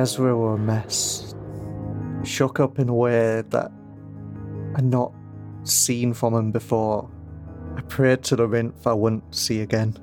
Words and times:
Ezra 0.00 0.34
were 0.34 0.54
a 0.54 0.58
mess. 0.58 1.34
Shook 2.24 2.58
up 2.58 2.78
in 2.78 2.88
a 2.88 2.94
way 2.94 3.42
that 3.50 3.70
I'd 4.74 4.84
not 4.84 5.12
seen 5.64 6.14
from 6.14 6.32
him 6.32 6.52
before. 6.52 7.10
I 7.76 7.82
prayed 7.82 8.22
to 8.24 8.36
the 8.36 8.48
Rinth 8.48 8.86
I 8.86 8.94
wouldn't 8.94 9.34
see 9.34 9.60
again. 9.60 9.94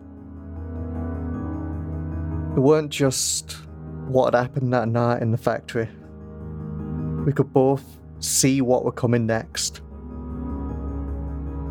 It 2.56 2.60
weren't 2.60 2.92
just 2.92 3.54
what 4.08 4.36
had 4.36 4.40
happened 4.40 4.72
that 4.74 4.88
night 4.88 5.24
in 5.24 5.32
the 5.32 5.38
factory. 5.38 5.90
We 7.26 7.34
could 7.34 7.52
both 7.52 7.84
see 8.20 8.62
what 8.62 8.86
were 8.86 8.92
coming 8.92 9.26
next. 9.26 9.82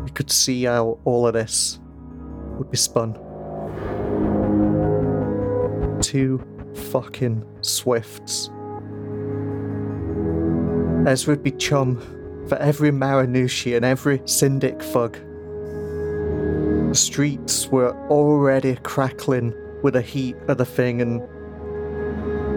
We 0.03 0.11
could 0.11 0.29
see 0.29 0.65
how 0.65 0.99
all 1.05 1.27
of 1.27 1.33
this 1.33 1.79
would 2.57 2.69
be 2.69 2.77
spun. 2.77 3.13
Two 6.01 6.43
fucking 6.91 7.45
swifts. 7.61 8.49
Ezra 11.07 11.33
would 11.33 11.43
be 11.43 11.51
chum 11.51 12.01
for 12.47 12.57
every 12.57 12.91
Maraanushi 12.91 13.75
and 13.75 13.85
every 13.85 14.21
Syndic 14.25 14.81
thug. 14.81 15.17
The 16.89 16.95
streets 16.95 17.67
were 17.67 17.95
already 18.09 18.75
crackling 18.83 19.53
with 19.83 19.93
the 19.93 20.01
heat 20.01 20.35
of 20.47 20.57
the 20.57 20.65
thing, 20.65 21.01
and 21.01 21.21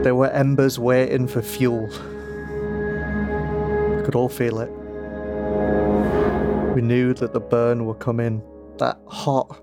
there 0.04 0.14
were 0.14 0.30
embers 0.30 0.78
waiting 0.78 1.26
for 1.28 1.42
fuel. 1.42 1.86
We 3.96 4.02
could 4.04 4.14
all 4.14 4.28
feel 4.28 4.60
it. 4.60 4.70
We 6.74 6.82
knew 6.82 7.14
that 7.14 7.32
the 7.32 7.40
burn 7.40 7.86
would 7.86 7.98
come 7.98 8.20
in. 8.20 8.42
That 8.78 8.98
hot, 9.06 9.60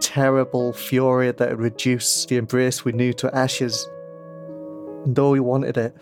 terrible 0.00 0.72
fury 0.72 1.30
that 1.32 1.48
had 1.48 1.58
reduced 1.58 2.28
the 2.28 2.36
embrace 2.36 2.84
we 2.84 2.92
knew 2.92 3.12
to 3.14 3.34
ashes. 3.34 3.88
Though 5.10 5.30
we 5.30 5.40
wanted 5.40 5.78
it, 5.78 5.96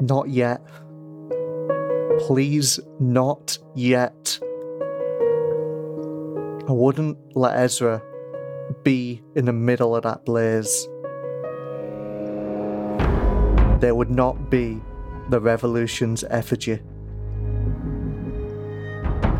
not 0.00 0.28
yet. 0.28 0.60
Please, 2.26 2.80
not 2.98 3.58
yet. 3.76 4.40
I 6.68 6.72
wouldn't 6.72 7.16
let 7.36 7.56
Ezra 7.56 8.02
be 8.82 9.22
in 9.36 9.44
the 9.44 9.52
middle 9.52 9.94
of 9.94 10.02
that 10.02 10.24
blaze. 10.24 10.88
There 13.80 13.94
would 13.94 14.10
not 14.10 14.50
be 14.50 14.80
the 15.30 15.40
revolution's 15.40 16.24
effigy. 16.24 16.80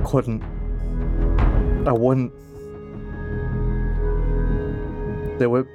Couldn't. 0.05 0.45
I 1.89 1.93
wouldn't. 1.93 2.33
There 5.41 5.51
were. 5.51 5.67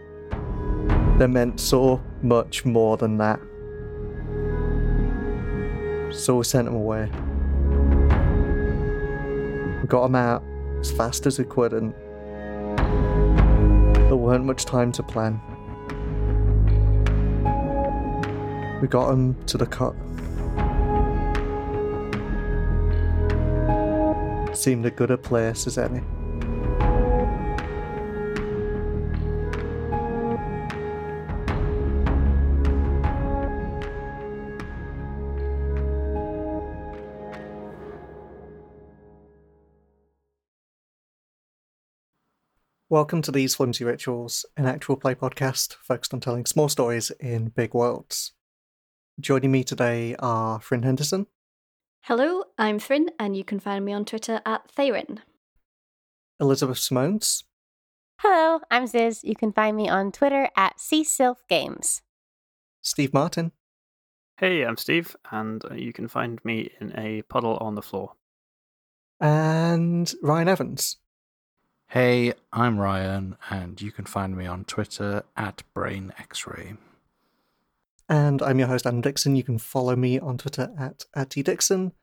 They 1.18 1.26
meant 1.26 1.60
so 1.60 2.00
much 2.22 2.64
more 2.64 2.96
than 2.96 3.18
that. 3.18 3.40
So 6.14 6.38
we 6.38 6.44
sent 6.44 6.66
them 6.66 6.76
away. 6.76 7.10
We 9.82 9.88
got 9.88 10.04
them 10.04 10.16
out 10.16 10.44
as 10.80 10.92
fast 10.92 11.26
as 11.26 11.40
we 11.40 11.46
could, 11.46 11.74
and 11.74 11.94
there 13.96 14.16
weren't 14.16 14.46
much 14.46 14.66
time 14.66 14.92
to 14.92 15.02
plan. 15.02 15.42
We 18.80 18.88
got 18.88 19.10
them 19.10 19.36
to 19.46 19.58
the 19.58 19.66
cut. 19.66 19.96
Seemed 24.56 24.86
a 24.86 24.92
good 24.92 25.10
a 25.10 25.18
place 25.18 25.66
as 25.66 25.80
any. 25.80 26.02
Welcome 42.90 43.22
to 43.24 43.32
these 43.32 43.56
Flimsy 43.56 43.84
Rituals, 43.84 44.46
an 44.56 44.66
actual 44.66 44.96
play 44.96 45.14
podcast 45.14 45.76
focused 45.76 46.14
on 46.14 46.20
telling 46.22 46.46
small 46.46 46.70
stories 46.70 47.12
in 47.20 47.50
big 47.50 47.74
worlds. 47.74 48.32
Joining 49.20 49.52
me 49.52 49.64
today 49.64 50.16
are 50.20 50.60
Thryn 50.60 50.84
Henderson, 50.84 51.28
Hello, 52.04 52.46
I'm 52.58 52.80
Thryn, 52.80 53.08
and 53.20 53.36
you 53.36 53.44
can 53.44 53.60
find 53.60 53.84
me 53.84 53.92
on 53.92 54.06
Twitter 54.06 54.40
at 54.46 54.72
Tharin. 54.74 55.20
Elizabeth 56.40 56.78
Simones, 56.78 57.44
Hello, 58.22 58.62
I'm 58.72 58.88
Ziz. 58.88 59.24
You 59.24 59.36
can 59.36 59.52
find 59.52 59.76
me 59.76 59.90
on 59.90 60.12
Twitter 60.12 60.50
at 60.56 60.78
CSilfGames. 60.78 62.02
Steve 62.82 63.14
Martin, 63.14 63.52
Hey, 64.38 64.64
I'm 64.64 64.78
Steve, 64.78 65.16
and 65.32 65.66
uh, 65.66 65.74
you 65.74 65.92
can 65.92 66.08
find 66.08 66.40
me 66.46 66.70
in 66.80 66.98
a 66.98 67.24
puddle 67.24 67.58
on 67.58 67.76
the 67.76 67.82
floor. 67.82 68.14
and 69.20 70.14
Ryan 70.22 70.48
Evans. 70.48 70.98
Hey, 71.92 72.34
I'm 72.52 72.82
Ryan, 72.82 73.38
and 73.50 73.82
you 73.82 73.94
can 73.94 74.04
find 74.04 74.36
me 74.36 74.46
on 74.46 74.66
Twitter 74.66 75.24
at 75.38 75.64
BrainXray. 75.74 76.78
And 78.10 78.42
I'm 78.42 78.60
your 78.60 78.68
host, 78.68 78.86
Adam 78.86 79.00
Dixon. 79.00 79.38
You 79.38 79.44
can 79.44 79.58
follow 79.58 79.96
me 79.96 80.20
on 80.20 80.38
Twitter 80.38 80.74
at, 80.78 81.06
at 81.16 81.30
tdixon, 81.30 81.94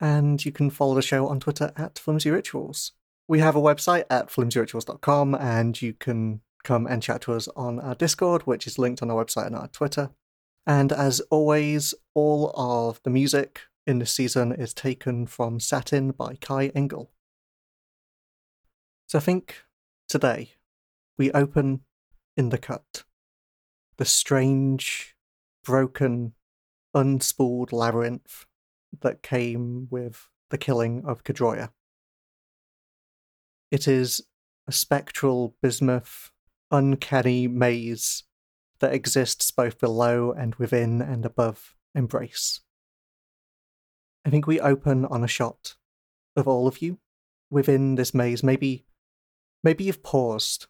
and 0.00 0.42
you 0.42 0.52
can 0.52 0.70
follow 0.70 0.94
the 0.94 1.02
show 1.02 1.28
on 1.28 1.38
Twitter 1.38 1.70
at 1.76 1.98
Flimsy 1.98 2.30
Rituals. 2.30 2.92
We 3.28 3.40
have 3.40 3.54
a 3.54 3.60
website 3.60 4.04
at 4.08 4.28
flimsyrituals.com, 4.28 5.34
and 5.34 5.82
you 5.82 5.92
can 5.92 6.40
come 6.64 6.86
and 6.86 7.02
chat 7.02 7.20
to 7.22 7.34
us 7.34 7.46
on 7.48 7.78
our 7.80 7.94
Discord, 7.94 8.42
which 8.46 8.66
is 8.66 8.78
linked 8.78 9.02
on 9.02 9.10
our 9.10 9.22
website 9.22 9.48
and 9.48 9.56
our 9.56 9.68
Twitter. 9.68 10.12
And 10.66 10.92
as 10.92 11.20
always, 11.28 11.94
all 12.14 12.52
of 12.56 13.02
the 13.02 13.10
music 13.10 13.60
in 13.86 13.98
this 13.98 14.12
season 14.12 14.52
is 14.52 14.72
taken 14.72 15.26
from 15.26 15.60
Satin 15.60 16.12
by 16.12 16.36
Kai 16.40 16.68
Engel. 16.68 17.10
So 19.08 19.18
I 19.18 19.22
think 19.22 19.62
today 20.08 20.54
we 21.16 21.30
open 21.30 21.82
in 22.36 22.48
the 22.48 22.58
cut. 22.58 23.04
The 23.98 24.04
strange, 24.04 25.14
broken, 25.64 26.32
unspooled 26.94 27.72
labyrinth 27.72 28.46
that 29.00 29.22
came 29.22 29.86
with 29.90 30.28
the 30.50 30.58
killing 30.58 31.04
of 31.06 31.22
Kedroya. 31.22 31.70
It 33.70 33.86
is 33.86 34.22
a 34.66 34.72
spectral, 34.72 35.54
bismuth, 35.62 36.32
uncanny 36.72 37.46
maze 37.46 38.24
that 38.80 38.92
exists 38.92 39.52
both 39.52 39.78
below 39.78 40.32
and 40.32 40.56
within 40.56 41.00
and 41.00 41.24
above 41.24 41.76
Embrace. 41.94 42.60
I 44.24 44.30
think 44.30 44.48
we 44.48 44.58
open 44.58 45.04
on 45.04 45.22
a 45.22 45.28
shot 45.28 45.76
of 46.34 46.48
all 46.48 46.66
of 46.66 46.82
you 46.82 46.98
within 47.50 47.94
this 47.94 48.12
maze. 48.12 48.42
Maybe, 48.42 48.84
maybe 49.66 49.82
you've 49.82 50.04
paused 50.04 50.68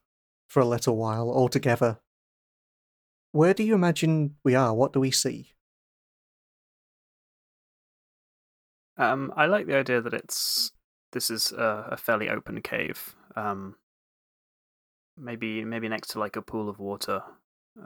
for 0.48 0.60
a 0.60 0.64
little 0.64 0.96
while 0.96 1.28
altogether. 1.30 1.98
Where 3.32 3.52
do 3.52 3.62
you 3.62 3.74
imagine 3.74 4.36
we 4.42 4.54
are? 4.54 4.72
What 4.74 4.94
do 4.94 5.00
we 5.00 5.10
see? 5.10 5.52
Um, 8.96 9.34
I 9.36 9.44
like 9.44 9.66
the 9.66 9.76
idea 9.76 10.00
that 10.00 10.14
it's 10.14 10.72
this 11.12 11.28
is 11.28 11.52
a, 11.52 11.88
a 11.92 11.96
fairly 11.98 12.30
open 12.30 12.62
cave. 12.62 13.14
Um, 13.36 13.74
maybe 15.14 15.62
maybe 15.62 15.90
next 15.90 16.08
to 16.12 16.18
like 16.18 16.36
a 16.36 16.40
pool 16.40 16.70
of 16.70 16.78
water, 16.78 17.20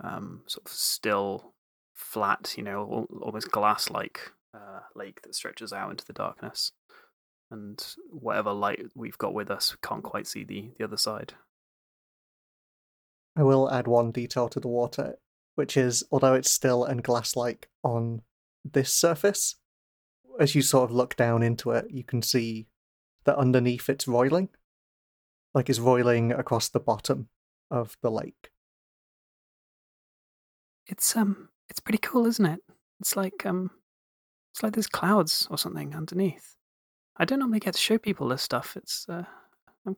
um, 0.04 0.42
sort 0.46 0.64
of 0.64 0.72
still, 0.72 1.54
flat, 1.92 2.54
you 2.56 2.62
know, 2.62 3.08
almost 3.20 3.50
glass-like 3.50 4.30
uh, 4.54 4.80
lake 4.94 5.22
that 5.22 5.34
stretches 5.34 5.72
out 5.72 5.90
into 5.90 6.04
the 6.06 6.12
darkness, 6.12 6.70
and 7.50 7.94
whatever 8.10 8.52
light 8.52 8.80
we've 8.94 9.18
got 9.18 9.34
with 9.34 9.50
us 9.50 9.76
can't 9.82 10.02
quite 10.02 10.26
see 10.26 10.44
the 10.44 10.70
the 10.78 10.84
other 10.84 10.96
side. 10.96 11.34
I 13.36 13.42
will 13.42 13.70
add 13.70 13.86
one 13.86 14.10
detail 14.10 14.48
to 14.48 14.60
the 14.60 14.68
water, 14.68 15.16
which 15.54 15.76
is 15.76 16.04
although 16.10 16.34
it's 16.34 16.50
still 16.50 16.84
and 16.84 17.02
glass 17.02 17.36
like 17.36 17.68
on 17.82 18.22
this 18.64 18.92
surface, 18.92 19.56
as 20.38 20.54
you 20.54 20.62
sort 20.62 20.90
of 20.90 20.94
look 20.94 21.16
down 21.16 21.42
into 21.42 21.70
it, 21.70 21.86
you 21.90 22.04
can 22.04 22.22
see 22.22 22.66
that 23.24 23.36
underneath 23.36 23.88
it's 23.88 24.08
roiling. 24.08 24.48
Like 25.54 25.68
it's 25.68 25.78
roiling 25.78 26.32
across 26.32 26.68
the 26.68 26.80
bottom 26.80 27.28
of 27.70 27.96
the 28.02 28.10
lake. 28.10 28.50
It's 30.86 31.16
um, 31.16 31.48
it's 31.68 31.80
pretty 31.80 31.98
cool, 31.98 32.26
isn't 32.26 32.46
it? 32.46 32.60
It's 33.00 33.16
like 33.16 33.46
um, 33.46 33.70
it's 34.52 34.62
like 34.62 34.72
there's 34.72 34.86
clouds 34.86 35.46
or 35.50 35.58
something 35.58 35.94
underneath. 35.94 36.56
I 37.16 37.24
don't 37.24 37.38
normally 37.38 37.60
get 37.60 37.74
to 37.74 37.80
show 37.80 37.98
people 37.98 38.28
this 38.28 38.42
stuff. 38.42 38.76
It's 38.76 39.06
uh, 39.08 39.24
um, 39.86 39.96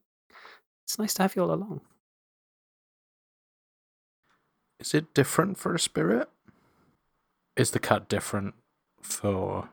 it's 0.85 0.99
nice 0.99 1.15
to 1.15 1.23
have 1.23 1.37
you 1.37 1.43
all 1.43 1.53
along. 1.53 1.81
Is 4.81 4.95
it 4.95 5.15
different 5.15 5.59
for 5.59 5.75
a 5.75 5.79
spirit? 5.79 6.29
Is 7.57 7.71
the 7.71 7.79
cut 7.79 8.09
different 8.09 8.55
for 9.01 9.71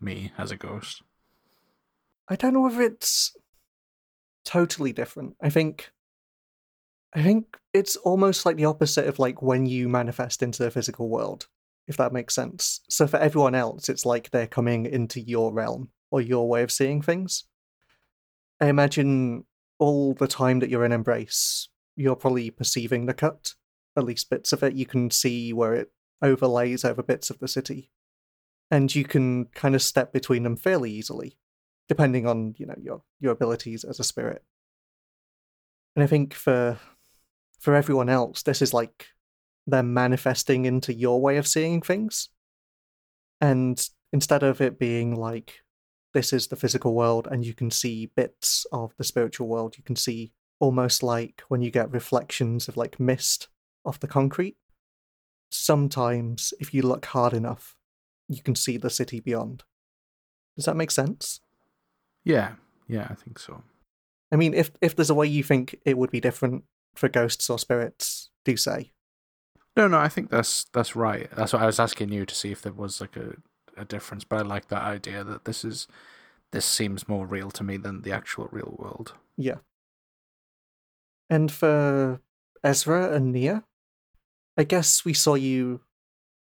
me 0.00 0.32
as 0.36 0.50
a 0.50 0.56
ghost? 0.56 1.02
I 2.28 2.36
don't 2.36 2.54
know 2.54 2.66
if 2.66 2.78
it's 2.78 3.36
totally 4.44 4.92
different. 4.92 5.36
I 5.40 5.50
think 5.50 5.90
I 7.14 7.22
think 7.22 7.56
it's 7.72 7.96
almost 7.96 8.46
like 8.46 8.56
the 8.56 8.64
opposite 8.64 9.06
of 9.06 9.18
like 9.18 9.42
when 9.42 9.66
you 9.66 9.88
manifest 9.88 10.42
into 10.42 10.62
the 10.62 10.70
physical 10.70 11.08
world, 11.08 11.46
if 11.86 11.96
that 11.96 12.12
makes 12.12 12.34
sense. 12.34 12.80
So 12.88 13.06
for 13.06 13.18
everyone 13.18 13.54
else, 13.54 13.88
it's 13.88 14.06
like 14.06 14.30
they're 14.30 14.46
coming 14.46 14.86
into 14.86 15.20
your 15.20 15.52
realm 15.52 15.90
or 16.10 16.20
your 16.20 16.48
way 16.48 16.62
of 16.62 16.72
seeing 16.72 17.02
things. 17.02 17.44
I 18.60 18.66
imagine 18.66 19.44
all 19.78 20.14
the 20.14 20.28
time 20.28 20.60
that 20.60 20.68
you're 20.68 20.84
in 20.84 20.92
Embrace, 20.92 21.68
you're 21.96 22.16
probably 22.16 22.50
perceiving 22.50 23.06
the 23.06 23.14
cut, 23.14 23.54
at 23.96 24.04
least 24.04 24.30
bits 24.30 24.52
of 24.52 24.62
it. 24.62 24.74
You 24.74 24.86
can 24.86 25.10
see 25.10 25.52
where 25.52 25.74
it 25.74 25.92
overlays 26.22 26.84
over 26.84 27.02
bits 27.02 27.30
of 27.30 27.38
the 27.38 27.48
city. 27.48 27.90
And 28.70 28.94
you 28.94 29.04
can 29.04 29.46
kind 29.46 29.74
of 29.74 29.82
step 29.82 30.12
between 30.12 30.42
them 30.44 30.56
fairly 30.56 30.92
easily, 30.92 31.38
depending 31.88 32.26
on, 32.26 32.54
you 32.56 32.66
know, 32.66 32.76
your 32.80 33.02
your 33.18 33.32
abilities 33.32 33.82
as 33.82 33.98
a 33.98 34.04
spirit. 34.04 34.44
And 35.96 36.04
I 36.04 36.06
think 36.06 36.34
for 36.34 36.78
for 37.58 37.74
everyone 37.74 38.08
else, 38.08 38.42
this 38.42 38.62
is 38.62 38.72
like 38.72 39.08
they're 39.66 39.82
manifesting 39.82 40.66
into 40.66 40.94
your 40.94 41.20
way 41.20 41.36
of 41.36 41.48
seeing 41.48 41.80
things. 41.82 42.28
And 43.40 43.82
instead 44.12 44.42
of 44.42 44.60
it 44.60 44.78
being 44.78 45.16
like 45.16 45.62
this 46.12 46.32
is 46.32 46.48
the 46.48 46.56
physical 46.56 46.94
world 46.94 47.28
and 47.30 47.44
you 47.44 47.54
can 47.54 47.70
see 47.70 48.10
bits 48.16 48.66
of 48.72 48.94
the 48.96 49.04
spiritual 49.04 49.48
world, 49.48 49.76
you 49.76 49.84
can 49.84 49.96
see 49.96 50.32
almost 50.58 51.02
like 51.02 51.42
when 51.48 51.62
you 51.62 51.70
get 51.70 51.90
reflections 51.90 52.68
of 52.68 52.76
like 52.76 53.00
mist 53.00 53.48
off 53.84 54.00
the 54.00 54.08
concrete. 54.08 54.56
Sometimes, 55.50 56.54
if 56.60 56.72
you 56.72 56.82
look 56.82 57.06
hard 57.06 57.32
enough, 57.32 57.76
you 58.28 58.42
can 58.42 58.54
see 58.54 58.76
the 58.76 58.90
city 58.90 59.18
beyond. 59.18 59.64
Does 60.56 60.66
that 60.66 60.76
make 60.76 60.90
sense? 60.90 61.40
Yeah, 62.24 62.52
yeah, 62.86 63.08
I 63.10 63.14
think 63.14 63.38
so. 63.38 63.62
I 64.30 64.36
mean, 64.36 64.54
if 64.54 64.70
if 64.80 64.94
there's 64.94 65.10
a 65.10 65.14
way 65.14 65.26
you 65.26 65.42
think 65.42 65.76
it 65.84 65.98
would 65.98 66.10
be 66.10 66.20
different 66.20 66.64
for 66.94 67.08
ghosts 67.08 67.50
or 67.50 67.58
spirits, 67.58 68.30
do 68.44 68.56
say. 68.56 68.92
No, 69.76 69.88
no, 69.88 69.98
I 69.98 70.08
think 70.08 70.30
that's 70.30 70.64
that's 70.72 70.94
right. 70.94 71.28
That's 71.34 71.52
what 71.52 71.62
I 71.62 71.66
was 71.66 71.80
asking 71.80 72.12
you 72.12 72.26
to 72.26 72.34
see 72.34 72.52
if 72.52 72.62
there 72.62 72.72
was 72.72 73.00
like 73.00 73.16
a, 73.16 73.34
a 73.80 73.84
difference. 73.84 74.24
But 74.24 74.40
I 74.40 74.42
like 74.42 74.68
that 74.68 74.82
idea 74.82 75.24
that 75.24 75.44
this 75.44 75.64
is 75.64 75.88
this 76.52 76.66
seems 76.66 77.08
more 77.08 77.26
real 77.26 77.50
to 77.52 77.64
me 77.64 77.76
than 77.76 78.02
the 78.02 78.12
actual 78.12 78.48
real 78.50 78.74
world. 78.78 79.14
Yeah. 79.36 79.58
And 81.28 81.50
for 81.50 82.20
Ezra 82.64 83.14
and 83.14 83.32
Nia, 83.32 83.64
I 84.56 84.64
guess 84.64 85.04
we 85.04 85.14
saw 85.14 85.34
you 85.34 85.80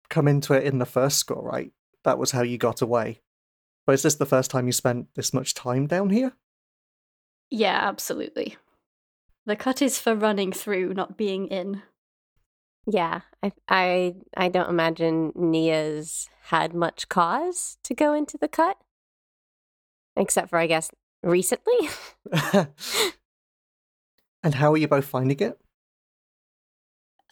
come 0.09 0.27
into 0.27 0.53
it 0.53 0.63
in 0.63 0.79
the 0.79 0.85
first 0.85 1.17
score, 1.17 1.43
right? 1.43 1.71
That 2.03 2.17
was 2.17 2.31
how 2.31 2.41
you 2.41 2.57
got 2.57 2.81
away. 2.81 3.21
But 3.85 3.93
is 3.93 4.01
this 4.03 4.15
the 4.15 4.25
first 4.25 4.49
time 4.49 4.65
you 4.65 4.71
spent 4.71 5.07
this 5.15 5.33
much 5.33 5.53
time 5.53 5.85
down 5.85 6.09
here? 6.09 6.33
Yeah, 7.51 7.79
absolutely. 7.87 8.57
The 9.45 9.55
cut 9.55 9.81
is 9.81 9.99
for 9.99 10.15
running 10.15 10.51
through, 10.51 10.93
not 10.93 11.17
being 11.17 11.47
in. 11.47 11.83
Yeah, 12.91 13.21
I 13.43 13.51
I 13.67 14.15
I 14.35 14.49
don't 14.49 14.69
imagine 14.69 15.31
Nia's 15.35 16.27
had 16.45 16.73
much 16.73 17.07
cause 17.07 17.77
to 17.83 17.93
go 17.93 18.13
into 18.13 18.35
the 18.35 18.47
cut, 18.47 18.77
except 20.15 20.49
for 20.49 20.57
I 20.57 20.65
guess 20.65 20.89
recently. 21.21 21.89
and 24.43 24.55
how 24.55 24.73
are 24.73 24.77
you 24.77 24.87
both 24.87 25.05
finding 25.05 25.39
it? 25.39 25.59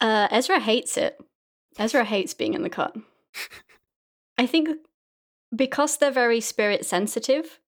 Uh, 0.00 0.28
Ezra 0.30 0.60
hates 0.60 0.96
it. 0.96 1.20
Ezra 1.76 2.04
hates 2.04 2.34
being 2.34 2.54
in 2.54 2.62
the 2.62 2.70
cut. 2.70 2.94
I 4.38 4.46
think 4.46 4.68
because 5.54 5.96
they're 5.96 6.12
very 6.12 6.40
spirit 6.40 6.86
sensitive, 6.86 7.58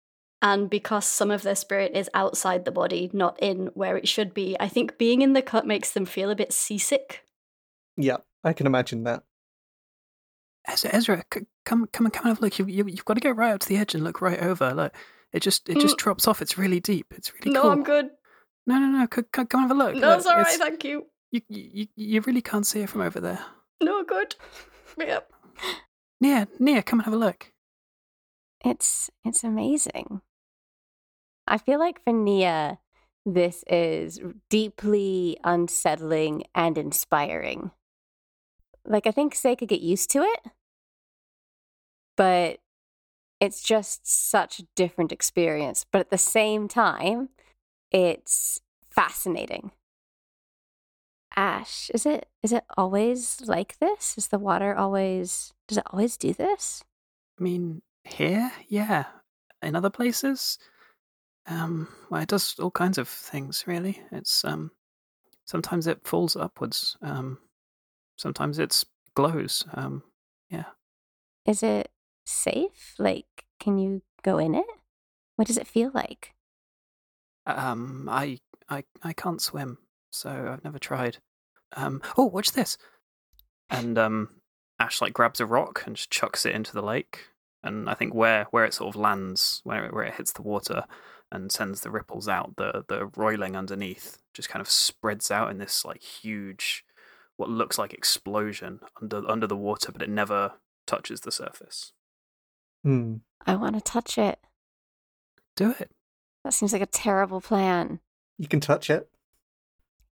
and 0.40 0.70
because 0.70 1.06
some 1.06 1.32
of 1.32 1.42
their 1.42 1.56
spirit 1.56 1.90
is 1.96 2.08
outside 2.14 2.64
the 2.64 2.70
body, 2.70 3.10
not 3.12 3.36
in 3.42 3.66
where 3.74 3.96
it 3.96 4.06
should 4.06 4.32
be, 4.32 4.56
I 4.60 4.68
think 4.68 4.96
being 4.96 5.22
in 5.22 5.32
the 5.32 5.42
cut 5.42 5.66
makes 5.66 5.90
them 5.90 6.06
feel 6.06 6.30
a 6.30 6.36
bit 6.36 6.52
seasick. 6.52 7.24
Yeah, 7.96 8.18
I 8.44 8.52
can 8.52 8.66
imagine 8.66 9.04
that. 9.04 9.22
Ezra, 10.68 10.90
Ezra 10.94 11.24
c- 11.32 11.40
come, 11.64 11.86
come, 11.92 12.06
and 12.06 12.12
come 12.12 12.24
and 12.26 12.30
have 12.30 12.38
a 12.38 12.42
look. 12.42 12.58
You, 12.58 12.66
you, 12.66 12.84
you've 12.86 13.04
got 13.04 13.14
to 13.14 13.20
go 13.20 13.30
right 13.30 13.52
up 13.52 13.60
to 13.60 13.68
the 13.68 13.76
edge 13.76 13.94
and 13.94 14.04
look 14.04 14.20
right 14.20 14.38
over. 14.40 14.72
Look, 14.74 14.94
it 15.32 15.40
just, 15.40 15.68
it 15.68 15.80
just 15.80 15.96
Mm. 15.96 16.00
drops 16.00 16.28
off. 16.28 16.42
It's 16.42 16.58
really 16.58 16.80
deep. 16.80 17.06
It's 17.16 17.32
really 17.34 17.52
no, 17.52 17.62
cool. 17.62 17.70
I'm 17.70 17.82
good. 17.82 18.10
No, 18.66 18.78
no, 18.78 18.86
no. 18.86 19.06
c- 19.12 19.22
c- 19.22 19.44
Come 19.46 19.62
and 19.62 19.68
have 19.68 19.70
a 19.70 19.74
look. 19.74 19.94
No, 19.94 20.08
Look, 20.10 20.18
it's 20.18 20.26
all 20.26 20.36
right. 20.36 20.42
it's- 20.54 20.58
Thank 20.58 20.84
you. 20.84 21.06
You, 21.32 21.40
you, 21.48 21.86
you 21.96 22.20
really 22.22 22.42
can't 22.42 22.66
see 22.66 22.80
it 22.80 22.90
from 22.90 23.00
over 23.02 23.20
there. 23.20 23.44
No, 23.82 24.04
good. 24.04 24.34
Yep. 24.98 25.32
Nia, 26.20 26.48
Nia, 26.58 26.82
come 26.82 26.98
and 26.98 27.04
have 27.04 27.14
a 27.14 27.16
look. 27.16 27.52
It's 28.64 29.08
it's 29.24 29.44
amazing. 29.44 30.20
I 31.46 31.56
feel 31.58 31.78
like 31.78 32.02
for 32.04 32.12
Nia, 32.12 32.80
this 33.24 33.64
is 33.68 34.18
deeply 34.50 35.38
unsettling 35.44 36.42
and 36.54 36.76
inspiring. 36.76 37.70
Like 38.90 39.06
I 39.06 39.12
think 39.12 39.34
Say 39.34 39.54
could 39.54 39.68
get 39.68 39.80
used 39.80 40.10
to 40.10 40.22
it, 40.22 40.40
but 42.16 42.58
it's 43.38 43.62
just 43.62 44.06
such 44.06 44.58
a 44.58 44.66
different 44.74 45.12
experience. 45.12 45.86
But 45.90 46.00
at 46.00 46.10
the 46.10 46.18
same 46.18 46.66
time, 46.66 47.28
it's 47.92 48.60
fascinating. 48.90 49.70
Ash, 51.36 51.88
is 51.94 52.04
it 52.04 52.28
is 52.42 52.52
it 52.52 52.64
always 52.76 53.40
like 53.46 53.78
this? 53.78 54.18
Is 54.18 54.28
the 54.28 54.40
water 54.40 54.74
always 54.76 55.52
does 55.68 55.78
it 55.78 55.84
always 55.92 56.16
do 56.16 56.34
this? 56.34 56.82
I 57.38 57.42
mean, 57.44 57.82
here, 58.04 58.50
yeah. 58.68 59.04
In 59.62 59.76
other 59.76 59.90
places, 59.90 60.58
um, 61.46 61.86
well, 62.10 62.22
it 62.22 62.28
does 62.28 62.56
all 62.58 62.72
kinds 62.72 62.98
of 62.98 63.08
things. 63.08 63.64
Really, 63.68 64.02
it's 64.10 64.44
um, 64.44 64.72
sometimes 65.44 65.86
it 65.86 66.00
falls 66.04 66.34
upwards. 66.34 66.96
Um, 67.02 67.38
sometimes 68.20 68.58
it's 68.58 68.84
glows. 69.14 69.64
Um, 69.72 70.02
yeah. 70.50 70.66
Is 71.46 71.62
it 71.62 71.90
safe? 72.26 72.94
Like, 72.98 73.44
can 73.58 73.78
you 73.78 74.02
go 74.22 74.38
in 74.38 74.54
it? 74.54 74.66
What 75.36 75.48
does 75.48 75.56
it 75.56 75.66
feel 75.66 75.90
like? 75.94 76.34
um, 77.46 78.08
I, 78.10 78.38
I, 78.68 78.84
I 79.02 79.12
can't 79.14 79.40
swim, 79.40 79.78
so 80.10 80.50
I've 80.52 80.64
never 80.64 80.78
tried. 80.78 81.18
Um, 81.74 82.02
oh, 82.16 82.26
watch 82.26 82.52
this! 82.52 82.76
And 83.70 83.98
um, 83.98 84.40
Ash 84.78 85.00
like 85.00 85.12
grabs 85.12 85.40
a 85.40 85.46
rock 85.46 85.84
and 85.86 85.96
just 85.96 86.10
chucks 86.10 86.44
it 86.44 86.54
into 86.54 86.72
the 86.72 86.82
lake. 86.82 87.28
And 87.62 87.88
I 87.88 87.94
think 87.94 88.14
where 88.14 88.46
where 88.50 88.64
it 88.64 88.74
sort 88.74 88.94
of 88.94 89.00
lands, 89.00 89.60
where 89.64 89.86
it, 89.86 89.94
where 89.94 90.04
it 90.04 90.14
hits 90.14 90.32
the 90.32 90.42
water 90.42 90.84
and 91.32 91.50
sends 91.50 91.80
the 91.80 91.90
ripples 91.90 92.28
out, 92.28 92.56
the 92.56 92.84
the 92.88 93.06
roiling 93.16 93.56
underneath 93.56 94.18
just 94.34 94.48
kind 94.48 94.60
of 94.60 94.70
spreads 94.70 95.30
out 95.30 95.50
in 95.50 95.58
this 95.58 95.84
like 95.84 96.02
huge, 96.02 96.84
what 97.40 97.48
looks 97.48 97.78
like 97.78 97.92
explosion 97.92 98.80
under 99.00 99.28
under 99.28 99.46
the 99.46 99.56
water, 99.56 99.90
but 99.90 100.02
it 100.02 100.10
never 100.10 100.52
touches 100.86 101.22
the 101.22 101.32
surface. 101.32 101.92
Hmm. 102.84 103.16
I 103.46 103.56
want 103.56 103.74
to 103.74 103.80
touch 103.80 104.18
it. 104.18 104.38
Do 105.56 105.74
it. 105.80 105.90
That 106.44 106.54
seems 106.54 106.72
like 106.72 106.82
a 106.82 106.86
terrible 106.86 107.40
plan. 107.40 108.00
You 108.38 108.46
can 108.46 108.60
touch 108.60 108.90
it. 108.90 109.08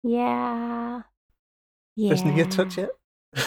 Yeah. 0.03 1.03
Yeah. 1.97 2.11
Does 2.11 2.25
Nia 2.25 2.47
touch 2.47 2.79
it? 2.79 2.91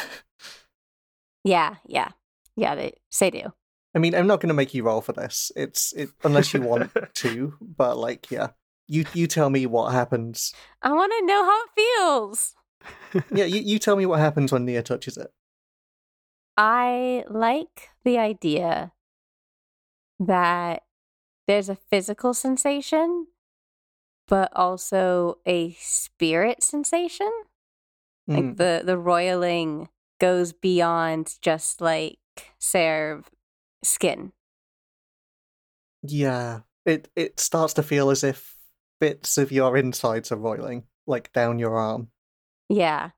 Yeah, 1.44 1.76
yeah. 1.86 2.10
Yeah, 2.56 2.76
they 2.76 2.94
say 3.10 3.30
do. 3.30 3.54
I 3.96 4.00
mean, 4.00 4.14
I'm 4.14 4.28
not 4.28 4.42
going 4.42 4.50
to 4.50 4.54
make 4.54 4.74
you 4.74 4.84
roll 4.84 5.02
for 5.02 5.14
this. 5.14 5.52
It's 5.56 5.94
it, 5.94 6.10
unless 6.24 6.54
you 6.54 6.62
want 6.62 6.92
to, 7.16 7.54
but 7.62 7.98
like, 7.98 8.30
yeah, 8.30 8.50
you 8.88 9.06
you 9.14 9.26
tell 9.26 9.50
me 9.50 9.66
what 9.66 9.94
happens. 9.94 10.54
I 10.82 10.92
want 10.92 11.14
to 11.18 11.26
know 11.26 11.44
how 11.44 11.62
it 11.64 11.70
feels. 11.76 12.56
Yeah, 13.32 13.46
you, 13.46 13.62
you 13.62 13.80
tell 13.80 13.96
me 13.96 14.06
what 14.06 14.20
happens 14.20 14.52
when 14.52 14.66
Nia 14.66 14.84
touches 14.84 15.18
it. 15.18 15.32
I 16.58 17.24
like 17.30 17.90
the 18.04 18.18
idea 18.18 18.92
that 20.20 20.84
there's 21.48 21.70
a 21.70 21.76
physical 21.76 22.34
sensation, 22.34 23.28
but 24.28 24.52
also 24.56 25.40
a 25.46 25.72
spirit 25.80 26.62
sensation. 26.62 27.32
Hmm. 28.28 28.36
Like 28.36 28.58
the 28.58 28.82
the 28.86 28.98
roiling 28.98 29.90
goes 30.20 30.54
beyond 30.54 31.36
just 31.42 31.82
like 31.82 32.20
serve 32.60 33.30
skin. 33.84 34.34
Yeah, 36.04 36.62
it 36.86 37.10
it 37.16 37.40
starts 37.40 37.74
to 37.76 37.84
feel 37.84 38.10
as 38.10 38.24
if 38.24 38.56
bits 39.00 39.38
of 39.38 39.52
your 39.52 39.78
insides 39.78 40.32
are 40.32 40.38
roiling, 40.38 40.84
like 41.08 41.32
down 41.34 41.58
your 41.58 41.78
arm. 41.78 42.10
Yeah. 42.70 43.10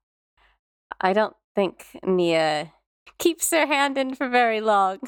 I 0.99 1.13
don't 1.13 1.35
think 1.55 1.85
Nia 2.03 2.71
keeps 3.17 3.51
her 3.51 3.65
hand 3.67 3.97
in 3.97 4.15
for 4.15 4.27
very 4.29 4.61
long, 4.61 4.99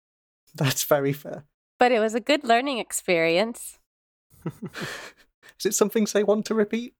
That's 0.54 0.84
very 0.84 1.12
fair. 1.12 1.44
but 1.78 1.92
it 1.92 2.00
was 2.00 2.14
a 2.14 2.20
good 2.20 2.44
learning 2.44 2.78
experience. 2.78 3.78
Is 4.44 5.66
it 5.66 5.74
something 5.74 6.06
they 6.12 6.22
want 6.24 6.46
to 6.46 6.54
repeat? 6.54 6.94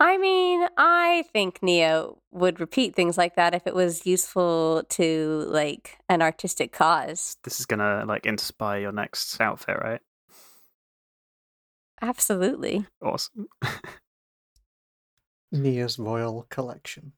I 0.00 0.16
mean, 0.18 0.66
I 0.76 1.24
think 1.32 1.60
Nia 1.62 2.08
would 2.30 2.60
repeat 2.60 2.94
things 2.94 3.18
like 3.18 3.34
that 3.34 3.54
if 3.54 3.66
it 3.66 3.74
was 3.74 4.06
useful 4.06 4.84
to 4.90 5.44
like 5.48 5.98
an 6.08 6.22
artistic 6.22 6.72
cause. 6.72 7.36
This 7.42 7.58
is 7.58 7.66
gonna 7.66 8.04
like 8.06 8.24
inspire 8.26 8.80
your 8.80 8.92
next 8.92 9.40
outfit, 9.40 9.76
right? 9.82 10.00
Absolutely. 12.00 12.86
Awesome. 13.02 13.48
Nia's 15.52 15.98
Royal 15.98 16.46
Collection. 16.50 17.12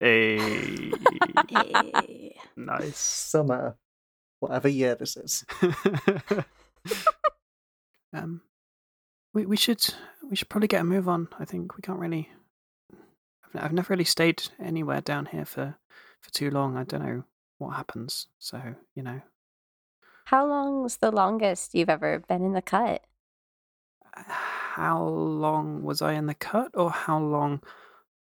Hey, 0.00 0.92
nice. 2.56 2.96
Summer, 2.98 3.76
whatever 4.40 4.68
year 4.68 4.94
this 4.94 5.16
is. 5.16 5.44
um, 8.12 8.40
we 9.34 9.46
we 9.46 9.56
should 9.56 9.82
we 10.28 10.36
should 10.36 10.48
probably 10.48 10.68
get 10.68 10.80
a 10.80 10.84
move 10.84 11.08
on. 11.08 11.28
I 11.38 11.44
think 11.44 11.76
we 11.76 11.82
can't 11.82 12.00
really. 12.00 12.28
I've, 13.54 13.64
I've 13.64 13.72
never 13.72 13.92
really 13.92 14.04
stayed 14.04 14.42
anywhere 14.60 15.00
down 15.00 15.26
here 15.26 15.44
for 15.44 15.76
for 16.20 16.32
too 16.32 16.50
long. 16.50 16.76
I 16.76 16.84
don't 16.84 17.02
know 17.04 17.24
what 17.58 17.76
happens. 17.76 18.26
So 18.38 18.60
you 18.94 19.02
know, 19.02 19.20
How 20.24 20.46
long's 20.46 20.96
the 20.96 21.12
longest 21.12 21.74
you've 21.74 21.90
ever 21.90 22.18
been 22.28 22.44
in 22.44 22.52
the 22.52 22.62
cut? 22.62 23.02
How 24.76 25.04
long 25.04 25.82
was 25.82 26.00
I 26.00 26.14
in 26.14 26.26
the 26.26 26.34
cut, 26.34 26.70
or 26.74 26.90
how 26.90 27.18
long 27.18 27.60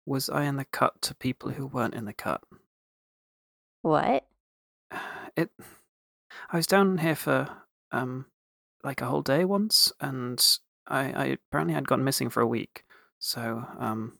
was 0.05 0.29
I 0.29 0.43
in 0.43 0.57
the 0.57 0.65
cut 0.65 1.01
to 1.03 1.15
people 1.15 1.51
who 1.51 1.67
weren't 1.67 1.95
in 1.95 2.05
the 2.05 2.13
cut? 2.13 2.41
What? 3.81 4.25
It. 5.35 5.49
I 6.51 6.57
was 6.57 6.67
down 6.67 6.99
here 6.99 7.15
for 7.15 7.49
um 7.91 8.25
like 8.83 9.01
a 9.01 9.05
whole 9.05 9.23
day 9.23 9.45
once, 9.45 9.91
and 9.99 10.39
I, 10.85 11.11
I 11.11 11.25
apparently 11.25 11.73
had 11.73 11.87
gone 11.87 12.03
missing 12.03 12.29
for 12.29 12.41
a 12.41 12.47
week. 12.47 12.83
So 13.17 13.65
um, 13.79 14.19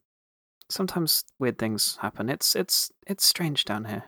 sometimes 0.69 1.25
weird 1.37 1.59
things 1.59 1.97
happen. 2.01 2.29
It's 2.29 2.55
it's 2.55 2.91
it's 3.05 3.25
strange 3.25 3.65
down 3.65 3.85
here. 3.85 4.05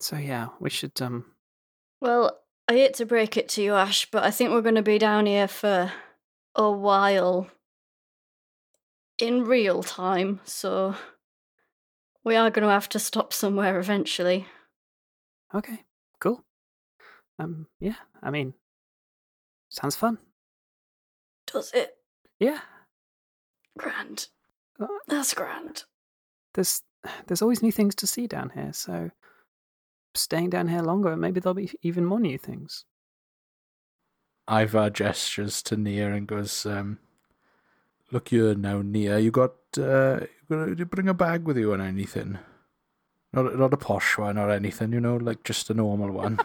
So 0.00 0.16
yeah, 0.16 0.48
we 0.60 0.70
should 0.70 1.02
um. 1.02 1.26
Well, 2.00 2.38
I 2.68 2.74
hate 2.74 2.94
to 2.94 3.06
break 3.06 3.36
it 3.36 3.50
to 3.50 3.62
you, 3.62 3.74
Ash, 3.74 4.10
but 4.10 4.24
I 4.24 4.30
think 4.30 4.50
we're 4.50 4.62
going 4.62 4.76
to 4.76 4.82
be 4.82 4.98
down 4.98 5.26
here 5.26 5.48
for 5.48 5.92
a 6.54 6.70
while 6.70 7.48
in 9.18 9.44
real 9.44 9.82
time, 9.82 10.40
so 10.44 10.94
we 12.24 12.36
are 12.36 12.50
going 12.50 12.66
to 12.66 12.72
have 12.72 12.88
to 12.90 12.98
stop 12.98 13.32
somewhere 13.32 13.78
eventually. 13.78 14.46
Okay, 15.54 15.84
cool. 16.20 16.44
Um, 17.38 17.66
yeah. 17.80 17.96
I 18.22 18.30
mean, 18.30 18.54
sounds 19.68 19.96
fun. 19.96 20.18
Does 21.46 21.72
it? 21.72 21.96
Yeah. 22.38 22.60
Grand. 23.78 24.28
Uh, 24.80 24.86
That's 25.08 25.34
grand. 25.34 25.84
There's 26.54 26.82
there's 27.26 27.42
always 27.42 27.62
new 27.62 27.72
things 27.72 27.94
to 27.96 28.06
see 28.06 28.26
down 28.26 28.50
here. 28.54 28.72
So 28.72 29.10
staying 30.14 30.50
down 30.50 30.68
here 30.68 30.82
longer, 30.82 31.16
maybe 31.16 31.40
there'll 31.40 31.54
be 31.54 31.70
even 31.82 32.04
more 32.04 32.20
new 32.20 32.38
things. 32.38 32.84
Ivar 34.50 34.90
gestures 34.90 35.62
to 35.62 35.76
Nia 35.76 36.12
and 36.12 36.26
goes, 36.26 36.66
um, 36.66 36.98
"Look 38.10 38.28
here 38.28 38.54
now, 38.54 38.82
Nia. 38.82 39.18
You 39.18 39.30
got 39.30 39.54
uh, 39.78 40.20
you 40.48 40.56
got 40.56 40.78
to 40.78 40.86
bring 40.86 41.08
a 41.08 41.14
bag 41.14 41.44
with 41.44 41.56
you 41.56 41.72
or 41.72 41.80
anything? 41.80 42.38
Not 43.32 43.58
not 43.58 43.72
a 43.72 43.76
posh 43.76 44.18
one 44.18 44.38
or 44.38 44.50
anything, 44.50 44.92
you 44.92 45.00
know, 45.00 45.16
like 45.16 45.44
just 45.44 45.70
a 45.70 45.74
normal 45.74 46.10
one. 46.10 46.38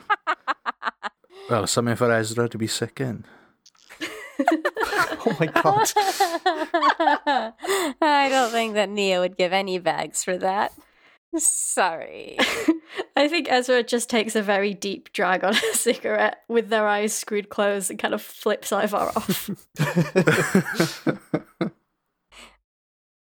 well, 1.49 1.67
something 1.67 1.95
for 1.95 2.11
Ezra 2.11 2.47
to 2.49 2.57
be 2.57 2.67
sick 2.67 3.01
in. 3.01 3.25
Oh 5.29 5.35
my 5.39 5.47
god. 5.47 5.91
I 8.01 8.29
don't 8.29 8.51
think 8.51 8.75
that 8.75 8.87
Nia 8.87 9.19
would 9.19 9.35
give 9.35 9.51
any 9.51 9.77
bags 9.77 10.23
for 10.23 10.37
that. 10.37 10.71
Sorry. 11.35 12.37
I 13.15 13.27
think 13.27 13.51
Ezra 13.51 13.83
just 13.83 14.09
takes 14.09 14.35
a 14.35 14.41
very 14.41 14.73
deep 14.73 15.11
drag 15.13 15.43
on 15.43 15.53
a 15.55 15.55
cigarette 15.73 16.37
with 16.47 16.69
their 16.69 16.87
eyes 16.87 17.13
screwed 17.13 17.49
closed 17.49 17.89
and 17.91 17.99
kind 17.99 18.13
of 18.13 18.21
flips 18.21 18.71
Ivar 18.71 19.11
off. 19.15 19.49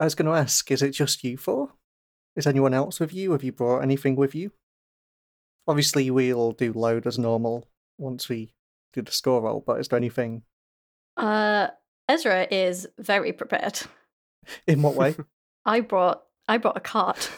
I 0.00 0.04
was 0.04 0.14
going 0.14 0.26
to 0.26 0.32
ask, 0.36 0.70
is 0.70 0.82
it 0.82 0.90
just 0.90 1.24
you 1.24 1.36
four? 1.36 1.70
Is 2.36 2.46
anyone 2.46 2.74
else 2.74 2.98
with 3.00 3.14
you? 3.14 3.32
Have 3.32 3.44
you 3.44 3.52
brought 3.52 3.80
anything 3.80 4.16
with 4.16 4.34
you? 4.34 4.52
Obviously, 5.66 6.10
we'll 6.10 6.52
do 6.52 6.72
load 6.72 7.06
as 7.06 7.18
normal 7.18 7.68
once 7.96 8.28
we 8.28 8.52
do 8.92 9.02
the 9.02 9.12
score 9.12 9.40
roll, 9.42 9.62
but 9.66 9.80
is 9.80 9.88
there 9.88 9.96
anything 9.96 10.42
Uh, 11.16 11.68
Ezra 12.08 12.46
is 12.50 12.86
very 12.98 13.32
prepared. 13.32 13.80
in 14.66 14.82
what 14.82 14.94
way? 14.94 15.16
I 15.64 15.80
brought 15.80 16.22
I 16.48 16.58
brought 16.58 16.76
a 16.76 16.80
cart, 16.80 17.30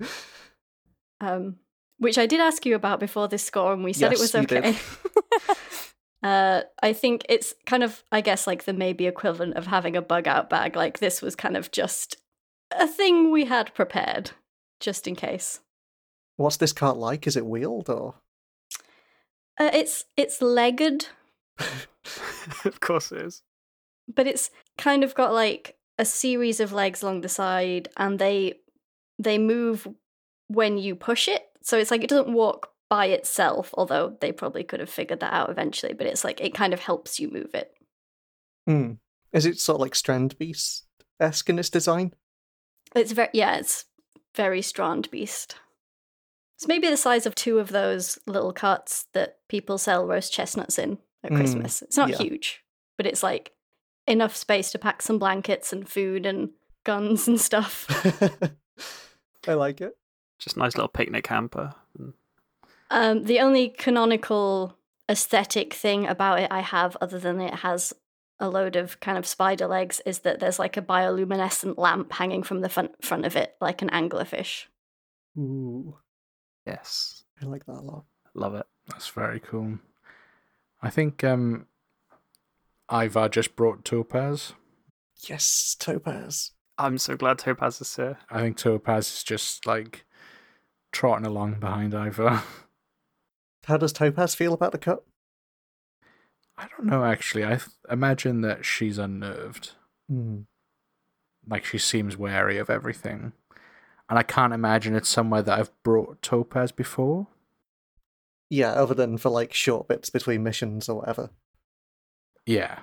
um, 1.20 1.56
which 1.98 2.18
I 2.18 2.26
did 2.26 2.40
ask 2.40 2.64
you 2.64 2.74
about 2.74 3.00
before 3.00 3.28
this 3.28 3.44
score, 3.44 3.72
and 3.72 3.84
we 3.84 3.92
said 3.92 4.12
it 4.12 4.18
was 4.18 4.34
okay. 4.34 4.76
uh, 6.22 6.62
I 6.82 6.92
think 6.92 7.24
it's 7.28 7.54
kind 7.66 7.82
of, 7.82 8.02
I 8.12 8.20
guess, 8.20 8.46
like 8.46 8.64
the 8.64 8.72
maybe 8.72 9.06
equivalent 9.06 9.56
of 9.56 9.66
having 9.66 9.96
a 9.96 10.02
bug 10.02 10.28
out 10.28 10.48
bag. 10.48 10.76
Like 10.76 10.98
this 10.98 11.20
was 11.20 11.34
kind 11.34 11.56
of 11.56 11.70
just 11.70 12.16
a 12.70 12.86
thing 12.86 13.30
we 13.30 13.46
had 13.46 13.74
prepared, 13.74 14.32
just 14.80 15.06
in 15.06 15.16
case. 15.16 15.60
What's 16.36 16.56
this 16.56 16.72
cart 16.72 16.96
like? 16.96 17.26
Is 17.26 17.36
it 17.36 17.46
wheeled 17.46 17.90
or? 17.90 18.14
Uh, 19.58 19.70
it's 19.72 20.04
it's 20.16 20.40
legged, 20.40 21.08
of 22.64 22.80
course 22.80 23.10
it 23.10 23.22
is. 23.22 23.42
but 24.06 24.28
it's 24.28 24.50
kind 24.76 25.02
of 25.02 25.16
got 25.16 25.32
like 25.32 25.76
a 25.98 26.04
series 26.04 26.60
of 26.60 26.72
legs 26.72 27.02
along 27.02 27.22
the 27.22 27.28
side 27.28 27.88
and 27.96 28.20
they 28.20 28.54
they 29.18 29.38
move 29.38 29.86
when 30.48 30.78
you 30.78 30.94
push 30.94 31.28
it 31.28 31.46
so 31.62 31.76
it's 31.76 31.90
like 31.90 32.02
it 32.02 32.10
doesn't 32.10 32.32
walk 32.32 32.70
by 32.88 33.06
itself 33.06 33.70
although 33.74 34.16
they 34.20 34.32
probably 34.32 34.64
could 34.64 34.80
have 34.80 34.88
figured 34.88 35.20
that 35.20 35.32
out 35.32 35.50
eventually 35.50 35.92
but 35.92 36.06
it's 36.06 36.24
like 36.24 36.40
it 36.40 36.54
kind 36.54 36.72
of 36.72 36.80
helps 36.80 37.18
you 37.20 37.28
move 37.30 37.54
it 37.54 37.72
Hmm. 38.66 38.92
Is 39.32 39.46
it 39.46 39.58
sort 39.58 39.76
of 39.76 39.80
like 39.80 39.92
Strandbeest 39.94 40.82
esque 41.20 41.48
in 41.50 41.58
its 41.58 41.70
design? 41.70 42.12
it's 42.94 43.12
very 43.12 43.28
yeah 43.34 43.56
it's 43.56 43.84
very 44.34 44.60
strandbeest 44.60 45.54
it's 46.56 46.66
maybe 46.68 46.88
the 46.88 46.96
size 46.96 47.26
of 47.26 47.34
two 47.34 47.58
of 47.58 47.68
those 47.70 48.18
little 48.26 48.52
carts 48.52 49.06
that 49.12 49.38
people 49.48 49.76
sell 49.78 50.06
roast 50.06 50.32
chestnuts 50.32 50.78
in 50.78 50.98
at 51.24 51.30
Mm, 51.32 51.36
christmas 51.36 51.82
it's 51.82 51.96
not 51.96 52.08
yeah. 52.10 52.16
huge 52.18 52.62
but 52.96 53.06
it's 53.06 53.22
like 53.22 53.52
enough 54.06 54.34
space 54.36 54.70
to 54.70 54.78
pack 54.78 55.02
some 55.02 55.18
blankets 55.18 55.72
and 55.72 55.88
food 55.88 56.24
and 56.24 56.50
guns 56.84 57.26
and 57.28 57.38
stuff 57.40 57.86
I 59.46 59.54
like 59.54 59.80
it. 59.80 59.96
Just 60.38 60.56
nice 60.56 60.74
little 60.76 60.88
picnic 60.88 61.26
hamper. 61.26 61.74
Um, 62.90 63.24
the 63.24 63.40
only 63.40 63.68
canonical 63.68 64.76
aesthetic 65.08 65.74
thing 65.74 66.06
about 66.06 66.40
it 66.40 66.50
I 66.50 66.60
have, 66.60 66.96
other 67.00 67.18
than 67.18 67.40
it 67.40 67.54
has 67.56 67.92
a 68.40 68.48
load 68.48 68.76
of 68.76 69.00
kind 69.00 69.18
of 69.18 69.26
spider 69.26 69.66
legs, 69.66 70.00
is 70.06 70.20
that 70.20 70.40
there's 70.40 70.58
like 70.58 70.76
a 70.76 70.82
bioluminescent 70.82 71.76
lamp 71.76 72.12
hanging 72.12 72.42
from 72.42 72.60
the 72.60 72.68
front 72.68 73.04
front 73.04 73.26
of 73.26 73.36
it, 73.36 73.56
like 73.60 73.82
an 73.82 73.90
anglerfish. 73.90 74.66
Ooh, 75.36 75.96
yes, 76.66 77.24
I 77.42 77.46
like 77.46 77.66
that 77.66 77.78
a 77.78 77.80
lot. 77.80 78.04
love 78.34 78.54
it. 78.54 78.66
That's 78.88 79.08
very 79.08 79.40
cool. 79.40 79.78
I 80.80 80.90
think 80.90 81.24
um, 81.24 81.66
Ivar 82.90 83.28
just 83.28 83.56
brought 83.56 83.84
Topaz. 83.84 84.52
Yes, 85.28 85.76
Topaz. 85.78 86.52
I'm 86.78 86.96
so 86.98 87.16
glad 87.16 87.38
Topaz 87.38 87.80
is 87.80 87.96
here. 87.96 88.18
I 88.30 88.40
think 88.40 88.56
Topaz 88.56 89.08
is 89.08 89.24
just 89.24 89.66
like 89.66 90.06
trotting 90.92 91.26
along 91.26 91.58
behind 91.60 91.92
Ivar. 91.92 92.42
How 93.64 93.76
does 93.76 93.92
Topaz 93.92 94.34
feel 94.34 94.54
about 94.54 94.72
the 94.72 94.78
cut? 94.78 95.04
I 96.56 96.66
don't 96.68 96.86
know 96.86 97.04
actually. 97.04 97.44
I 97.44 97.56
th- 97.56 97.68
imagine 97.90 98.40
that 98.42 98.64
she's 98.64 98.96
unnerved. 98.96 99.72
Hmm. 100.08 100.42
Like 101.46 101.64
she 101.64 101.78
seems 101.78 102.16
wary 102.16 102.58
of 102.58 102.70
everything. 102.70 103.32
And 104.08 104.18
I 104.18 104.22
can't 104.22 104.54
imagine 104.54 104.94
it's 104.94 105.08
somewhere 105.08 105.42
that 105.42 105.58
I've 105.58 105.82
brought 105.82 106.22
Topaz 106.22 106.72
before. 106.72 107.26
Yeah, 108.48 108.72
other 108.72 108.94
than 108.94 109.18
for 109.18 109.28
like 109.28 109.52
short 109.52 109.88
bits 109.88 110.08
between 110.08 110.42
missions 110.42 110.88
or 110.88 111.00
whatever. 111.00 111.30
Yeah. 112.46 112.80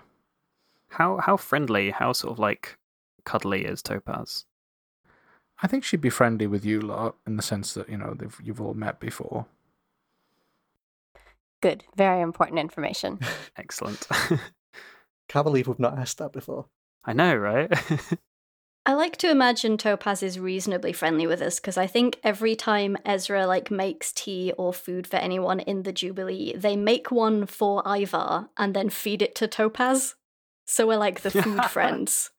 How 0.90 1.18
how 1.18 1.38
friendly, 1.38 1.90
how 1.90 2.14
sort 2.14 2.34
of 2.34 2.40
like 2.40 2.78
cuddly 3.26 3.66
is 3.66 3.82
Topaz? 3.82 4.46
I 5.62 5.68
think 5.68 5.84
she'd 5.84 6.02
be 6.02 6.10
friendly 6.10 6.48
with 6.48 6.66
you 6.66 6.82
lot 6.82 7.16
in 7.26 7.38
the 7.38 7.44
sense 7.44 7.74
that, 7.74 7.90
you 7.90 7.98
know, 7.98 8.14
they've, 8.18 8.38
you've 8.44 8.62
all 8.62 8.74
met 8.74 9.00
before. 9.00 9.46
Good. 11.62 11.84
Very 11.96 12.22
important 12.22 12.60
information. 12.60 13.20
Excellent. 13.58 14.08
Can't 15.28 15.46
believe 15.46 15.68
we've 15.68 15.80
not 15.80 15.98
asked 15.98 16.20
that 16.20 16.34
before. 16.34 16.66
I 17.04 17.14
know, 17.14 17.36
right? 17.36 17.72
I 18.88 18.94
like 18.94 19.18
to 19.18 19.32
imagine 19.32 19.78
Topaz 19.78 20.22
is 20.22 20.40
reasonably 20.40 20.94
friendly 20.94 21.26
with 21.26 21.42
us 21.42 21.60
because 21.60 21.76
I 21.76 21.88
think 21.88 22.20
every 22.24 22.56
time 22.56 22.98
Ezra 23.04 23.48
like 23.48 23.72
makes 23.72 24.12
tea 24.12 24.54
or 24.60 24.74
food 24.74 25.08
for 25.08 25.16
anyone 25.16 25.60
in 25.60 25.84
the 25.84 25.92
Jubilee, 25.92 26.54
they 26.56 26.76
make 26.76 27.10
one 27.10 27.48
for 27.48 27.82
Ivar 27.88 28.50
and 28.58 28.76
then 28.76 28.92
feed 28.92 29.24
it 29.24 29.34
to 29.36 29.48
Topaz. 29.48 30.14
So 30.68 30.86
we're 30.86 30.98
like 30.98 31.22
the 31.22 31.32
food 31.32 31.66
friends. 31.66 32.30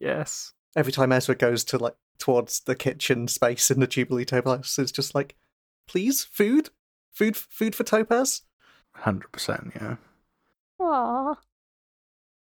Yes. 0.00 0.52
Every 0.76 0.92
time 0.92 1.12
Ezra 1.12 1.34
goes 1.34 1.64
to 1.64 1.78
like 1.78 1.96
towards 2.18 2.60
the 2.60 2.74
kitchen 2.74 3.28
space 3.28 3.70
in 3.70 3.80
the 3.80 3.86
Jubilee 3.86 4.24
Topaz, 4.24 4.76
it's 4.78 4.92
just 4.92 5.14
like, 5.14 5.36
please, 5.86 6.24
food, 6.24 6.70
food, 7.12 7.36
food 7.36 7.74
for 7.74 7.84
Topaz. 7.84 8.42
100%, 8.98 9.74
yeah. 9.74 9.96
Aww. 10.80 11.36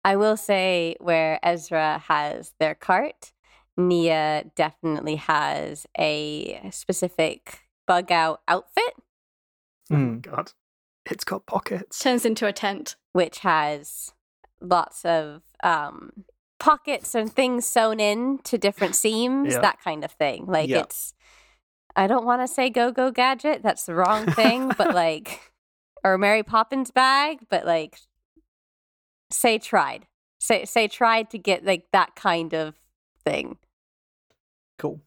I 0.04 0.16
will 0.16 0.36
say 0.36 0.96
where 1.00 1.38
Ezra 1.42 2.02
has 2.08 2.52
their 2.58 2.74
cart, 2.74 3.32
Nia 3.76 4.44
definitely 4.56 5.16
has 5.16 5.86
a 5.98 6.68
specific 6.72 7.60
bug 7.86 8.10
out 8.12 8.42
outfit, 8.48 8.94
Hmm. 9.88 10.18
God, 10.20 10.52
it's 11.06 11.24
got 11.24 11.46
pockets. 11.46 11.98
Turns 11.98 12.24
into 12.24 12.46
a 12.46 12.52
tent. 12.52 12.96
which 13.12 13.40
has 13.40 14.12
lots 14.60 15.04
of 15.04 15.42
um, 15.62 16.24
pockets 16.62 17.14
and 17.14 17.32
things 17.32 17.66
sewn 17.66 17.98
in 17.98 18.38
to 18.44 18.56
different 18.56 18.94
seams, 18.94 19.52
Yeah. 19.54 19.60
that 19.60 19.80
kind 19.82 20.04
of 20.04 20.12
thing. 20.12 20.46
Like 20.46 20.68
Yeah. 20.70 20.80
it's, 20.82 21.12
I 21.96 22.06
don't 22.06 22.24
want 22.24 22.40
to 22.40 22.48
say 22.48 22.70
go 22.70 22.92
go 22.92 23.10
gadget, 23.10 23.62
that's 23.62 23.84
the 23.84 23.94
wrong 23.94 24.26
thing, 24.32 24.70
but 24.78 24.94
like, 24.94 25.52
or 26.04 26.16
Mary 26.18 26.42
Poppins 26.42 26.90
bag, 26.90 27.40
but 27.50 27.66
like, 27.66 27.98
say 29.30 29.58
tried. 29.58 30.06
Say, 30.40 30.64
say 30.64 30.88
tried 30.88 31.30
to 31.30 31.38
get 31.38 31.64
like 31.64 31.86
that 31.92 32.14
kind 32.16 32.52
of 32.54 32.74
thing. 33.24 33.58
Cool. 34.78 35.00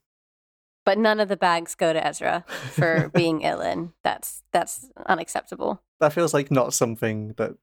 But 0.86 0.98
none 0.98 1.20
of 1.20 1.30
the 1.30 1.36
bags 1.38 1.74
go 1.76 1.94
to 1.94 2.06
Ezra 2.08 2.46
for 2.72 3.10
being 3.14 3.42
Illin. 3.42 3.94
That's 4.04 4.44
that's 4.52 4.90
unacceptable. 5.08 5.82
That 6.00 6.14
feels 6.14 6.34
like 6.34 6.52
not 6.52 6.74
something 6.74 7.34
that 7.38 7.54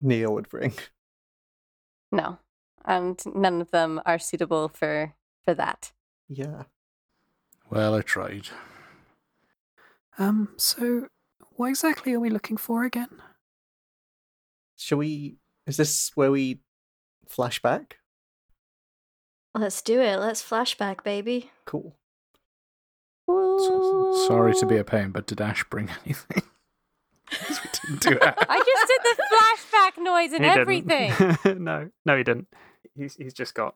Nia 0.00 0.30
would 0.30 0.48
bring. 0.48 0.72
No, 2.12 2.38
and 2.84 3.20
none 3.34 3.60
of 3.60 3.70
them 3.70 4.00
are 4.06 4.18
suitable 4.18 4.68
for 4.68 5.14
for 5.44 5.54
that. 5.54 5.92
Yeah. 6.28 6.64
Well, 7.70 7.94
I 7.94 8.02
tried. 8.02 8.48
Um, 10.18 10.50
so 10.56 11.08
what 11.56 11.68
exactly 11.68 12.12
are 12.12 12.20
we 12.20 12.30
looking 12.30 12.56
for 12.56 12.84
again? 12.84 13.08
Shall 14.76 14.98
we? 14.98 15.36
Is 15.66 15.76
this 15.76 16.10
where 16.14 16.30
we 16.30 16.60
flash 17.28 17.60
back? 17.62 17.98
Let's 19.54 19.82
do 19.82 20.00
it. 20.00 20.16
Let's 20.18 20.42
flashback, 20.42 21.02
baby. 21.04 21.50
Cool. 21.64 21.96
So- 23.28 24.26
sorry 24.28 24.54
to 24.54 24.66
be 24.66 24.76
a 24.76 24.84
pain, 24.84 25.10
but 25.10 25.26
did 25.26 25.40
Ash 25.40 25.64
bring 25.70 25.88
anything? 26.04 26.42
we 27.32 27.56
didn't 27.72 28.00
do 28.00 28.18
that. 28.20 28.46
I 28.48 28.58
just 28.58 28.86
did 28.88 29.16
the 29.16 29.22
flashback 29.32 30.02
noise 30.02 30.32
and 30.32 30.44
He 30.44 30.50
everything. 30.50 31.62
no, 31.64 31.90
no, 32.04 32.16
he 32.16 32.24
didn't. 32.24 32.48
He's 32.96 33.14
he's 33.16 33.34
just 33.34 33.54
got 33.54 33.74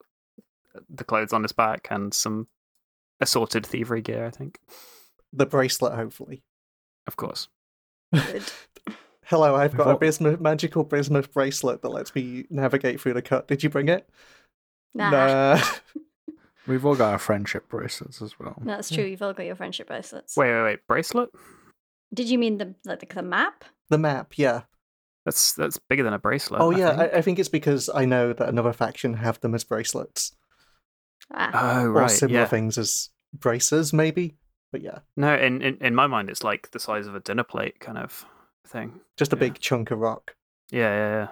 the 0.91 1.05
clothes 1.05 1.33
on 1.33 1.43
his 1.43 1.53
back 1.53 1.87
and 1.91 2.13
some 2.13 2.49
assorted 3.21 3.65
thievery 3.65 4.03
gear. 4.03 4.27
I 4.27 4.31
think, 4.31 4.59
The 5.33 5.47
bracelet, 5.47 5.95
hopefully. 5.95 6.43
of 7.07 7.17
course. 7.17 7.49
Hello, 9.27 9.55
I've 9.55 9.77
got 9.77 9.89
a 9.89 9.97
bismuth, 9.97 10.41
magical 10.41 10.85
bismuth 10.85 11.33
bracelet 11.33 11.81
that 11.83 11.89
lets 11.89 12.15
me 12.15 12.45
navigate 12.51 13.01
through 13.01 13.15
the 13.15 13.23
cut. 13.23 13.49
Did 13.49 13.63
you 13.63 13.71
bring 13.71 13.89
it? 13.89 14.09
Nah. 14.95 15.11
Nah. 15.11 15.63
We've 16.67 16.85
all 16.85 16.95
got 16.95 17.13
our 17.13 17.19
friendship 17.19 17.69
bracelets 17.69 18.23
as 18.23 18.39
well. 18.39 18.57
That's 18.65 18.91
true. 18.91 19.05
You've 19.05 19.23
all 19.23 19.33
got 19.33 19.47
your 19.47 19.57
friendship 19.57 19.89
bracelets. 19.89 20.37
Wait, 20.37 20.51
wait, 20.53 20.63
wait. 20.63 20.87
Bracelet? 20.87 21.31
Did 22.13 22.29
you 22.31 22.39
mean 22.39 22.59
the 22.59 22.75
like 22.85 23.07
the 23.13 23.23
map? 23.23 23.65
the 23.91 23.99
map, 23.99 24.35
yeah. 24.37 24.63
That's 25.25 25.53
that's 25.55 25.79
bigger 25.89 26.03
than 26.03 26.13
a 26.13 26.19
bracelet. 26.19 26.61
oh, 26.61 26.73
I 26.73 26.79
yeah. 26.79 26.97
think. 26.97 27.15
I, 27.15 27.19
I 27.19 27.23
think 27.23 27.39
it's 27.39 27.49
because 27.49 27.89
I 27.95 28.05
know 28.05 28.33
that 28.33 28.49
another 28.49 28.73
faction 28.73 29.15
have 29.15 29.41
them 29.41 29.55
as 29.55 29.65
bracelets. 29.65 30.35
Ah, 31.33 31.81
Oh 31.83 31.87
or 31.93 32.09
similar 32.09 32.41
yeah. 32.41 32.47
things 32.47 32.77
as 32.77 33.09
braces, 33.33 33.93
maybe. 33.93 34.37
But 34.71 34.83
yeah, 34.83 34.99
No, 35.17 35.35
in, 35.35 35.63
in 35.63 35.79
in 35.81 35.95
my 35.95 36.07
mind, 36.07 36.29
it's 36.29 36.43
like 36.45 36.71
the 36.73 36.81
size 36.81 37.07
of 37.07 37.15
a 37.15 37.21
dinner 37.21 37.45
plate 37.45 37.81
kind 37.81 37.97
of 37.97 38.27
thing. 38.67 39.01
just 39.17 39.33
a 39.33 39.37
Yeah. 39.37 39.41
big 39.41 39.59
chunk 39.61 39.91
of 39.91 39.99
rock. 40.01 40.37
Yeah, 40.71 40.91
yeah, 40.95 41.11
yeah. 41.11 41.29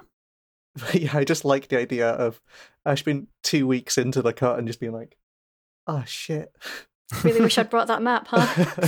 But 0.76 0.94
yeah, 1.02 1.16
I 1.18 1.24
just 1.24 1.44
like 1.44 1.68
the 1.68 1.78
idea 1.78 2.08
of 2.08 2.40
Ash 2.86 3.02
been 3.02 3.26
two 3.42 3.66
weeks 3.66 3.98
into 3.98 4.22
the 4.22 4.32
cut 4.32 4.58
and 4.58 4.66
just 4.66 4.80
being 4.80 4.92
like, 4.92 5.18
oh 5.86 6.04
shit. 6.06 6.50
really 7.24 7.40
wish 7.42 7.58
I'd 7.58 7.68
brought 7.70 7.88
that 7.88 8.00
map, 8.00 8.28
huh? 8.30 8.46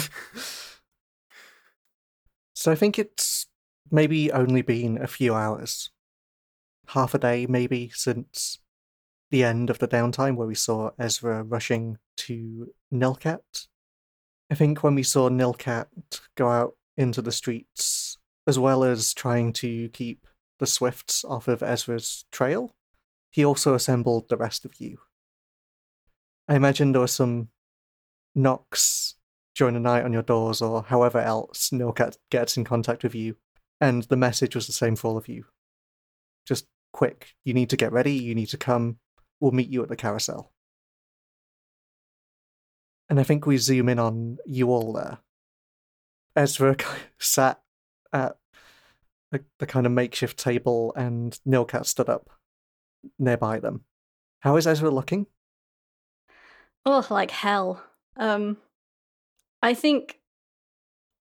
so 2.54 2.72
I 2.72 2.74
think 2.74 2.98
it's 2.98 3.46
maybe 3.94 4.32
only 4.32 4.60
been 4.60 5.00
a 5.00 5.06
few 5.06 5.34
hours, 5.34 5.90
half 6.88 7.14
a 7.14 7.18
day 7.18 7.46
maybe, 7.48 7.92
since 7.94 8.58
the 9.30 9.44
end 9.44 9.70
of 9.70 9.78
the 9.78 9.86
downtime 9.86 10.34
where 10.34 10.48
we 10.48 10.54
saw 10.54 10.90
Ezra 10.98 11.44
rushing 11.44 11.98
to 12.16 12.72
Nilcat. 12.92 13.68
I 14.50 14.56
think 14.56 14.82
when 14.82 14.96
we 14.96 15.04
saw 15.04 15.28
Nilcat 15.28 15.86
go 16.34 16.48
out 16.48 16.74
into 16.96 17.22
the 17.22 17.30
streets, 17.30 18.18
as 18.48 18.58
well 18.58 18.82
as 18.82 19.14
trying 19.14 19.52
to 19.54 19.88
keep 19.90 20.26
the 20.58 20.66
Swifts 20.66 21.24
off 21.24 21.46
of 21.46 21.62
Ezra's 21.62 22.24
trail, 22.32 22.74
he 23.30 23.44
also 23.44 23.74
assembled 23.74 24.28
the 24.28 24.36
rest 24.36 24.64
of 24.64 24.80
you. 24.80 24.98
I 26.48 26.56
imagine 26.56 26.90
there 26.90 27.00
were 27.00 27.06
some 27.06 27.48
knocks 28.34 29.14
during 29.54 29.74
the 29.74 29.80
night 29.80 30.04
on 30.04 30.12
your 30.12 30.22
doors 30.22 30.60
or 30.60 30.82
however 30.82 31.20
else 31.20 31.70
Nilcat 31.70 32.16
gets 32.30 32.56
in 32.56 32.64
contact 32.64 33.04
with 33.04 33.14
you, 33.14 33.36
and 33.80 34.04
the 34.04 34.16
message 34.16 34.54
was 34.54 34.66
the 34.66 34.72
same 34.72 34.96
for 34.96 35.08
all 35.08 35.16
of 35.16 35.28
you. 35.28 35.44
Just 36.46 36.66
quick, 36.92 37.34
you 37.44 37.54
need 37.54 37.70
to 37.70 37.76
get 37.76 37.92
ready, 37.92 38.14
you 38.14 38.34
need 38.34 38.48
to 38.48 38.56
come, 38.56 38.98
we'll 39.40 39.52
meet 39.52 39.68
you 39.68 39.82
at 39.82 39.88
the 39.88 39.96
carousel. 39.96 40.52
And 43.08 43.20
I 43.20 43.22
think 43.22 43.46
we 43.46 43.56
zoom 43.58 43.88
in 43.88 43.98
on 43.98 44.38
you 44.46 44.70
all 44.70 44.92
there. 44.92 45.18
Ezra 46.36 46.76
sat 47.18 47.60
at 48.12 48.36
the, 49.58 49.66
kind 49.66 49.86
of 49.86 49.92
makeshift 49.92 50.38
table, 50.38 50.92
and 50.96 51.38
Nilcat 51.46 51.86
stood 51.86 52.08
up 52.08 52.30
nearby 53.18 53.58
them. 53.58 53.84
How 54.40 54.56
is 54.56 54.66
Ezra 54.66 54.90
looking? 54.90 55.26
Oh, 56.86 57.06
like 57.10 57.30
hell. 57.30 57.82
Um, 58.16 58.58
I 59.62 59.74
think 59.74 60.20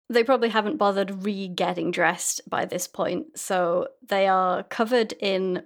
they 0.10 0.24
probably 0.24 0.50
haven't 0.50 0.78
bothered 0.78 1.24
re 1.24 1.48
getting 1.48 1.92
dressed 1.92 2.42
by 2.50 2.66
this 2.66 2.88
point, 2.88 3.38
so 3.38 3.88
they 4.08 4.28
are 4.28 4.64
covered 4.64 5.14
in 5.20 5.64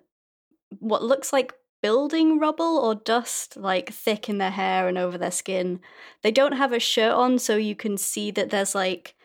what 0.79 1.03
looks 1.03 1.31
like 1.31 1.53
building 1.81 2.39
rubble 2.39 2.77
or 2.77 2.95
dust, 2.95 3.57
like 3.57 3.91
thick 3.91 4.29
in 4.29 4.37
their 4.37 4.51
hair 4.51 4.87
and 4.87 4.97
over 4.97 5.17
their 5.17 5.31
skin. 5.31 5.79
They 6.23 6.31
don't 6.31 6.53
have 6.53 6.73
a 6.73 6.79
shirt 6.79 7.13
on, 7.13 7.39
so 7.39 7.55
you 7.55 7.75
can 7.75 7.97
see 7.97 8.31
that 8.31 8.49
there's 8.49 8.75
like 8.75 9.15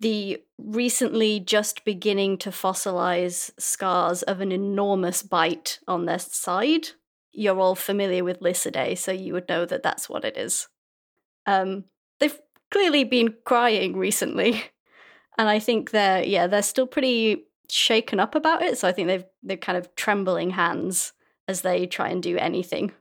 the 0.00 0.42
recently 0.58 1.38
just 1.40 1.84
beginning 1.84 2.36
to 2.38 2.50
fossilize 2.50 3.50
scars 3.58 4.22
of 4.22 4.40
an 4.40 4.50
enormous 4.50 5.22
bite 5.22 5.78
on 5.86 6.06
their 6.06 6.18
side 6.18 6.88
you're 7.32 7.58
all 7.58 7.74
familiar 7.74 8.24
with 8.24 8.40
Lycidae, 8.40 8.96
so 8.96 9.10
you 9.10 9.32
would 9.32 9.48
know 9.48 9.64
that 9.64 9.82
that's 9.82 10.08
what 10.08 10.24
it 10.24 10.36
is. 10.36 10.68
Um, 11.46 11.84
they've 12.20 12.38
clearly 12.72 13.04
been 13.04 13.34
crying 13.44 13.96
recently, 13.96 14.64
and 15.38 15.48
I 15.48 15.58
think 15.58 15.90
they're 15.90 16.24
yeah 16.24 16.46
they're 16.48 16.62
still 16.62 16.86
pretty 16.86 17.44
shaken 17.70 18.18
up 18.18 18.34
about 18.34 18.62
it. 18.62 18.78
So 18.78 18.88
I 18.88 18.92
think 18.92 19.08
they've 19.08 19.24
they're 19.42 19.56
kind 19.56 19.78
of 19.78 19.94
trembling 19.94 20.50
hands 20.50 21.12
as 21.46 21.60
they 21.60 21.86
try 21.86 22.08
and 22.08 22.22
do 22.22 22.36
anything, 22.38 22.92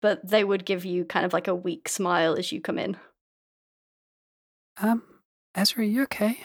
but 0.00 0.26
they 0.26 0.44
would 0.44 0.64
give 0.64 0.84
you 0.84 1.04
kind 1.04 1.26
of 1.26 1.32
like 1.32 1.48
a 1.48 1.54
weak 1.54 1.88
smile 1.88 2.34
as 2.34 2.52
you 2.52 2.60
come 2.60 2.78
in. 2.78 2.96
Um, 4.78 5.02
Ezra, 5.54 5.84
you 5.84 6.02
okay? 6.04 6.38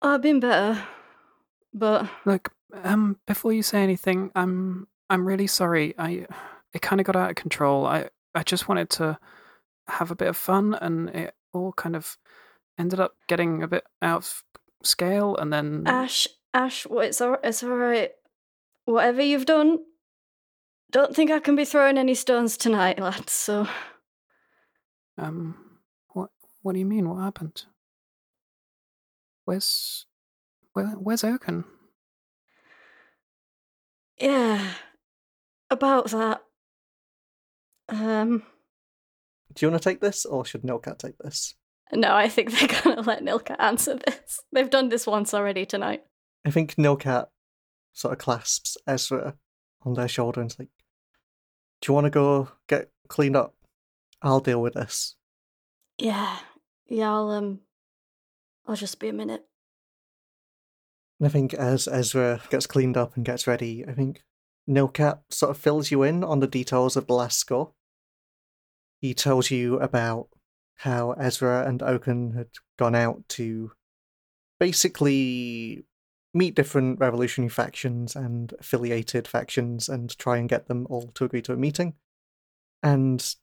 I've 0.00 0.22
been 0.22 0.40
better, 0.40 0.82
but 1.74 2.08
Look, 2.24 2.52
um, 2.84 3.18
before 3.26 3.52
you 3.52 3.62
say 3.62 3.82
anything, 3.82 4.30
I'm 4.34 4.86
I'm 5.10 5.26
really 5.26 5.46
sorry. 5.46 5.94
I 5.98 6.26
it 6.72 6.82
kind 6.82 7.00
of 7.00 7.06
got 7.06 7.16
out 7.16 7.30
of 7.30 7.36
control. 7.36 7.86
I 7.86 8.08
I 8.34 8.42
just 8.42 8.68
wanted 8.68 8.90
to 8.90 9.18
have 9.90 10.10
a 10.10 10.16
bit 10.16 10.28
of 10.28 10.36
fun, 10.36 10.74
and 10.74 11.08
it 11.10 11.34
all 11.52 11.72
kind 11.72 11.96
of 11.96 12.16
ended 12.78 13.00
up 13.00 13.14
getting 13.28 13.62
a 13.62 13.68
bit 13.68 13.84
out 14.00 14.18
of 14.18 14.44
scale, 14.82 15.36
and 15.36 15.52
then 15.52 15.84
Ash, 15.86 16.26
Ash, 16.54 16.86
it's 16.90 17.20
all 17.20 17.36
it's 17.42 17.62
all 17.62 17.70
right. 17.76 18.10
Whatever 18.86 19.22
you've 19.22 19.46
done, 19.46 19.78
don't 20.90 21.14
think 21.14 21.30
I 21.30 21.38
can 21.38 21.54
be 21.56 21.64
throwing 21.64 21.98
any 21.98 22.14
stones 22.14 22.56
tonight, 22.56 22.98
lads. 22.98 23.32
So. 23.32 23.68
um, 25.18 25.56
what 26.08 26.30
what 26.62 26.72
do 26.72 26.78
you 26.78 26.86
mean? 26.86 27.08
What 27.08 27.22
happened? 27.22 27.64
Where's 29.44 30.06
where, 30.72 30.86
where's 30.86 31.24
Oaken? 31.24 31.64
Yeah, 34.18 34.72
about 35.70 36.10
that. 36.10 36.42
Um, 37.88 38.42
Do 39.60 39.66
you 39.66 39.70
want 39.72 39.82
to 39.82 39.90
take 39.90 40.00
this, 40.00 40.24
or 40.24 40.42
should 40.46 40.62
Nilcat 40.62 40.96
take 40.96 41.18
this? 41.18 41.54
no, 41.92 42.14
I 42.14 42.30
think 42.30 42.50
they're 42.50 42.80
gonna 42.82 43.02
let 43.02 43.22
Nilka 43.22 43.56
answer 43.58 43.94
this. 44.06 44.40
They've 44.50 44.70
done 44.70 44.88
this 44.88 45.06
once 45.06 45.34
already 45.34 45.66
tonight. 45.66 46.02
I 46.46 46.50
think 46.50 46.76
Nilcat 46.76 47.26
sort 47.92 48.12
of 48.12 48.18
clasps 48.18 48.78
Ezra 48.86 49.34
on 49.82 49.92
their 49.92 50.08
shoulder 50.08 50.40
and's 50.40 50.58
like, 50.58 50.70
Do 51.82 51.90
you 51.90 51.94
want 51.94 52.06
to 52.06 52.10
go 52.10 52.48
get 52.68 52.88
cleaned 53.08 53.36
up? 53.36 53.54
I'll 54.22 54.40
deal 54.40 54.62
with 54.62 54.72
this. 54.72 55.16
Yeah, 55.98 56.38
yeah. 56.88 57.12
I'll 57.12 57.28
um, 57.28 57.60
I'll 58.66 58.76
just 58.76 58.98
be 58.98 59.10
a 59.10 59.12
minute. 59.12 59.44
And 61.18 61.26
I 61.26 61.30
think 61.30 61.52
as 61.52 61.86
Ezra 61.86 62.40
gets 62.48 62.66
cleaned 62.66 62.96
up 62.96 63.14
and 63.14 63.26
gets 63.26 63.46
ready, 63.46 63.84
I 63.86 63.92
think 63.92 64.22
Nilcat 64.66 65.18
sort 65.28 65.50
of 65.50 65.58
fills 65.58 65.90
you 65.90 66.02
in 66.02 66.24
on 66.24 66.40
the 66.40 66.46
details 66.46 66.96
of 66.96 67.06
the 67.06 67.12
last 67.12 67.38
score. 67.38 67.72
He 69.00 69.14
tells 69.14 69.50
you 69.50 69.78
about 69.80 70.28
how 70.76 71.12
Ezra 71.12 71.66
and 71.66 71.82
Oaken 71.82 72.32
had 72.32 72.48
gone 72.78 72.94
out 72.94 73.28
to 73.30 73.72
basically 74.58 75.84
meet 76.32 76.54
different 76.54 77.00
revolutionary 77.00 77.48
factions 77.48 78.14
and 78.14 78.54
affiliated 78.60 79.26
factions 79.26 79.88
and 79.88 80.16
try 80.18 80.36
and 80.36 80.48
get 80.48 80.68
them 80.68 80.86
all 80.88 81.08
to 81.14 81.24
agree 81.24 81.42
to 81.42 81.52
a 81.52 81.56
meeting. 81.56 81.94
And 82.82 83.34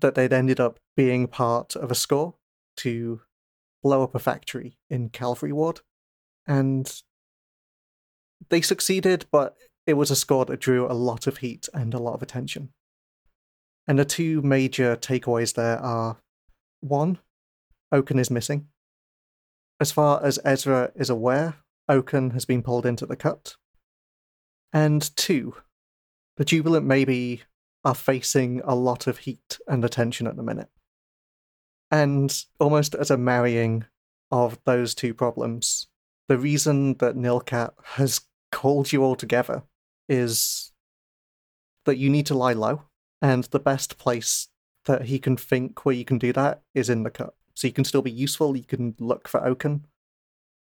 that 0.00 0.14
they'd 0.14 0.32
ended 0.32 0.60
up 0.60 0.78
being 0.96 1.28
part 1.28 1.76
of 1.76 1.90
a 1.90 1.94
score 1.94 2.34
to 2.78 3.20
blow 3.82 4.02
up 4.02 4.14
a 4.14 4.18
factory 4.18 4.78
in 4.90 5.08
Calvary 5.08 5.52
Ward. 5.52 5.80
And 6.46 7.02
they 8.48 8.60
succeeded, 8.60 9.26
but 9.30 9.56
it 9.86 9.94
was 9.94 10.10
a 10.10 10.16
score 10.16 10.44
that 10.46 10.60
drew 10.60 10.86
a 10.86 10.92
lot 10.92 11.26
of 11.26 11.38
heat 11.38 11.68
and 11.72 11.94
a 11.94 11.98
lot 11.98 12.14
of 12.14 12.22
attention. 12.22 12.70
And 13.86 13.98
the 13.98 14.04
two 14.04 14.42
major 14.42 14.96
takeaways 14.96 15.54
there 15.54 15.78
are 15.78 16.18
one, 16.80 17.18
Oaken 17.90 18.18
is 18.18 18.30
missing. 18.30 18.68
As 19.80 19.90
far 19.90 20.24
as 20.24 20.38
Ezra 20.44 20.92
is 20.94 21.10
aware, 21.10 21.56
Oaken 21.88 22.30
has 22.30 22.44
been 22.44 22.62
pulled 22.62 22.86
into 22.86 23.06
the 23.06 23.16
cut. 23.16 23.56
And 24.72 25.14
two, 25.16 25.56
the 26.36 26.44
Jubilant 26.44 26.86
maybe 26.86 27.42
are 27.84 27.94
facing 27.94 28.60
a 28.64 28.74
lot 28.74 29.06
of 29.06 29.18
heat 29.18 29.58
and 29.66 29.84
attention 29.84 30.26
at 30.26 30.36
the 30.36 30.42
minute. 30.42 30.70
And 31.90 32.44
almost 32.58 32.94
as 32.94 33.10
a 33.10 33.18
marrying 33.18 33.84
of 34.30 34.58
those 34.64 34.94
two 34.94 35.12
problems, 35.12 35.88
the 36.28 36.38
reason 36.38 36.94
that 36.98 37.16
Nilcat 37.16 37.72
has 37.82 38.22
called 38.50 38.92
you 38.92 39.02
all 39.02 39.16
together 39.16 39.64
is 40.08 40.72
that 41.84 41.98
you 41.98 42.08
need 42.08 42.26
to 42.26 42.34
lie 42.34 42.52
low, 42.52 42.84
and 43.22 43.44
the 43.44 43.60
best 43.60 43.96
place 43.96 44.48
that 44.84 45.04
he 45.04 45.20
can 45.20 45.36
think 45.36 45.86
where 45.86 45.94
you 45.94 46.04
can 46.04 46.18
do 46.18 46.32
that 46.32 46.60
is 46.74 46.90
in 46.90 47.04
the 47.04 47.10
cut. 47.10 47.34
So 47.54 47.68
you 47.68 47.72
can 47.72 47.84
still 47.84 48.02
be 48.02 48.10
useful, 48.10 48.56
you 48.56 48.64
can 48.64 48.96
look 48.98 49.28
for 49.28 49.46
Oaken, 49.46 49.86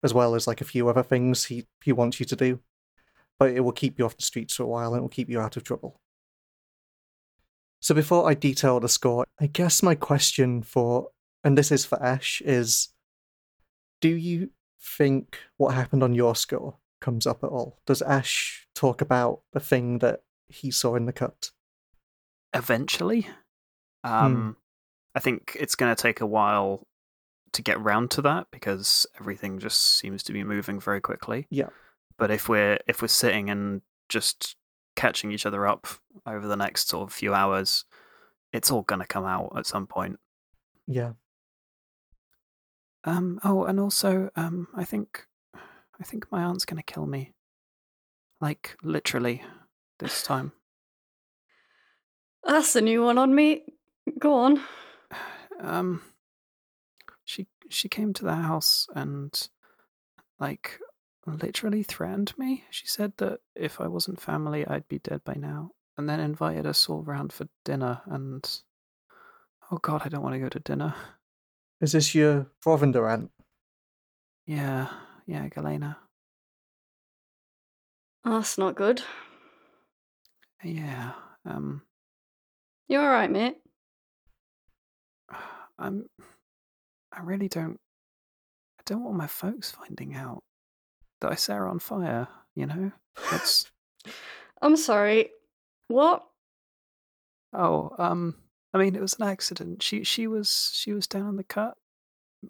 as 0.03 0.13
well 0.13 0.35
as 0.35 0.47
like 0.47 0.59
a 0.59 0.65
few 0.65 0.89
other 0.89 1.03
things 1.03 1.45
he, 1.45 1.65
he 1.81 1.93
wants 1.93 2.19
you 2.19 2.25
to 2.25 2.35
do. 2.35 2.59
But 3.39 3.51
it 3.51 3.61
will 3.61 3.71
keep 3.71 3.97
you 3.97 4.05
off 4.05 4.17
the 4.17 4.23
streets 4.23 4.55
for 4.55 4.63
a 4.63 4.67
while 4.67 4.93
and 4.93 4.99
it 4.99 5.01
will 5.01 5.09
keep 5.09 5.29
you 5.29 5.39
out 5.39 5.55
of 5.55 5.63
trouble. 5.63 6.01
So 7.79 7.95
before 7.95 8.29
I 8.29 8.33
detail 8.33 8.79
the 8.79 8.89
score, 8.89 9.25
I 9.39 9.47
guess 9.47 9.81
my 9.81 9.95
question 9.95 10.61
for, 10.61 11.07
and 11.43 11.57
this 11.57 11.71
is 11.71 11.85
for 11.85 12.01
Ash, 12.03 12.41
is 12.45 12.89
do 14.01 14.09
you 14.09 14.49
think 14.79 15.39
what 15.57 15.73
happened 15.73 16.03
on 16.03 16.13
your 16.13 16.35
score 16.35 16.77
comes 16.99 17.25
up 17.25 17.43
at 17.43 17.49
all? 17.49 17.79
Does 17.87 18.01
Ash 18.01 18.67
talk 18.75 19.01
about 19.01 19.41
the 19.53 19.59
thing 19.59 19.99
that 19.99 20.21
he 20.49 20.69
saw 20.69 20.95
in 20.95 21.05
the 21.05 21.13
cut? 21.13 21.51
Eventually. 22.53 23.27
Um, 24.03 24.57
I 25.15 25.19
think 25.19 25.55
it's 25.59 25.75
going 25.75 25.93
to 25.93 26.01
take 26.01 26.21
a 26.21 26.25
while 26.25 26.87
to 27.53 27.61
get 27.61 27.81
round 27.81 28.11
to 28.11 28.21
that 28.21 28.47
because 28.51 29.05
everything 29.19 29.59
just 29.59 29.81
seems 29.97 30.23
to 30.23 30.33
be 30.33 30.43
moving 30.43 30.79
very 30.79 31.01
quickly. 31.01 31.47
Yeah. 31.49 31.69
But 32.17 32.31
if 32.31 32.47
we're 32.47 32.79
if 32.87 33.01
we're 33.01 33.07
sitting 33.07 33.49
and 33.49 33.81
just 34.09 34.55
catching 34.95 35.31
each 35.31 35.45
other 35.45 35.67
up 35.67 35.87
over 36.25 36.47
the 36.47 36.55
next 36.55 36.89
sort 36.89 37.07
of 37.07 37.13
few 37.13 37.33
hours, 37.33 37.85
it's 38.53 38.71
all 38.71 38.83
going 38.83 39.01
to 39.01 39.07
come 39.07 39.25
out 39.25 39.53
at 39.55 39.65
some 39.65 39.87
point. 39.87 40.19
Yeah. 40.87 41.13
Um. 43.03 43.39
Oh, 43.43 43.65
and 43.65 43.79
also, 43.79 44.29
um, 44.35 44.67
I 44.75 44.83
think, 44.83 45.25
I 45.55 46.03
think 46.03 46.31
my 46.31 46.43
aunt's 46.43 46.65
going 46.65 46.81
to 46.81 46.93
kill 46.93 47.07
me. 47.07 47.33
Like 48.39 48.75
literally, 48.83 49.43
this 49.99 50.21
time. 50.23 50.51
That's 52.43 52.75
a 52.75 52.81
new 52.81 53.03
one 53.03 53.17
on 53.17 53.33
me. 53.33 53.63
Go 54.19 54.33
on. 54.33 54.61
Um. 55.59 56.01
She 57.23 57.47
she 57.69 57.87
came 57.87 58.13
to 58.13 58.25
the 58.25 58.35
house 58.35 58.87
and, 58.93 59.49
like, 60.39 60.79
literally 61.25 61.83
threatened 61.83 62.33
me. 62.37 62.65
She 62.71 62.87
said 62.87 63.13
that 63.17 63.39
if 63.55 63.79
I 63.79 63.87
wasn't 63.87 64.19
family, 64.19 64.67
I'd 64.67 64.87
be 64.89 64.99
dead 64.99 65.23
by 65.23 65.35
now, 65.35 65.71
and 65.97 66.09
then 66.09 66.19
invited 66.19 66.65
us 66.65 66.89
all 66.89 67.03
round 67.03 67.31
for 67.31 67.47
dinner. 67.63 68.01
And 68.07 68.43
oh 69.71 69.77
god, 69.77 70.01
I 70.03 70.09
don't 70.09 70.23
want 70.23 70.33
to 70.33 70.39
go 70.39 70.49
to 70.49 70.59
dinner. 70.59 70.93
Is 71.79 71.93
this 71.93 72.13
your 72.13 72.47
Provender 72.65 73.09
aunt? 73.09 73.31
Yeah, 74.45 74.87
yeah, 75.25 75.47
Galena. 75.47 75.97
That's 78.25 78.57
not 78.57 78.75
good. 78.75 79.01
Yeah. 80.63 81.13
Um. 81.45 81.83
You 82.91 82.99
alright, 82.99 83.31
mate? 83.31 83.55
I'm. 85.79 86.09
I 87.13 87.21
really 87.21 87.47
don't. 87.47 87.79
I 88.79 88.83
don't 88.85 89.05
want 89.05 89.15
my 89.15 89.27
folks 89.27 89.71
finding 89.71 90.13
out 90.13 90.43
that 91.21 91.31
I 91.31 91.35
set 91.35 91.55
her 91.55 91.69
on 91.69 91.79
fire. 91.79 92.27
You 92.53 92.65
know, 92.65 92.91
that's. 93.31 93.71
I'm 94.61 94.75
sorry. 94.75 95.29
What? 95.87 96.25
Oh, 97.53 97.95
um. 97.97 98.35
I 98.73 98.77
mean, 98.77 98.93
it 98.97 99.01
was 99.01 99.15
an 99.17 99.25
accident. 99.25 99.81
She 99.81 100.03
she 100.03 100.27
was 100.27 100.71
she 100.73 100.91
was 100.91 101.07
down 101.07 101.29
in 101.29 101.37
the 101.37 101.45
cut. 101.45 101.75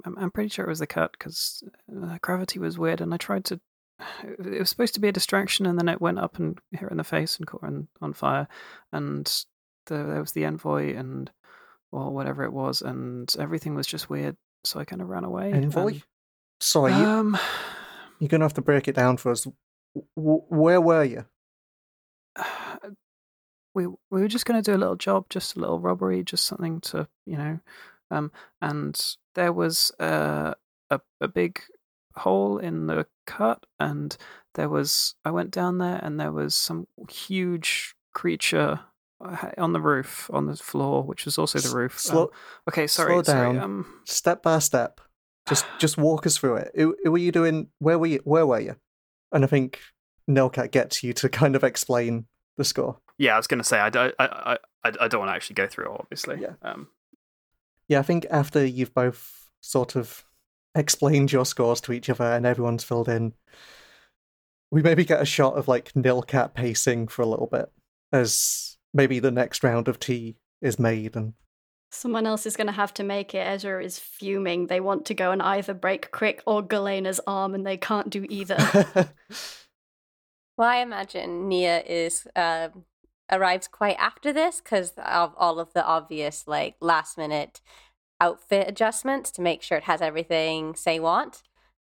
I'm 0.03 0.17
I'm 0.17 0.31
pretty 0.31 0.49
sure 0.49 0.65
it 0.65 0.69
was 0.69 0.79
the 0.79 0.87
cut 0.87 1.11
because 1.11 1.63
uh, 2.03 2.17
gravity 2.19 2.57
was 2.57 2.79
weird, 2.79 2.99
and 2.99 3.13
I 3.13 3.17
tried 3.17 3.45
to. 3.45 3.59
It 4.23 4.57
was 4.57 4.71
supposed 4.71 4.95
to 4.95 5.01
be 5.01 5.09
a 5.09 5.11
distraction, 5.11 5.67
and 5.67 5.77
then 5.77 5.87
it 5.87 6.01
went 6.01 6.17
up 6.17 6.39
and 6.39 6.57
hit 6.71 6.79
her 6.79 6.87
in 6.87 6.97
the 6.97 7.03
face 7.03 7.37
and 7.37 7.45
caught 7.45 7.61
her 7.61 7.67
on, 7.67 7.87
on 8.01 8.13
fire, 8.13 8.47
and 8.91 9.45
the, 9.87 9.95
there 9.95 10.19
was 10.21 10.31
the 10.33 10.45
envoy 10.45 10.95
and 10.95 11.31
or 11.91 12.11
whatever 12.11 12.43
it 12.43 12.53
was, 12.53 12.81
and 12.81 13.33
everything 13.37 13.75
was 13.75 13.87
just 13.87 14.09
weird. 14.09 14.37
So 14.63 14.79
I 14.79 14.85
kind 14.85 15.01
of 15.01 15.09
ran 15.09 15.23
away. 15.23 15.51
Envoy? 15.53 15.87
and- 15.87 16.03
Sorry, 16.59 16.91
you, 16.93 16.99
um, 16.99 17.37
you're 18.19 18.27
going 18.29 18.41
to 18.41 18.45
have 18.45 18.53
to 18.53 18.61
break 18.61 18.87
it 18.87 18.95
down 18.95 19.17
for 19.17 19.31
us. 19.31 19.47
W- 20.15 20.43
where 20.47 20.79
were 20.79 21.03
you? 21.03 21.25
we 23.73 23.87
we 23.87 24.21
were 24.21 24.27
just 24.27 24.45
going 24.45 24.61
to 24.61 24.71
do 24.71 24.75
a 24.75 24.79
little 24.79 24.95
job, 24.95 25.25
just 25.29 25.55
a 25.55 25.59
little 25.59 25.79
robbery, 25.79 26.23
just 26.23 26.45
something 26.45 26.79
to 26.81 27.07
you 27.25 27.37
know, 27.37 27.59
um, 28.09 28.31
and 28.61 29.15
there 29.35 29.53
was 29.53 29.91
a 29.99 30.55
a, 30.89 30.99
a 31.19 31.27
big 31.27 31.59
hole 32.15 32.57
in 32.57 32.87
the 32.87 33.07
cut, 33.25 33.65
and 33.79 34.15
there 34.55 34.69
was 34.69 35.15
I 35.25 35.31
went 35.31 35.51
down 35.51 35.77
there, 35.77 35.99
and 36.03 36.19
there 36.19 36.31
was 36.31 36.53
some 36.55 36.87
huge 37.09 37.95
creature 38.13 38.79
uh, 38.79 38.79
on 39.57 39.73
the 39.73 39.81
roof, 39.81 40.29
on 40.33 40.45
the 40.45 40.55
floor, 40.55 41.03
which 41.03 41.25
was 41.25 41.37
also 41.37 41.59
the 41.59 41.75
roof. 41.75 41.99
slow- 41.99 42.23
Um, 42.23 42.29
okay, 42.69 42.87
sorry, 42.87 43.13
slow 43.13 43.23
sorry. 43.23 43.53
down. 43.55 43.63
Um, 43.63 44.01
Step 44.05 44.41
by 44.43 44.59
step. 44.59 45.01
Just 45.47 45.65
just 45.79 45.97
walk 45.97 46.25
us 46.25 46.37
through 46.37 46.57
it. 46.57 46.71
Who, 46.75 46.95
who 47.03 47.11
were 47.11 47.17
you 47.17 47.31
doing? 47.31 47.67
Where 47.79 47.97
were 47.99 48.07
you? 48.07 48.21
Where 48.23 48.45
were 48.45 48.59
you? 48.59 48.75
And 49.31 49.43
I 49.43 49.47
think 49.47 49.79
Nilcat 50.29 50.71
gets 50.71 51.03
you 51.03 51.13
to 51.13 51.29
kind 51.29 51.55
of 51.55 51.63
explain 51.63 52.25
the 52.57 52.63
score. 52.65 52.97
yeah, 53.17 53.33
I 53.33 53.37
was 53.37 53.47
going 53.47 53.59
to 53.59 53.63
say 53.63 53.79
I, 53.79 53.89
don't- 53.89 54.13
I, 54.19 54.25
I, 54.25 54.57
I, 54.83 54.91
I 55.01 55.07
don't 55.07 55.19
want 55.21 55.29
to 55.31 55.35
actually 55.35 55.55
go 55.55 55.67
through 55.67 55.85
it, 55.93 55.99
obviously. 55.99 56.39
Yeah. 56.41 56.53
Um, 56.61 56.87
Yeah, 57.87 57.99
I 57.99 58.03
think 58.03 58.25
after 58.29 58.65
you've 58.65 58.93
both 58.93 59.49
sort 59.61 59.95
of 59.95 60.23
explained 60.75 61.31
your 61.31 61.45
scores 61.45 61.81
to 61.81 61.91
each 61.93 62.09
other 62.09 62.23
and 62.25 62.45
everyone's 62.45 62.83
filled 62.83 63.09
in, 63.09 63.33
we 64.69 64.81
maybe 64.81 65.03
get 65.05 65.21
a 65.21 65.25
shot 65.25 65.55
of 65.57 65.67
like 65.67 65.91
Nilcat 65.93 66.53
pacing 66.53 67.07
for 67.07 67.21
a 67.21 67.25
little 67.27 67.47
bit 67.47 67.69
as 68.13 68.70
maybe 68.93 69.19
the 69.19 69.31
next 69.31 69.63
round 69.63 69.87
of 69.87 69.99
tea 69.99 70.37
is 70.61 70.79
made 70.79 71.15
and 71.15 71.33
Someone 71.93 72.25
else 72.25 72.45
is 72.45 72.55
going 72.55 72.67
to 72.67 72.73
have 72.73 72.93
to 72.93 73.03
make 73.03 73.35
it. 73.35 73.39
Ezra 73.39 73.83
is 73.83 73.99
fuming. 73.99 74.67
They 74.67 74.79
want 74.79 75.03
to 75.07 75.13
go 75.13 75.33
and 75.33 75.41
either 75.41 75.73
break 75.73 76.09
Crick 76.11 76.41
or 76.45 76.61
Galena's 76.61 77.19
arm, 77.27 77.53
and 77.53 77.67
they 77.67 77.75
can't 77.75 78.09
do 78.09 78.25
either. 78.29 78.55
Well, 80.61 80.69
I 80.69 80.77
imagine 80.77 81.47
Nia 81.47 81.81
is 81.81 82.27
uh, 82.35 82.69
arrives 83.31 83.67
quite 83.67 83.95
after 83.97 84.31
this 84.31 84.61
because 84.61 84.91
of 84.91 85.33
all 85.35 85.59
of 85.59 85.73
the 85.73 85.83
obvious 85.83 86.47
like 86.47 86.75
last 86.79 87.17
minute 87.17 87.61
outfit 88.19 88.67
adjustments 88.67 89.31
to 89.31 89.41
make 89.41 89.63
sure 89.63 89.79
it 89.79 89.85
has 89.85 90.03
everything 90.03 90.75
say 90.75 90.99
want. 90.99 91.41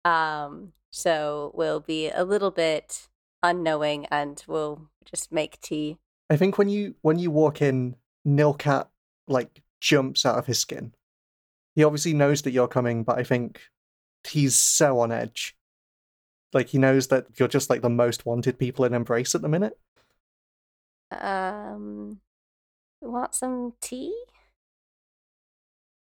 Um, 0.07 0.73
so 0.91 1.53
we'll 1.55 1.81
be 1.81 2.09
a 2.09 2.25
little 2.25 2.51
bit 2.51 3.09
unknowing 3.43 4.07
and 4.07 4.43
we'll 4.47 4.88
just 5.05 5.31
make 5.31 5.61
tea. 5.61 5.99
I 6.33 6.37
think 6.37 6.59
when 6.59 6.68
you 6.68 6.95
when 7.03 7.18
you 7.18 7.31
walk 7.31 7.61
in, 7.61 7.97
Nilcat 8.27 8.87
like 9.29 9.62
jumps 9.81 10.25
out 10.25 10.38
of 10.38 10.47
his 10.47 10.59
skin. 10.59 10.95
He 11.75 11.85
obviously 11.85 12.14
knows 12.14 12.42
that 12.42 12.53
you're 12.53 12.68
coming, 12.68 13.05
but 13.05 13.18
I 13.18 13.25
think 13.25 13.61
he's 14.25 14.57
so 14.57 15.01
on 15.01 15.12
edge. 15.12 15.57
Like 16.53 16.68
he 16.68 16.79
knows 16.79 17.09
that 17.09 17.27
you're 17.37 17.49
just 17.49 17.71
like 17.71 17.83
the 17.83 17.90
most 17.90 18.27
wanted 18.27 18.59
people 18.59 18.85
in 18.85 18.95
Embrace 18.95 19.35
at 19.35 19.42
the 19.42 19.49
minute. 19.49 19.79
Um, 21.11 22.21
want 23.01 23.35
some 23.35 23.75
tea? 23.81 24.14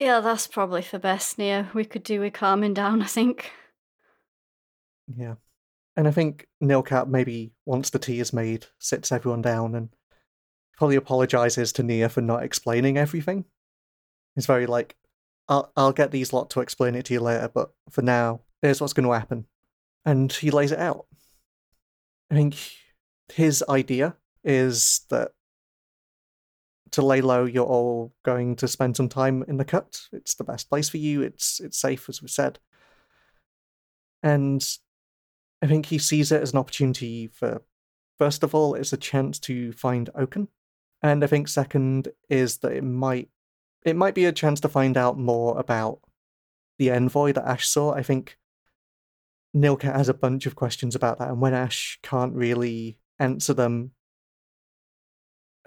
yeah, 0.00 0.20
that's 0.20 0.46
probably 0.46 0.82
for 0.82 0.98
best, 0.98 1.38
Nia. 1.38 1.70
We 1.74 1.84
could 1.84 2.02
do 2.02 2.20
with 2.20 2.32
calming 2.32 2.72
down, 2.72 3.02
I 3.02 3.06
think. 3.06 3.52
Yeah. 5.14 5.34
And 5.94 6.08
I 6.08 6.10
think 6.10 6.46
Nilcat 6.62 7.08
maybe 7.08 7.52
once 7.66 7.90
the 7.90 7.98
tea 7.98 8.18
is 8.18 8.32
made, 8.32 8.66
sits 8.78 9.12
everyone 9.12 9.42
down 9.42 9.74
and 9.74 9.90
probably 10.80 10.96
apologizes 10.96 11.74
to 11.74 11.82
Nia 11.82 12.08
for 12.08 12.22
not 12.22 12.42
explaining 12.42 12.96
everything. 12.96 13.44
He's 14.34 14.46
very 14.46 14.64
like, 14.64 14.96
I'll, 15.46 15.70
I'll 15.76 15.92
get 15.92 16.10
these 16.10 16.32
lot 16.32 16.48
to 16.50 16.60
explain 16.60 16.94
it 16.94 17.04
to 17.04 17.12
you 17.12 17.20
later, 17.20 17.50
but 17.52 17.72
for 17.90 18.00
now, 18.00 18.40
here's 18.62 18.80
what's 18.80 18.94
going 18.94 19.04
to 19.04 19.12
happen. 19.12 19.44
And 20.06 20.32
he 20.32 20.50
lays 20.50 20.72
it 20.72 20.78
out. 20.78 21.04
I 22.30 22.34
think 22.34 22.56
his 23.30 23.62
idea 23.68 24.16
is 24.42 25.02
that 25.10 25.32
to 26.92 27.02
lay 27.02 27.20
low, 27.20 27.44
you're 27.44 27.66
all 27.66 28.14
going 28.24 28.56
to 28.56 28.66
spend 28.66 28.96
some 28.96 29.10
time 29.10 29.44
in 29.46 29.58
the 29.58 29.66
cut. 29.66 30.00
It's 30.14 30.34
the 30.34 30.44
best 30.44 30.70
place 30.70 30.88
for 30.88 30.96
you. 30.96 31.20
It's 31.20 31.60
it's 31.60 31.78
safe, 31.78 32.08
as 32.08 32.22
we 32.22 32.28
said. 32.28 32.58
And 34.22 34.66
I 35.60 35.66
think 35.66 35.86
he 35.86 35.98
sees 35.98 36.32
it 36.32 36.40
as 36.40 36.52
an 36.52 36.58
opportunity 36.58 37.26
for, 37.26 37.60
first 38.18 38.42
of 38.42 38.54
all, 38.54 38.74
it's 38.74 38.94
a 38.94 38.96
chance 38.96 39.38
to 39.40 39.72
find 39.72 40.08
Oaken, 40.14 40.48
and 41.02 41.24
I 41.24 41.26
think 41.26 41.48
second 41.48 42.08
is 42.28 42.58
that 42.58 42.72
it 42.72 42.84
might 42.84 43.30
it 43.84 43.96
might 43.96 44.14
be 44.14 44.26
a 44.26 44.32
chance 44.32 44.60
to 44.60 44.68
find 44.68 44.96
out 44.96 45.18
more 45.18 45.58
about 45.58 46.00
the 46.78 46.90
envoy 46.90 47.32
that 47.32 47.48
Ash 47.48 47.66
saw. 47.66 47.92
I 47.92 48.02
think 48.02 48.36
Nilka 49.56 49.94
has 49.94 50.08
a 50.08 50.14
bunch 50.14 50.46
of 50.46 50.54
questions 50.54 50.94
about 50.94 51.18
that, 51.18 51.28
and 51.28 51.40
when 51.40 51.54
Ash 51.54 51.98
can't 52.02 52.34
really 52.34 52.98
answer 53.18 53.54
them, 53.54 53.92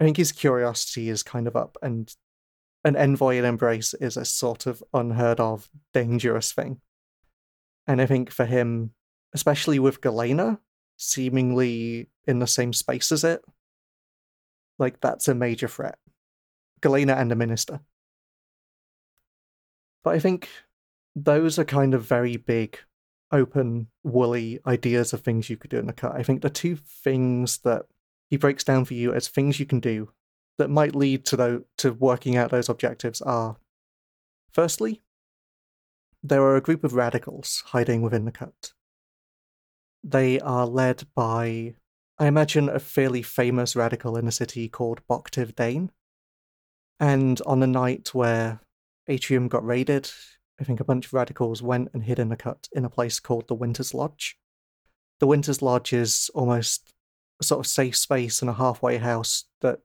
I 0.00 0.04
think 0.04 0.16
his 0.16 0.32
curiosity 0.32 1.08
is 1.08 1.22
kind 1.22 1.46
of 1.46 1.56
up, 1.56 1.76
and 1.82 2.14
an 2.84 2.96
envoy 2.96 3.36
in 3.36 3.44
Embrace 3.44 3.94
is 3.94 4.16
a 4.16 4.24
sort 4.24 4.66
of 4.66 4.82
unheard 4.92 5.40
of, 5.40 5.68
dangerous 5.92 6.52
thing. 6.52 6.80
And 7.86 8.00
I 8.00 8.06
think 8.06 8.30
for 8.30 8.44
him, 8.44 8.92
especially 9.32 9.78
with 9.78 10.00
Galena 10.00 10.60
seemingly 10.96 12.08
in 12.26 12.38
the 12.38 12.46
same 12.46 12.72
space 12.72 13.10
as 13.12 13.24
it, 13.24 13.42
like 14.78 15.00
that's 15.00 15.28
a 15.28 15.34
major 15.34 15.68
threat. 15.68 15.98
Galena 16.80 17.14
and 17.14 17.30
the 17.30 17.36
Minister. 17.36 17.80
But 20.02 20.14
I 20.14 20.18
think 20.18 20.48
those 21.16 21.58
are 21.58 21.64
kind 21.64 21.94
of 21.94 22.02
very 22.02 22.36
big, 22.36 22.78
open, 23.32 23.88
woolly 24.02 24.60
ideas 24.66 25.12
of 25.12 25.22
things 25.22 25.48
you 25.48 25.56
could 25.56 25.70
do 25.70 25.78
in 25.78 25.86
the 25.86 25.92
cut. 25.92 26.14
I 26.14 26.22
think 26.22 26.42
the 26.42 26.50
two 26.50 26.76
things 26.76 27.58
that 27.58 27.86
he 28.28 28.36
breaks 28.36 28.64
down 28.64 28.84
for 28.84 28.94
you 28.94 29.12
as 29.14 29.28
things 29.28 29.58
you 29.58 29.66
can 29.66 29.80
do 29.80 30.10
that 30.58 30.70
might 30.70 30.94
lead 30.94 31.24
to 31.26 31.36
the, 31.36 31.64
to 31.78 31.92
working 31.92 32.36
out 32.36 32.50
those 32.50 32.68
objectives 32.68 33.20
are 33.22 33.56
firstly, 34.52 35.02
there 36.22 36.42
are 36.42 36.56
a 36.56 36.60
group 36.60 36.84
of 36.84 36.94
radicals 36.94 37.62
hiding 37.66 38.02
within 38.02 38.24
the 38.24 38.32
cut. 38.32 38.72
They 40.02 40.38
are 40.40 40.66
led 40.66 41.04
by, 41.14 41.74
I 42.18 42.26
imagine, 42.26 42.68
a 42.68 42.78
fairly 42.78 43.22
famous 43.22 43.74
radical 43.74 44.16
in 44.16 44.28
a 44.28 44.32
city 44.32 44.68
called 44.68 45.06
Boktiv 45.08 45.54
Dane. 45.54 45.90
And 47.00 47.40
on 47.44 47.60
the 47.60 47.66
night 47.66 48.14
where 48.14 48.60
Atrium 49.08 49.48
got 49.48 49.64
raided, 49.64 50.10
I 50.60 50.64
think 50.64 50.78
a 50.78 50.84
bunch 50.84 51.06
of 51.06 51.12
radicals 51.12 51.60
went 51.60 51.88
and 51.92 52.04
hid 52.04 52.20
in 52.20 52.30
a 52.30 52.36
cut 52.36 52.68
in 52.72 52.84
a 52.84 52.90
place 52.90 53.18
called 53.18 53.48
the 53.48 53.54
Winter's 53.54 53.92
Lodge. 53.92 54.38
The 55.18 55.26
Winter's 55.26 55.60
Lodge 55.60 55.92
is 55.92 56.30
almost 56.34 56.92
a 57.40 57.44
sort 57.44 57.60
of 57.60 57.66
safe 57.66 57.96
space 57.96 58.40
and 58.40 58.48
a 58.48 58.54
halfway 58.54 58.98
house 58.98 59.44
that 59.60 59.80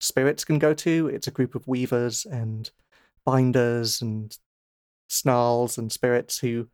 spirits 0.00 0.44
can 0.44 0.58
go 0.58 0.72
to. 0.72 1.08
It's 1.08 1.26
a 1.26 1.32
group 1.32 1.54
of 1.54 1.68
weavers 1.68 2.24
and 2.24 2.70
binders 3.24 4.00
and 4.00 4.36
snarls 5.08 5.76
and 5.76 5.92
spirits 5.92 6.38
who 6.38 6.68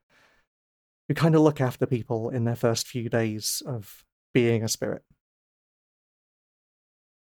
who 1.09 1.15
kind 1.15 1.35
of 1.35 1.41
look 1.41 1.61
after 1.61 1.87
people 1.87 2.31
in 2.31 2.45
their 2.45 2.57
first 2.57 2.87
few 2.87 3.09
days 3.09 3.63
of 3.67 4.05
being 4.33 4.63
a 4.63 4.69
spirit. 4.69 5.03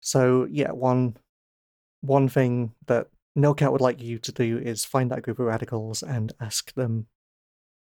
So 0.00 0.46
yeah, 0.50 0.70
one 0.70 1.16
one 2.00 2.28
thing 2.28 2.72
that 2.86 3.08
Nilcat 3.36 3.72
would 3.72 3.80
like 3.80 4.00
you 4.00 4.18
to 4.20 4.32
do 4.32 4.58
is 4.58 4.84
find 4.84 5.10
that 5.10 5.22
group 5.22 5.38
of 5.38 5.46
radicals 5.46 6.02
and 6.02 6.32
ask 6.40 6.72
them 6.74 7.06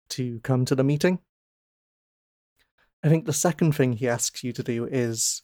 to 0.10 0.40
come 0.40 0.66
to 0.66 0.76
the 0.76 0.84
meeting. 0.84 1.20
I 3.04 3.08
think 3.08 3.26
the 3.26 3.34
second 3.34 3.74
thing 3.74 3.94
he 3.94 4.10
asks 4.10 4.44
you 4.44 4.52
to 4.54 4.64
do 4.64 4.86
is 4.86 5.44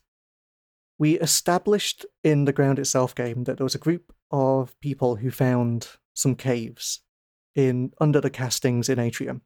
we 0.97 1.19
established 1.19 2.05
in 2.23 2.45
the 2.45 2.53
ground 2.53 2.79
itself 2.79 3.15
game 3.15 3.43
that 3.45 3.57
there 3.57 3.65
was 3.65 3.75
a 3.75 3.79
group 3.79 4.13
of 4.31 4.77
people 4.81 5.17
who 5.17 5.31
found 5.31 5.87
some 6.13 6.35
caves 6.35 7.01
in 7.53 7.91
under 8.01 8.19
the 8.19 8.29
castings 8.29 8.89
in 8.89 8.99
Atrium. 8.99 9.41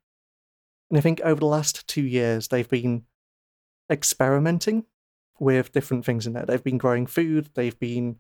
And 0.90 0.98
I 0.98 1.02
think 1.02 1.22
over 1.22 1.40
the 1.40 1.46
last 1.46 1.88
two 1.88 2.02
years 2.02 2.48
they've 2.48 2.70
been 2.70 3.04
experimenting 3.90 4.86
with 5.40 5.72
different 5.72 6.06
things 6.06 6.28
in 6.28 6.34
there. 6.34 6.46
They've 6.46 6.64
been 6.64 6.78
growing 6.78 7.08
food, 7.08 7.50
they've 7.56 7.80
been 7.80 8.20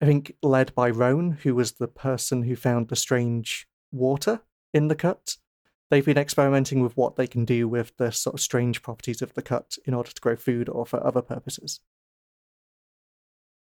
I 0.00 0.06
think 0.06 0.34
led 0.42 0.74
by 0.74 0.88
Roan, 0.88 1.38
who 1.42 1.54
was 1.54 1.72
the 1.72 1.88
person 1.88 2.44
who 2.44 2.56
found 2.56 2.88
the 2.88 2.96
strange 2.96 3.68
water 3.92 4.40
in 4.72 4.88
the 4.88 4.94
cut. 4.94 5.36
They've 5.90 6.04
been 6.04 6.16
experimenting 6.16 6.80
with 6.82 6.96
what 6.96 7.16
they 7.16 7.26
can 7.26 7.44
do 7.44 7.68
with 7.68 7.96
the 7.96 8.10
sort 8.10 8.34
of 8.34 8.40
strange 8.40 8.80
properties 8.82 9.20
of 9.20 9.34
the 9.34 9.42
cut 9.42 9.76
in 9.84 9.92
order 9.92 10.10
to 10.10 10.20
grow 10.20 10.36
food 10.36 10.68
or 10.68 10.86
for 10.86 11.04
other 11.04 11.20
purposes. 11.20 11.80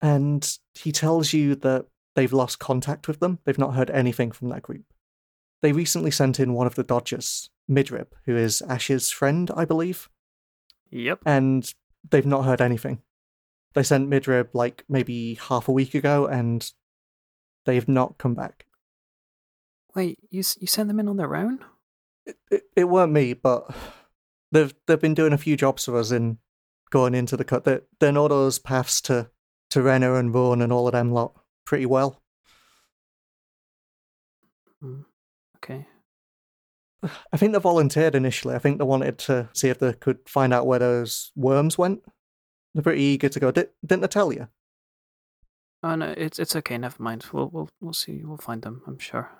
And 0.03 0.59
he 0.75 0.93
tells 0.93 1.33
you 1.33 1.55
that 1.55 1.87
they've 2.15 2.33
lost 2.33 2.59
contact 2.59 3.09
with 3.09 3.21
them. 3.21 3.39
They've 3.45 3.57
not 3.57 3.75
heard 3.75 3.91
anything 3.91 4.33
from 4.33 4.49
that 4.51 4.63
group. 4.63 4.93
They 5.63 5.73
recently 5.73 6.11
sent 6.11 6.39
in 6.39 6.53
one 6.53 6.67
of 6.67 6.75
the 6.75 6.85
Dodgers, 6.85 7.49
Midrib, 7.71 8.09
who 8.27 8.37
is 8.37 8.61
Ash's 8.63 9.11
friend, 9.11 9.51
I 9.57 9.65
believe. 9.65 10.11
Yep. 10.91 11.21
And 11.27 11.73
they've 12.11 12.27
not 12.27 12.45
heard 12.45 12.61
anything. 12.61 13.03
They 13.75 13.83
sent 13.83 14.09
Midrib 14.09 14.49
like 14.55 14.85
maybe 14.89 15.35
half 15.35 15.69
a 15.69 15.73
week 15.73 15.95
ago, 15.95 16.27
and 16.27 16.71
they've 17.67 17.89
not 17.89 18.19
come 18.19 18.35
back. 18.35 18.67
Wait, 19.95 20.19
you 20.31 20.43
you 20.59 20.67
sent 20.67 20.89
them 20.89 21.01
in 21.01 21.09
on 21.09 21.17
their 21.17 21.37
own? 21.37 21.61
It, 22.25 22.39
it, 22.51 22.63
it 22.75 22.85
weren't 22.85 23.13
me, 23.13 23.35
but 23.35 23.75
they've 24.53 24.75
they've 24.87 25.01
been 25.01 25.15
doing 25.15 25.33
a 25.33 25.39
few 25.39 25.57
jobs 25.57 25.85
for 25.85 25.99
us 25.99 26.11
in 26.11 26.39
going 26.91 27.15
into 27.15 27.37
the 27.37 27.45
cut. 27.45 27.65
They 27.65 27.81
they 28.01 28.13
know 28.13 28.29
those 28.29 28.59
paths 28.59 29.01
to 29.03 29.31
to 29.71 29.83
Renner 29.83 30.17
and 30.17 30.33
Vaughan 30.33 30.63
and 30.63 30.73
all 30.73 30.87
of 30.87 30.93
them 30.93 31.13
lot 31.13 31.35
pretty 31.65 31.87
well. 31.87 32.23
Mm, 34.83 35.05
okay. 35.57 35.87
I 37.33 37.37
think 37.37 37.53
they 37.53 37.59
volunteered 37.59 38.15
initially. 38.15 38.55
I 38.55 38.59
think 38.59 38.79
they 38.79 38.85
wanted 38.85 39.19
to 39.19 39.49
see 39.55 39.69
if 39.69 39.79
they 39.79 39.93
could 39.93 40.19
find 40.29 40.53
out 40.53 40.67
where 40.67 40.79
those 40.79 41.33
worms 41.37 41.79
went. 41.79 42.03
They're 42.75 42.83
pretty 42.83 43.03
eager 43.03 43.29
to 43.29 43.41
go. 43.41 43.51
Did, 43.51 43.69
didn't 43.85 44.03
they 44.03 44.09
tell 44.09 44.33
you? 44.33 44.49
Oh 45.83 45.95
no, 45.95 46.15
it's 46.17 46.39
it's 46.39 46.57
okay. 46.57 46.79
Never 46.79 47.03
mind. 47.03 47.27
We'll 47.33 47.49
we'll 47.49 47.69
we'll 47.81 47.93
see. 47.93 48.23
We'll 48.25 48.39
find 48.39 48.63
them. 48.63 48.83
I'm 48.87 48.99
sure. 48.99 49.31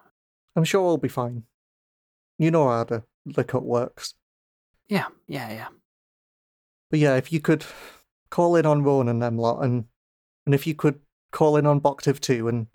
I'm 0.55 0.65
sure 0.65 0.83
we'll 0.83 0.97
be 0.97 1.09
fine. 1.09 1.45
You 2.39 2.51
know 2.51 2.69
how 2.69 2.85
the 2.85 3.03
the 3.25 3.45
cut 3.45 3.65
works. 3.65 4.15
Yeah, 4.89 5.07
yeah, 5.27 5.51
yeah. 5.51 5.69
But 6.91 7.01
yeah, 7.01 7.17
if 7.17 7.33
you 7.33 7.41
could 7.41 7.65
call 8.31 8.57
in 8.57 8.67
on 8.67 8.85
Roan 8.85 9.09
and 9.09 9.23
them 9.23 9.39
lot, 9.39 9.65
and 9.65 9.87
and 10.45 10.55
if 10.55 10.67
you 10.67 10.75
could 10.75 11.01
call 11.33 11.57
in 11.57 11.67
on 11.67 11.81
Boktiv 11.81 12.21
too, 12.21 12.49
and 12.49 12.69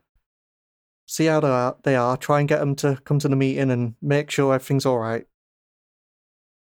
see 1.12 1.26
how 1.26 1.42
they 1.42 1.50
are, 1.50 1.76
they 1.84 1.96
are, 1.98 2.16
try 2.16 2.40
and 2.40 2.48
get 2.48 2.60
them 2.60 2.74
to 2.74 2.98
come 3.04 3.20
to 3.20 3.28
the 3.28 3.36
meeting 3.36 3.70
and 3.70 3.96
make 4.02 4.32
sure 4.32 4.54
everything's 4.54 4.86
all 4.86 4.98
right. 4.98 5.26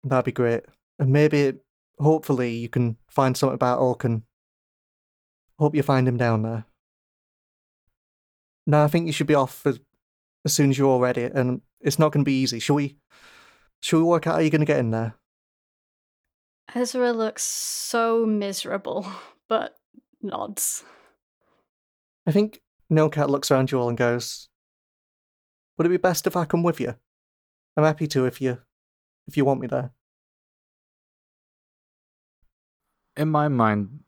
That'd 0.02 0.24
be 0.24 0.32
great. 0.32 0.64
And 0.98 1.12
maybe, 1.12 1.52
hopefully, 2.00 2.56
you 2.56 2.68
can 2.68 2.96
find 3.08 3.36
something 3.36 3.54
about 3.54 3.78
Oaken. 3.78 4.24
Hope 5.60 5.76
you 5.76 5.84
find 5.84 6.08
him 6.08 6.16
down 6.16 6.42
there. 6.42 6.64
No, 8.66 8.82
I 8.82 8.88
think 8.88 9.06
you 9.06 9.12
should 9.12 9.28
be 9.28 9.36
off 9.36 9.64
as, 9.66 9.78
as 10.44 10.52
soon 10.52 10.70
as 10.70 10.78
you're 10.78 10.88
all 10.88 11.00
ready, 11.00 11.22
and 11.22 11.60
it's 11.80 12.00
not 12.00 12.10
going 12.10 12.24
to 12.24 12.28
be 12.28 12.40
easy. 12.40 12.58
Shall 12.58 12.76
we? 12.76 12.96
Shall 13.80 14.00
we 14.00 14.04
work 14.04 14.26
out 14.26 14.34
how 14.34 14.40
you're 14.40 14.50
going 14.50 14.62
to 14.62 14.66
get 14.66 14.80
in 14.80 14.90
there? 14.90 15.14
Ezra 16.74 17.12
looks 17.12 17.44
so 17.44 18.26
miserable, 18.26 19.06
but 19.48 19.76
nods. 20.20 20.82
I 22.26 22.32
think 22.32 22.60
Nilcat 22.90 23.28
looks 23.28 23.50
around 23.50 23.70
you 23.70 23.78
all 23.78 23.88
and 23.88 23.98
goes, 23.98 24.48
"Would 25.76 25.86
it 25.86 25.90
be 25.90 25.96
best 25.96 26.26
if 26.26 26.36
I 26.36 26.44
come 26.44 26.62
with 26.62 26.80
you? 26.80 26.96
I'm 27.76 27.84
happy 27.84 28.06
to 28.08 28.26
if 28.26 28.40
you 28.40 28.58
if 29.26 29.36
you 29.36 29.44
want 29.44 29.60
me 29.60 29.66
there." 29.66 29.92
In 33.16 33.28
my 33.28 33.48
mind, 33.48 34.00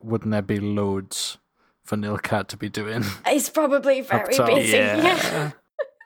wouldn't 0.00 0.30
there 0.30 0.42
be 0.42 0.60
loads 0.60 1.38
for 1.84 1.96
Nilcat 1.96 2.48
to 2.48 2.56
be 2.56 2.68
doing? 2.68 3.04
He's 3.26 3.48
probably 3.48 4.00
very 4.00 4.34
top. 4.34 4.48
busy. 4.48 4.76
Yeah. 4.76 5.52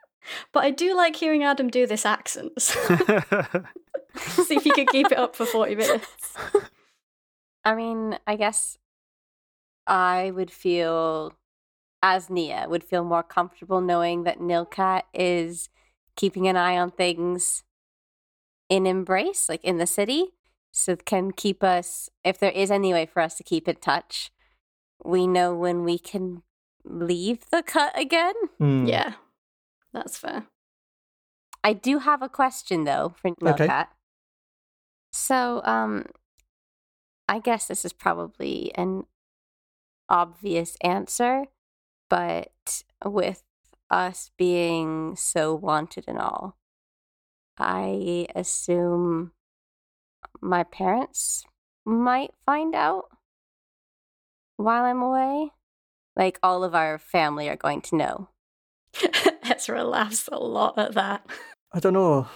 but 0.52 0.64
I 0.64 0.70
do 0.70 0.96
like 0.96 1.16
hearing 1.16 1.42
Adam 1.42 1.68
do 1.68 1.86
this 1.86 2.06
accent. 2.06 2.60
See 4.16 4.56
if 4.56 4.66
you 4.66 4.72
could 4.72 4.88
keep 4.88 5.10
it 5.10 5.18
up 5.18 5.34
for 5.34 5.46
40 5.46 5.74
minutes. 5.74 6.36
I 7.64 7.74
mean, 7.74 8.18
I 8.26 8.36
guess 8.36 8.78
I 9.86 10.30
would 10.32 10.50
feel, 10.50 11.32
as 12.02 12.28
Nia, 12.28 12.66
would 12.68 12.84
feel 12.84 13.04
more 13.04 13.22
comfortable 13.22 13.80
knowing 13.80 14.24
that 14.24 14.38
Nilka 14.38 15.02
is 15.14 15.68
keeping 16.16 16.48
an 16.48 16.56
eye 16.56 16.76
on 16.76 16.90
things 16.90 17.62
in 18.68 18.86
Embrace, 18.86 19.48
like 19.48 19.62
in 19.64 19.78
the 19.78 19.86
city, 19.86 20.32
so 20.72 20.92
it 20.92 21.04
can 21.04 21.30
keep 21.30 21.62
us 21.62 22.08
if 22.24 22.38
there 22.38 22.50
is 22.50 22.70
any 22.70 22.92
way 22.92 23.06
for 23.06 23.20
us 23.20 23.34
to 23.36 23.44
keep 23.44 23.68
in 23.68 23.76
touch 23.76 24.30
we 25.04 25.26
know 25.26 25.54
when 25.54 25.84
we 25.84 25.98
can 25.98 26.42
leave 26.84 27.44
the 27.50 27.62
cut 27.62 27.96
again 27.98 28.34
Hmm. 28.58 28.86
Yeah, 28.86 29.14
that's 29.92 30.16
fair. 30.16 30.46
i 31.62 31.72
do 31.72 31.98
have 31.98 32.22
a 32.22 32.28
question 32.28 32.84
though 32.84 33.14
for 33.20 33.30
Okay. 33.46 33.84
So 35.12 35.60
um 35.64 36.06
i 37.28 37.38
guess 37.38 37.66
this 37.68 37.84
is 37.84 37.92
probably 37.92 38.72
an 38.74 39.04
obvious 40.08 40.76
answer 40.80 41.44
but 42.12 42.84
with 43.04 43.42
us 43.90 44.30
being 44.36 45.16
so 45.16 45.54
wanted 45.54 46.04
and 46.06 46.18
all 46.18 46.56
i 47.58 48.26
assume 48.34 49.32
my 50.42 50.62
parents 50.62 51.44
might 51.84 52.32
find 52.44 52.74
out 52.74 53.04
while 54.56 54.84
I'm 54.84 55.02
away. 55.02 55.50
Like 56.16 56.38
all 56.42 56.64
of 56.64 56.74
our 56.74 56.98
family 56.98 57.48
are 57.48 57.56
going 57.56 57.80
to 57.82 57.96
know. 57.96 58.28
Ezra 59.44 59.84
laughs 59.84 60.28
a 60.30 60.38
lot 60.38 60.78
at 60.78 60.94
that. 60.94 61.26
I 61.72 61.80
don't 61.80 61.94
know. 61.94 62.26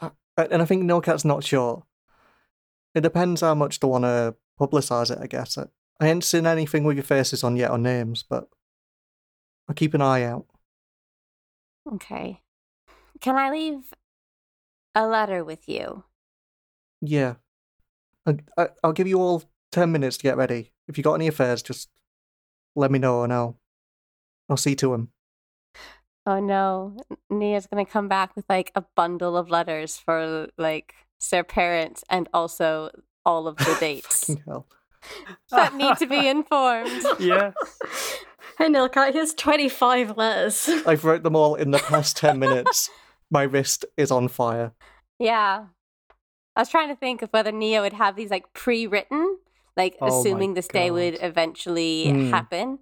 I, 0.00 0.10
and 0.50 0.62
I 0.62 0.64
think 0.64 0.84
No 0.84 1.00
Cat's 1.00 1.24
not 1.24 1.44
sure. 1.44 1.84
It 2.94 3.02
depends 3.02 3.42
how 3.42 3.54
much 3.54 3.80
they 3.80 3.86
want 3.86 4.04
to 4.04 4.34
publicise 4.58 5.10
it, 5.10 5.18
I 5.20 5.26
guess. 5.26 5.58
I, 5.58 5.66
I 6.00 6.08
ain't 6.08 6.24
seen 6.24 6.46
anything 6.46 6.84
with 6.84 6.96
your 6.96 7.04
faces 7.04 7.42
on 7.42 7.56
yet 7.56 7.70
or 7.70 7.78
names, 7.78 8.22
but 8.22 8.48
I'll 9.68 9.74
keep 9.74 9.94
an 9.94 10.02
eye 10.02 10.22
out. 10.22 10.46
Okay. 11.92 12.42
Can 13.20 13.36
I 13.36 13.50
leave 13.50 13.92
a 14.94 15.06
letter 15.06 15.44
with 15.44 15.68
you? 15.68 16.04
Yeah. 17.00 17.34
I, 18.26 18.38
I, 18.56 18.68
I'll 18.84 18.92
give 18.92 19.08
you 19.08 19.20
all 19.20 19.42
10 19.72 19.90
minutes 19.90 20.18
to 20.18 20.22
get 20.22 20.36
ready. 20.36 20.72
If 20.86 20.96
you 20.96 21.04
got 21.04 21.14
any 21.14 21.26
affairs, 21.26 21.62
just 21.62 21.88
let 22.76 22.90
me 22.90 22.98
know 22.98 23.22
and 23.22 23.32
I'll, 23.32 23.58
I'll 24.48 24.56
see 24.56 24.76
to 24.76 24.92
them. 24.92 25.10
Oh 26.26 26.40
no, 26.40 26.94
Nia's 27.30 27.66
gonna 27.66 27.86
come 27.86 28.06
back 28.06 28.36
with 28.36 28.44
like 28.50 28.70
a 28.74 28.82
bundle 28.94 29.34
of 29.34 29.48
letters 29.48 29.96
for 29.96 30.48
like 30.58 30.94
their 31.30 31.42
parents 31.42 32.04
and 32.10 32.28
also 32.34 32.90
all 33.24 33.48
of 33.48 33.56
the 33.56 33.76
dates 33.80 34.26
Fucking 34.26 34.42
hell. 34.46 34.66
That 35.50 35.74
need 35.74 35.96
to 35.98 36.06
be 36.06 36.28
informed. 36.36 37.02
yeah. 37.18 37.52
Hey, 38.58 38.66
Nilcat, 38.68 39.12
here's 39.12 39.34
25 39.34 40.16
letters. 40.16 40.68
I've 40.86 41.04
wrote 41.04 41.22
them 41.22 41.36
all 41.36 41.54
in 41.54 41.70
the 41.70 41.78
past 41.78 42.16
10 42.16 42.38
minutes. 42.38 42.90
My 43.30 43.42
wrist 43.42 43.84
is 43.96 44.10
on 44.10 44.26
fire. 44.28 44.72
Yeah. 45.18 45.66
I 46.56 46.60
was 46.60 46.68
trying 46.68 46.88
to 46.88 46.96
think 46.96 47.22
of 47.22 47.30
whether 47.30 47.52
Nia 47.52 47.80
would 47.82 47.92
have 47.92 48.16
these 48.16 48.30
like 48.30 48.52
pre-written, 48.54 49.38
like 49.76 49.96
Oh 50.00 50.08
assuming 50.20 50.54
this 50.54 50.66
day 50.66 50.90
would 50.90 51.18
eventually 51.22 52.06
Mm. 52.08 52.30
happen, 52.30 52.78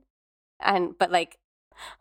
and 0.60 0.98
but 0.98 1.10
like, 1.10 1.36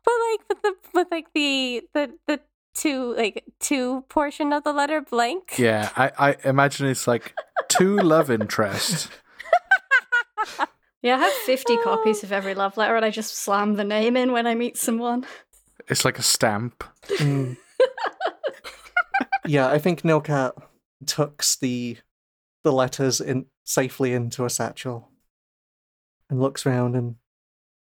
but 0.06 0.14
like 0.32 0.40
with 0.48 0.62
the 0.62 0.74
with 0.94 1.08
like 1.12 1.28
the 1.34 1.82
the 1.94 2.14
the 2.28 2.40
two 2.74 3.14
like 3.16 3.44
two 3.60 4.06
portion 4.08 4.54
of 4.54 4.64
the 4.64 4.72
letter 4.72 5.02
blank. 5.02 5.56
Yeah, 5.58 5.90
I, 5.98 6.12
I 6.18 6.36
imagine 6.46 6.88
it's 6.88 7.08
like 7.08 7.34
two 7.68 7.98
love 7.98 8.32
interests. 8.32 9.10
Yeah, 11.06 11.18
I 11.18 11.26
have 11.26 11.34
50 11.34 11.78
copies 11.84 12.24
of 12.24 12.32
every 12.32 12.56
love 12.56 12.78
letter 12.78 12.96
and 12.96 13.06
I 13.06 13.12
just 13.12 13.36
slam 13.36 13.76
the 13.76 13.84
name 13.84 14.18
in 14.18 14.32
when 14.32 14.48
I 14.48 14.56
meet 14.56 14.76
someone. 14.76 15.24
It's 15.88 16.04
like 16.04 16.18
a 16.18 16.24
stamp. 16.24 16.84
Mm. 17.20 17.58
yeah, 19.46 19.68
I 19.68 19.78
think 19.78 20.02
Nilcat 20.02 20.54
tucks 21.06 21.58
the 21.58 21.98
the 22.63 22.74
letters 22.74 23.22
in 23.22 23.46
safely 23.65 24.13
into 24.13 24.46
a 24.46 24.50
satchel 24.50 25.12
and 26.28 26.41
looks 26.41 26.65
round 26.65 26.96
and 26.96 27.18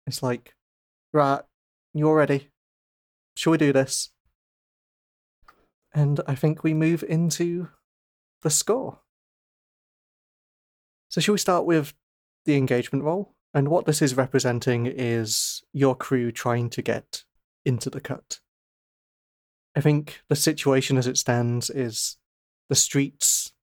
it's 0.05 0.21
like, 0.21 0.53
right, 1.13 1.41
you're 1.93 2.17
ready. 2.17 2.49
Shall 3.37 3.51
we 3.51 3.57
do 3.57 3.71
this? 3.71 4.09
And 5.93 6.19
I 6.27 6.35
think 6.35 6.65
we 6.65 6.73
move 6.73 7.01
into 7.01 7.69
the 8.41 8.49
score. 8.49 8.99
So 11.07 11.21
shall 11.21 11.31
we 11.35 11.39
start 11.39 11.65
with 11.65 11.93
the 12.45 12.55
engagement 12.55 13.03
roll? 13.03 13.33
And 13.53 13.69
what 13.69 13.85
this 13.85 14.01
is 14.01 14.17
representing 14.17 14.85
is 14.85 15.63
your 15.71 15.95
crew 15.95 16.31
trying 16.31 16.69
to 16.71 16.81
get 16.81 17.23
into 17.65 17.89
the 17.89 18.01
cut. 18.01 18.39
I 19.75 19.81
think 19.81 20.21
the 20.29 20.35
situation 20.35 20.97
as 20.97 21.07
it 21.07 21.17
stands 21.17 21.69
is 21.69 22.17
the 22.69 22.75
streets, 22.75 23.53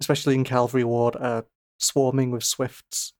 especially 0.00 0.34
in 0.34 0.44
Calvary 0.44 0.84
Ward, 0.84 1.16
are 1.16 1.46
swarming 1.78 2.30
with 2.30 2.44
swifts. 2.44 3.12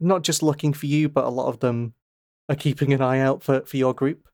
Not 0.00 0.22
just 0.22 0.42
looking 0.42 0.72
for 0.72 0.86
you, 0.86 1.08
but 1.08 1.24
a 1.24 1.30
lot 1.30 1.48
of 1.48 1.60
them 1.60 1.94
are 2.48 2.56
keeping 2.56 2.92
an 2.92 3.00
eye 3.00 3.20
out 3.20 3.42
for, 3.42 3.60
for 3.62 3.76
your 3.76 3.94
group. 3.94 4.28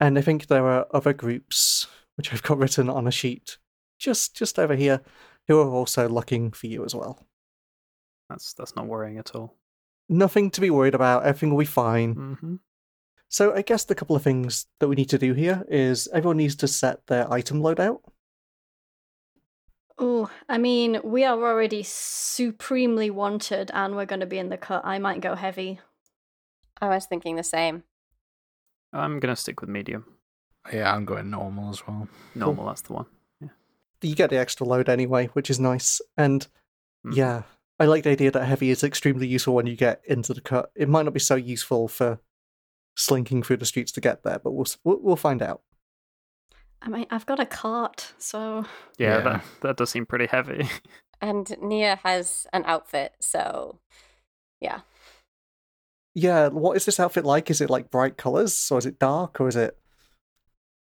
And 0.00 0.18
I 0.18 0.22
think 0.22 0.46
there 0.46 0.66
are 0.66 0.86
other 0.92 1.12
groups, 1.12 1.86
which 2.16 2.32
I've 2.32 2.42
got 2.42 2.58
written 2.58 2.90
on 2.90 3.06
a 3.06 3.12
sheet 3.12 3.58
just 4.02 4.34
just 4.34 4.58
over 4.58 4.74
here, 4.74 5.00
who 5.48 5.60
are 5.60 5.70
also 5.70 6.08
looking 6.08 6.50
for 6.50 6.66
you 6.66 6.84
as 6.84 6.94
well. 6.94 7.24
That's 8.28 8.54
that's 8.54 8.76
not 8.76 8.86
worrying 8.86 9.18
at 9.18 9.34
all. 9.34 9.56
Nothing 10.08 10.50
to 10.52 10.60
be 10.60 10.70
worried 10.70 10.94
about, 10.94 11.24
everything 11.24 11.50
will 11.50 11.58
be 11.58 11.64
fine. 11.64 12.14
Mm-hmm. 12.14 12.54
So 13.28 13.54
I 13.54 13.62
guess 13.62 13.84
the 13.84 13.94
couple 13.94 14.14
of 14.16 14.22
things 14.22 14.66
that 14.80 14.88
we 14.88 14.94
need 14.96 15.08
to 15.10 15.18
do 15.18 15.32
here 15.32 15.64
is 15.68 16.08
everyone 16.12 16.36
needs 16.36 16.56
to 16.56 16.68
set 16.68 17.06
their 17.06 17.32
item 17.32 17.62
loadout. 17.62 18.00
Oh, 19.98 20.30
I 20.48 20.58
mean, 20.58 21.00
we 21.04 21.24
are 21.24 21.38
already 21.38 21.82
supremely 21.82 23.10
wanted 23.10 23.70
and 23.72 23.94
we're 23.94 24.06
going 24.06 24.20
to 24.20 24.26
be 24.26 24.38
in 24.38 24.48
the 24.48 24.56
cut. 24.56 24.84
I 24.84 24.98
might 24.98 25.20
go 25.20 25.34
heavy. 25.34 25.80
I 26.80 26.88
was 26.88 27.06
thinking 27.06 27.36
the 27.36 27.44
same. 27.44 27.84
I'm 28.92 29.20
gonna 29.20 29.36
stick 29.36 29.60
with 29.60 29.70
medium. 29.70 30.04
Yeah, 30.72 30.92
I'm 30.92 31.04
going 31.04 31.30
normal 31.30 31.70
as 31.70 31.86
well. 31.86 32.08
Normal, 32.34 32.66
that's 32.66 32.82
the 32.82 32.92
one. 32.92 33.06
Yeah. 33.40 33.48
You 34.02 34.14
get 34.14 34.30
the 34.30 34.38
extra 34.38 34.66
load 34.66 34.88
anyway, 34.88 35.28
which 35.28 35.48
is 35.48 35.58
nice. 35.58 36.00
And 36.16 36.46
Mhm. 37.06 37.16
yeah, 37.16 37.42
I 37.82 37.86
like 37.86 38.04
the 38.04 38.10
idea 38.10 38.30
that 38.30 38.44
heavy 38.44 38.70
is 38.70 38.84
extremely 38.84 39.26
useful 39.26 39.56
when 39.56 39.66
you 39.66 39.74
get 39.74 40.02
into 40.04 40.32
the 40.32 40.40
cut. 40.40 40.70
It 40.76 40.88
might 40.88 41.02
not 41.02 41.14
be 41.14 41.18
so 41.18 41.34
useful 41.34 41.88
for 41.88 42.20
slinking 42.96 43.42
through 43.42 43.56
the 43.56 43.66
streets 43.66 43.90
to 43.92 44.00
get 44.00 44.22
there, 44.22 44.38
but 44.38 44.52
we'll 44.52 44.66
we'll, 44.84 45.00
we'll 45.00 45.16
find 45.16 45.42
out. 45.42 45.62
I 46.80 46.88
mean, 46.88 47.06
I've 47.10 47.26
got 47.26 47.40
a 47.40 47.46
cart, 47.46 48.12
so 48.18 48.66
Yeah, 48.98 49.16
Yeah. 49.16 49.20
That, 49.24 49.44
that 49.62 49.76
does 49.78 49.90
seem 49.90 50.06
pretty 50.06 50.26
heavy. 50.26 50.68
And 51.20 51.56
Nia 51.60 52.00
has 52.02 52.46
an 52.52 52.64
outfit, 52.66 53.14
so 53.20 53.78
yeah. 54.60 54.80
Yeah, 56.14 56.48
what 56.48 56.76
is 56.76 56.84
this 56.84 56.98
outfit 57.00 57.24
like? 57.24 57.48
Is 57.50 57.60
it 57.60 57.70
like 57.70 57.90
bright 57.90 58.16
colors, 58.16 58.68
or 58.70 58.78
is 58.78 58.86
it 58.86 58.98
dark, 58.98 59.40
or 59.40 59.46
is 59.48 59.54
it? 59.56 59.76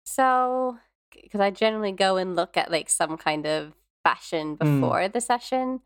So, 0.06 0.78
because 1.12 1.40
I 1.40 1.50
generally 1.50 1.92
go 1.92 2.16
and 2.16 2.34
look 2.36 2.56
at 2.56 2.70
like 2.70 2.88
some 2.88 3.16
kind 3.16 3.46
of 3.46 3.72
fashion 4.04 4.56
Mm. 4.58 4.80
before 4.80 5.08
the 5.08 5.20
session, 5.20 5.80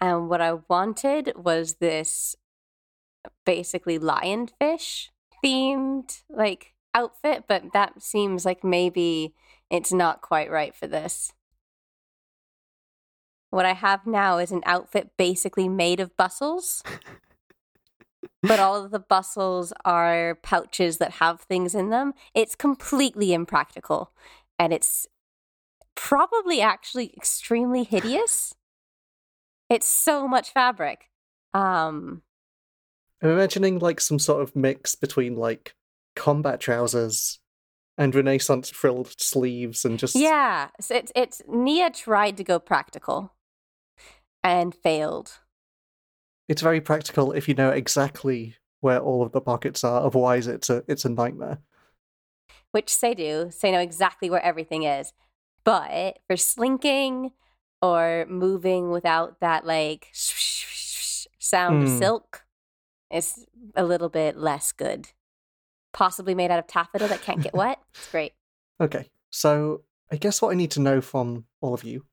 and 0.00 0.28
what 0.28 0.40
I 0.40 0.54
wanted 0.68 1.32
was 1.36 1.74
this 1.74 2.36
basically 3.44 3.98
lionfish 3.98 5.08
themed 5.44 6.22
like 6.28 6.74
outfit, 6.94 7.44
but 7.46 7.72
that 7.72 8.02
seems 8.02 8.44
like 8.44 8.64
maybe 8.64 9.34
it's 9.70 9.92
not 9.92 10.22
quite 10.22 10.50
right 10.50 10.74
for 10.74 10.86
this. 10.86 11.32
What 13.50 13.66
I 13.66 13.74
have 13.74 14.06
now 14.06 14.38
is 14.38 14.52
an 14.52 14.62
outfit 14.66 15.12
basically 15.16 15.68
made 15.68 16.00
of 16.00 16.16
bustles. 16.16 16.82
but 18.42 18.58
all 18.58 18.84
of 18.84 18.90
the 18.90 18.98
bustles 18.98 19.72
are 19.84 20.36
pouches 20.42 20.98
that 20.98 21.12
have 21.12 21.40
things 21.42 21.74
in 21.74 21.90
them. 21.90 22.12
It's 22.34 22.54
completely 22.54 23.32
impractical 23.32 24.12
and 24.58 24.72
it's 24.72 25.06
probably 25.94 26.60
actually 26.60 27.12
extremely 27.16 27.84
hideous. 27.84 28.54
It's 29.68 29.86
so 29.86 30.26
much 30.28 30.50
fabric. 30.50 31.10
Um 31.54 32.22
I'm 33.22 33.30
imagining 33.30 33.78
like 33.78 34.00
some 34.00 34.18
sort 34.18 34.42
of 34.42 34.54
mix 34.54 34.94
between 34.94 35.36
like 35.36 35.74
combat 36.14 36.60
trousers 36.60 37.38
and 37.98 38.14
Renaissance 38.14 38.68
frilled 38.68 39.14
sleeves, 39.18 39.84
and 39.86 39.98
just 39.98 40.14
yeah, 40.16 40.68
so 40.80 40.94
it's 40.94 41.12
it's 41.16 41.40
Nia 41.48 41.90
tried 41.90 42.36
to 42.36 42.44
go 42.44 42.58
practical 42.58 43.32
and 44.44 44.74
failed. 44.74 45.38
it's 46.46 46.60
very 46.62 46.80
practical 46.80 47.32
if 47.32 47.48
you 47.48 47.54
know 47.54 47.70
exactly 47.70 48.56
where 48.80 49.00
all 49.00 49.22
of 49.22 49.32
the 49.32 49.40
pockets 49.40 49.82
are. 49.82 50.02
Otherwise, 50.04 50.46
it's 50.46 50.68
a 50.68 50.84
it's 50.86 51.06
a 51.06 51.08
nightmare. 51.08 51.58
which 52.72 53.00
they 53.00 53.14
do. 53.14 53.50
They 53.62 53.72
know 53.72 53.80
exactly 53.80 54.28
where 54.28 54.44
everything 54.44 54.82
is. 54.82 55.14
But 55.64 56.18
for 56.26 56.36
slinking 56.36 57.32
or 57.82 58.26
moving 58.28 58.90
without 58.90 59.40
that 59.40 59.66
like 59.66 60.08
sound 60.12 61.82
of 61.82 61.88
Hmm. 61.88 61.98
silk, 61.98 62.44
it's 63.10 63.44
a 63.74 63.84
little 63.84 64.08
bit 64.08 64.36
less 64.36 64.72
good. 64.72 65.08
Possibly 65.92 66.34
made 66.34 66.50
out 66.50 66.58
of 66.58 66.66
taffeta 66.66 67.06
that 67.08 67.22
can't 67.22 67.42
get 67.42 67.54
wet. 67.54 67.78
It's 67.94 68.10
great. 68.10 68.32
Okay, 68.80 69.10
so 69.30 69.82
I 70.10 70.16
guess 70.16 70.42
what 70.42 70.50
I 70.50 70.54
need 70.54 70.70
to 70.72 70.80
know 70.80 71.00
from 71.00 71.46
all 71.60 71.72
of 71.74 71.84
you 71.84 72.04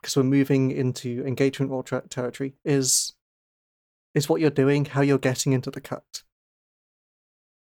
because 0.00 0.16
we're 0.16 0.22
moving 0.22 0.70
into 0.70 1.24
engagement 1.26 1.70
roll 1.72 1.82
ter- 1.82 2.00
territory, 2.02 2.54
is 2.64 3.14
is 4.14 4.28
what 4.28 4.40
you're 4.40 4.50
doing, 4.50 4.84
how 4.86 5.00
you're 5.02 5.18
getting 5.18 5.52
into 5.52 5.70
the 5.70 5.80
cut. 5.80 6.22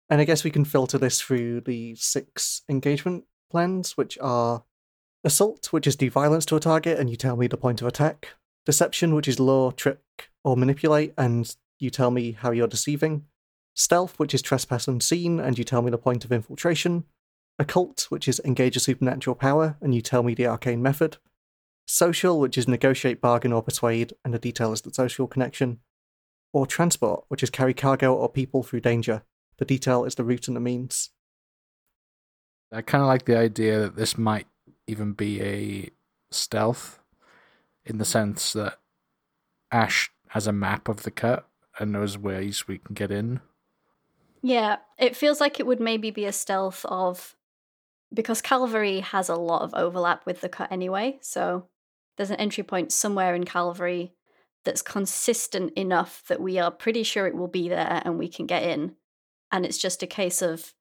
And 0.08 0.20
I 0.20 0.24
guess 0.24 0.42
we 0.42 0.50
can 0.50 0.64
filter 0.64 0.98
this 0.98 1.20
through 1.20 1.60
the 1.60 1.94
six 1.94 2.62
engagement 2.68 3.24
plans, 3.50 3.96
which 3.96 4.18
are 4.20 4.64
assault, 5.24 5.72
which 5.72 5.86
is 5.86 5.96
do 5.96 6.10
violence 6.10 6.46
to 6.46 6.56
a 6.56 6.60
target 6.60 6.98
and 6.98 7.10
you 7.10 7.16
tell 7.16 7.36
me 7.36 7.46
the 7.46 7.56
point 7.56 7.80
of 7.80 7.86
attack, 7.86 8.28
deception, 8.66 9.14
which 9.14 9.28
is 9.28 9.40
lure, 9.40 9.72
trick, 9.72 10.30
or 10.44 10.56
manipulate, 10.56 11.12
and 11.16 11.56
you 11.78 11.90
tell 11.90 12.10
me 12.10 12.32
how 12.32 12.50
you're 12.50 12.66
deceiving, 12.66 13.24
stealth, 13.74 14.18
which 14.18 14.34
is 14.34 14.42
trespass 14.42 14.88
unseen, 14.88 15.40
and 15.40 15.58
you 15.58 15.64
tell 15.64 15.82
me 15.82 15.90
the 15.90 15.98
point 15.98 16.24
of 16.24 16.32
infiltration, 16.32 17.04
occult, 17.58 18.06
which 18.08 18.28
is 18.28 18.40
engage 18.44 18.76
a 18.76 18.80
supernatural 18.80 19.34
power, 19.34 19.76
and 19.80 19.94
you 19.94 20.00
tell 20.00 20.22
me 20.22 20.34
the 20.34 20.46
arcane 20.46 20.82
method, 20.82 21.16
social, 21.86 22.38
which 22.38 22.56
is 22.56 22.68
negotiate, 22.68 23.20
bargain, 23.20 23.52
or 23.52 23.62
persuade, 23.62 24.12
and 24.24 24.32
the 24.32 24.38
detail 24.38 24.72
is 24.72 24.82
the 24.82 24.92
social 24.92 25.26
connection, 25.26 25.80
or 26.52 26.66
transport, 26.66 27.24
which 27.28 27.42
is 27.42 27.50
carry 27.50 27.74
cargo 27.74 28.14
or 28.14 28.28
people 28.28 28.62
through 28.62 28.80
danger. 28.80 29.22
The 29.58 29.64
detail 29.64 30.04
is 30.04 30.14
the 30.14 30.24
route 30.24 30.48
and 30.48 30.56
the 30.56 30.60
means. 30.60 31.10
I 32.72 32.82
kind 32.82 33.02
of 33.02 33.08
like 33.08 33.24
the 33.24 33.36
idea 33.36 33.80
that 33.80 33.96
this 33.96 34.16
might 34.16 34.46
even 34.90 35.12
be 35.12 35.40
a 35.40 35.90
stealth 36.30 36.98
in 37.84 37.98
the 37.98 38.04
sense 38.04 38.52
that 38.52 38.78
Ash 39.70 40.10
has 40.28 40.46
a 40.46 40.52
map 40.52 40.88
of 40.88 41.02
the 41.02 41.10
cut 41.10 41.48
and 41.78 41.92
knows 41.92 42.18
ways 42.18 42.66
we 42.66 42.78
can 42.78 42.94
get 42.94 43.10
in. 43.10 43.40
Yeah, 44.42 44.76
it 44.98 45.16
feels 45.16 45.40
like 45.40 45.60
it 45.60 45.66
would 45.66 45.80
maybe 45.80 46.10
be 46.10 46.24
a 46.24 46.32
stealth 46.32 46.84
of 46.86 47.36
because 48.12 48.42
Calvary 48.42 49.00
has 49.00 49.28
a 49.28 49.36
lot 49.36 49.62
of 49.62 49.74
overlap 49.74 50.26
with 50.26 50.40
the 50.40 50.48
cut 50.48 50.72
anyway, 50.72 51.18
so 51.20 51.68
there's 52.16 52.30
an 52.30 52.36
entry 52.36 52.64
point 52.64 52.92
somewhere 52.92 53.34
in 53.34 53.44
Calvary 53.44 54.12
that's 54.64 54.82
consistent 54.82 55.72
enough 55.74 56.22
that 56.28 56.40
we 56.40 56.58
are 56.58 56.70
pretty 56.70 57.02
sure 57.02 57.26
it 57.26 57.36
will 57.36 57.48
be 57.48 57.68
there 57.68 58.02
and 58.04 58.18
we 58.18 58.28
can 58.28 58.46
get 58.46 58.62
in. 58.62 58.94
And 59.52 59.64
it's 59.64 59.78
just 59.78 60.02
a 60.02 60.06
case 60.06 60.42
of 60.42 60.74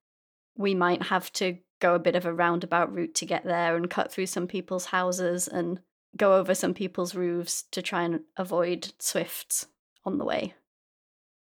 we 0.57 0.75
might 0.75 1.03
have 1.03 1.31
to 1.33 1.57
go 1.79 1.95
a 1.95 1.99
bit 1.99 2.15
of 2.15 2.25
a 2.25 2.33
roundabout 2.33 2.93
route 2.93 3.15
to 3.15 3.25
get 3.25 3.43
there 3.43 3.75
and 3.75 3.89
cut 3.89 4.11
through 4.11 4.27
some 4.27 4.47
people's 4.47 4.85
houses 4.85 5.47
and 5.47 5.79
go 6.17 6.37
over 6.37 6.55
some 6.55 6.73
people's 6.73 7.15
roofs 7.15 7.63
to 7.71 7.81
try 7.81 8.03
and 8.03 8.21
avoid 8.37 8.93
swifts 8.99 9.67
on 10.05 10.17
the 10.17 10.25
way. 10.25 10.53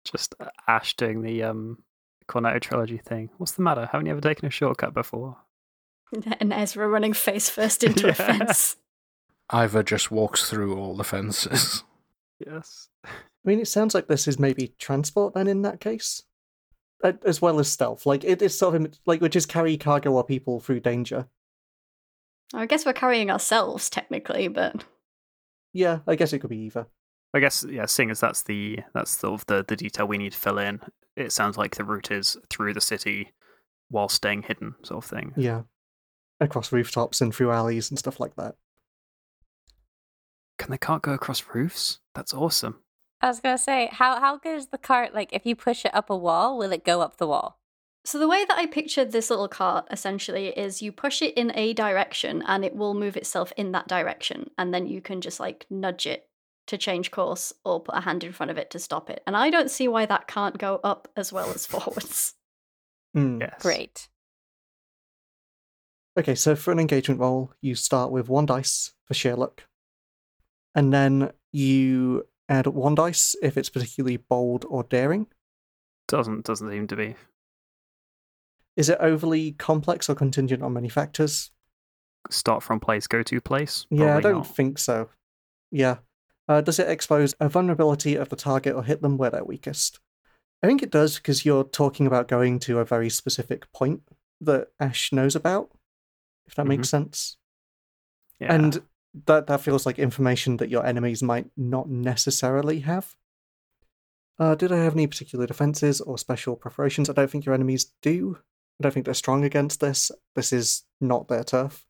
Just 0.06 0.36
uh, 0.40 0.50
Ash 0.68 0.96
doing 0.96 1.22
the 1.22 1.44
um 1.44 1.80
Cornetto 2.28 2.62
trilogy 2.62 2.98
thing. 2.98 3.30
What's 3.38 3.54
the 3.54 3.64
matter? 3.64 3.90
Haven't 3.92 4.06
you 4.06 4.12
ever 4.12 4.22
taken 4.22 4.46
a 4.46 4.52
shortcut 4.52 4.94
before? 4.94 5.38
And 6.40 6.54
Ezra 6.54 6.88
running 6.88 7.14
face 7.14 7.50
first 7.50 7.84
into 7.84 8.08
a 8.08 8.14
fence. 8.14 8.76
Ivar 9.52 9.82
just 9.82 10.12
walks 10.12 10.48
through 10.48 10.78
all 10.78 10.96
the 10.96 11.04
fences. 11.04 11.84
Yes. 12.46 12.90
I 13.06 13.10
mean, 13.46 13.60
it 13.60 13.70
sounds 13.70 13.94
like 13.94 14.08
this 14.08 14.28
is 14.28 14.38
maybe 14.38 14.74
transport 14.78 15.34
then 15.34 15.48
in 15.48 15.62
that 15.62 15.80
case, 15.80 16.24
as 17.04 17.42
well 17.42 17.60
as 17.60 17.72
stealth. 17.72 18.06
Like 18.06 18.24
it 18.24 18.42
is 18.42 18.58
sort 18.58 18.76
of 18.76 18.94
like 19.06 19.22
which 19.22 19.36
is 19.36 19.46
carry 19.46 19.78
cargo 19.78 20.12
or 20.12 20.24
people 20.24 20.60
through 20.60 20.80
danger. 20.80 21.28
I 22.54 22.66
guess 22.66 22.86
we're 22.86 22.94
carrying 22.94 23.32
ourselves 23.32 23.90
technically, 23.90 24.48
but 24.48 24.84
Yeah, 25.74 26.00
I 26.08 26.16
guess 26.16 26.34
it 26.34 26.40
could 26.40 26.50
be 26.50 26.66
either. 26.66 26.88
I 27.34 27.40
guess 27.40 27.66
yeah, 27.68 27.88
seeing 27.88 28.12
as 28.12 28.20
that's 28.20 28.44
the 28.44 28.80
that's 28.94 29.12
sort 29.12 29.34
of 29.42 29.46
the, 29.48 29.66
the 29.68 29.76
detail 29.76 30.08
we 30.08 30.18
need 30.20 30.34
to 30.34 30.38
fill 30.38 30.60
in, 30.60 30.80
it 31.16 31.32
sounds 31.32 31.58
like 31.58 31.76
the 31.76 31.84
route 31.84 32.12
is 32.12 32.38
through 32.50 32.74
the 32.74 32.82
city 32.82 33.32
while 33.90 34.08
staying 34.10 34.44
hidden, 34.44 34.76
sort 34.84 35.04
of 35.04 35.10
thing. 35.10 35.34
Yeah, 35.36 35.64
across 36.40 36.72
rooftops 36.72 37.22
and 37.22 37.34
through 37.34 37.52
alleys 37.52 37.90
and 37.90 37.98
stuff 37.98 38.20
like 38.20 38.36
that. 38.36 38.56
Can 40.60 40.72
the 40.72 40.78
cart 40.78 41.02
go 41.02 41.14
across 41.14 41.44
roofs? 41.54 42.00
That's 42.14 42.34
awesome. 42.34 42.80
I 43.22 43.28
was 43.28 43.40
gonna 43.40 43.58
say, 43.58 43.90
how 43.92 44.20
how 44.20 44.38
good 44.38 44.58
is 44.58 44.68
the 44.68 44.78
cart? 44.78 45.14
Like, 45.14 45.32
if 45.32 45.46
you 45.46 45.56
push 45.56 45.86
it 45.86 45.96
up 45.96 46.10
a 46.10 46.18
wall, 46.18 46.58
will 46.58 46.72
it 46.72 46.84
go 46.84 47.02
up 47.02 47.18
the 47.18 47.28
wall? 47.28 47.60
So 48.06 48.20
the 48.20 48.28
way 48.28 48.44
that 48.46 48.58
I 48.58 48.66
pictured 48.66 49.12
this 49.12 49.30
little 49.30 49.48
cart 49.48 49.88
essentially 49.90 50.48
is 50.48 50.82
you 50.82 50.92
push 50.92 51.22
it 51.22 51.34
in 51.36 51.54
a 51.56 51.74
direction 51.74 52.44
and 52.46 52.66
it 52.66 52.76
will 52.76 52.94
move 52.94 53.16
itself 53.16 53.54
in 53.56 53.72
that 53.72 53.88
direction 53.88 54.50
and 54.58 54.74
then 54.74 54.88
you 54.88 55.00
can 55.00 55.22
just 55.22 55.40
like 55.40 55.66
nudge 55.70 56.06
it 56.06 56.28
to 56.68 56.78
change 56.78 57.12
course 57.12 57.54
or 57.64 57.82
put 57.82 57.96
a 57.96 58.02
hand 58.02 58.24
in 58.24 58.34
front 58.34 58.52
of 58.52 58.58
it 58.58 58.70
to 58.72 58.80
stop 58.80 59.10
it. 59.10 59.22
And 59.26 59.38
I 59.38 59.50
don't 59.50 59.72
see 59.72 59.88
why 59.88 60.06
that 60.06 60.28
can't 60.28 60.58
go 60.58 60.82
up 60.84 61.08
as 61.16 61.32
well 61.32 61.50
as 61.52 61.66
forwards. 61.66 62.34
Hmm. 63.16 63.42
Yes. 63.42 63.62
Great. 63.62 64.08
Okay, 66.18 66.34
so 66.34 66.56
for 66.56 66.72
an 66.72 66.80
engagement 66.80 67.20
roll, 67.20 67.54
you 67.62 67.76
start 67.76 68.10
with 68.10 68.28
one 68.28 68.48
dice 68.48 68.94
for 69.06 69.14
sheer 69.14 69.36
luck, 69.36 69.66
and 70.74 70.92
then 70.92 71.32
you 71.52 72.26
add 72.50 72.68
one 72.68 72.96
dice 72.96 73.36
if 73.42 73.58
it's 73.58 73.70
particularly 73.70 74.18
bold 74.18 74.66
or 74.70 74.84
daring. 74.84 75.28
Doesn't 76.08 76.46
doesn't 76.46 76.70
seem 76.70 76.88
to 76.88 76.96
be. 76.96 77.16
Is 78.76 78.90
it 78.90 78.98
overly 79.00 79.52
complex 79.54 80.10
or 80.10 80.16
contingent 80.16 80.64
on 80.64 80.74
many 80.74 80.90
factors? 80.90 81.52
Start 82.30 82.64
from 82.64 82.80
place, 82.80 83.08
go 83.08 83.22
to 83.24 83.42
place. 83.42 83.86
Yeah, 83.90 84.18
I 84.18 84.22
don't 84.22 84.38
not. 84.38 84.56
think 84.56 84.80
so. 84.80 85.10
Yeah. 85.72 85.98
Uh, 86.48 86.62
does 86.62 86.80
it 86.80 86.90
expose 86.90 87.36
a 87.40 87.48
vulnerability 87.48 88.16
of 88.16 88.30
the 88.30 88.36
target 88.36 88.76
or 88.76 88.84
hit 88.84 89.02
them 89.02 89.18
where 89.18 89.30
they're 89.30 89.44
weakest? 89.44 90.00
I 90.62 90.68
think 90.68 90.82
it 90.82 90.92
does 90.92 91.18
because 91.18 91.46
you're 91.46 91.64
talking 91.64 92.08
about 92.08 92.28
going 92.28 92.60
to 92.60 92.80
a 92.80 92.86
very 92.86 93.10
specific 93.10 93.72
point 93.74 94.02
that 94.42 94.70
Ash 94.80 95.12
knows 95.12 95.36
about, 95.36 95.70
if 96.48 96.56
that 96.56 96.68
makes 96.68 96.90
sense. 96.90 97.38
Yeah. 98.40 98.54
And 98.54 98.82
that 99.26 99.48
that 99.48 99.62
feels 99.62 99.86
like 99.86 100.00
information 100.00 100.58
that 100.58 100.70
your 100.70 100.86
enemies 100.86 101.22
might 101.22 101.48
not 101.56 101.90
necessarily 101.90 102.80
have. 102.82 103.16
Uh, 104.40 104.56
did 104.56 104.72
I 104.72 104.78
have 104.78 104.94
any 104.94 105.06
particular 105.06 105.46
defenses 105.46 106.02
or 106.02 106.18
special 106.18 106.56
preparations? 106.56 107.10
I 107.10 107.14
don't 107.14 107.30
think 107.30 107.46
your 107.46 107.54
enemies 107.54 107.94
do. 108.02 108.38
I 108.80 108.84
don't 108.84 108.92
think 108.92 109.06
they're 109.06 109.14
strong 109.14 109.44
against 109.44 109.80
this. 109.80 110.12
This 110.36 110.52
is 110.52 110.84
not 111.00 111.28
their 111.28 111.44
turf. 111.44 111.86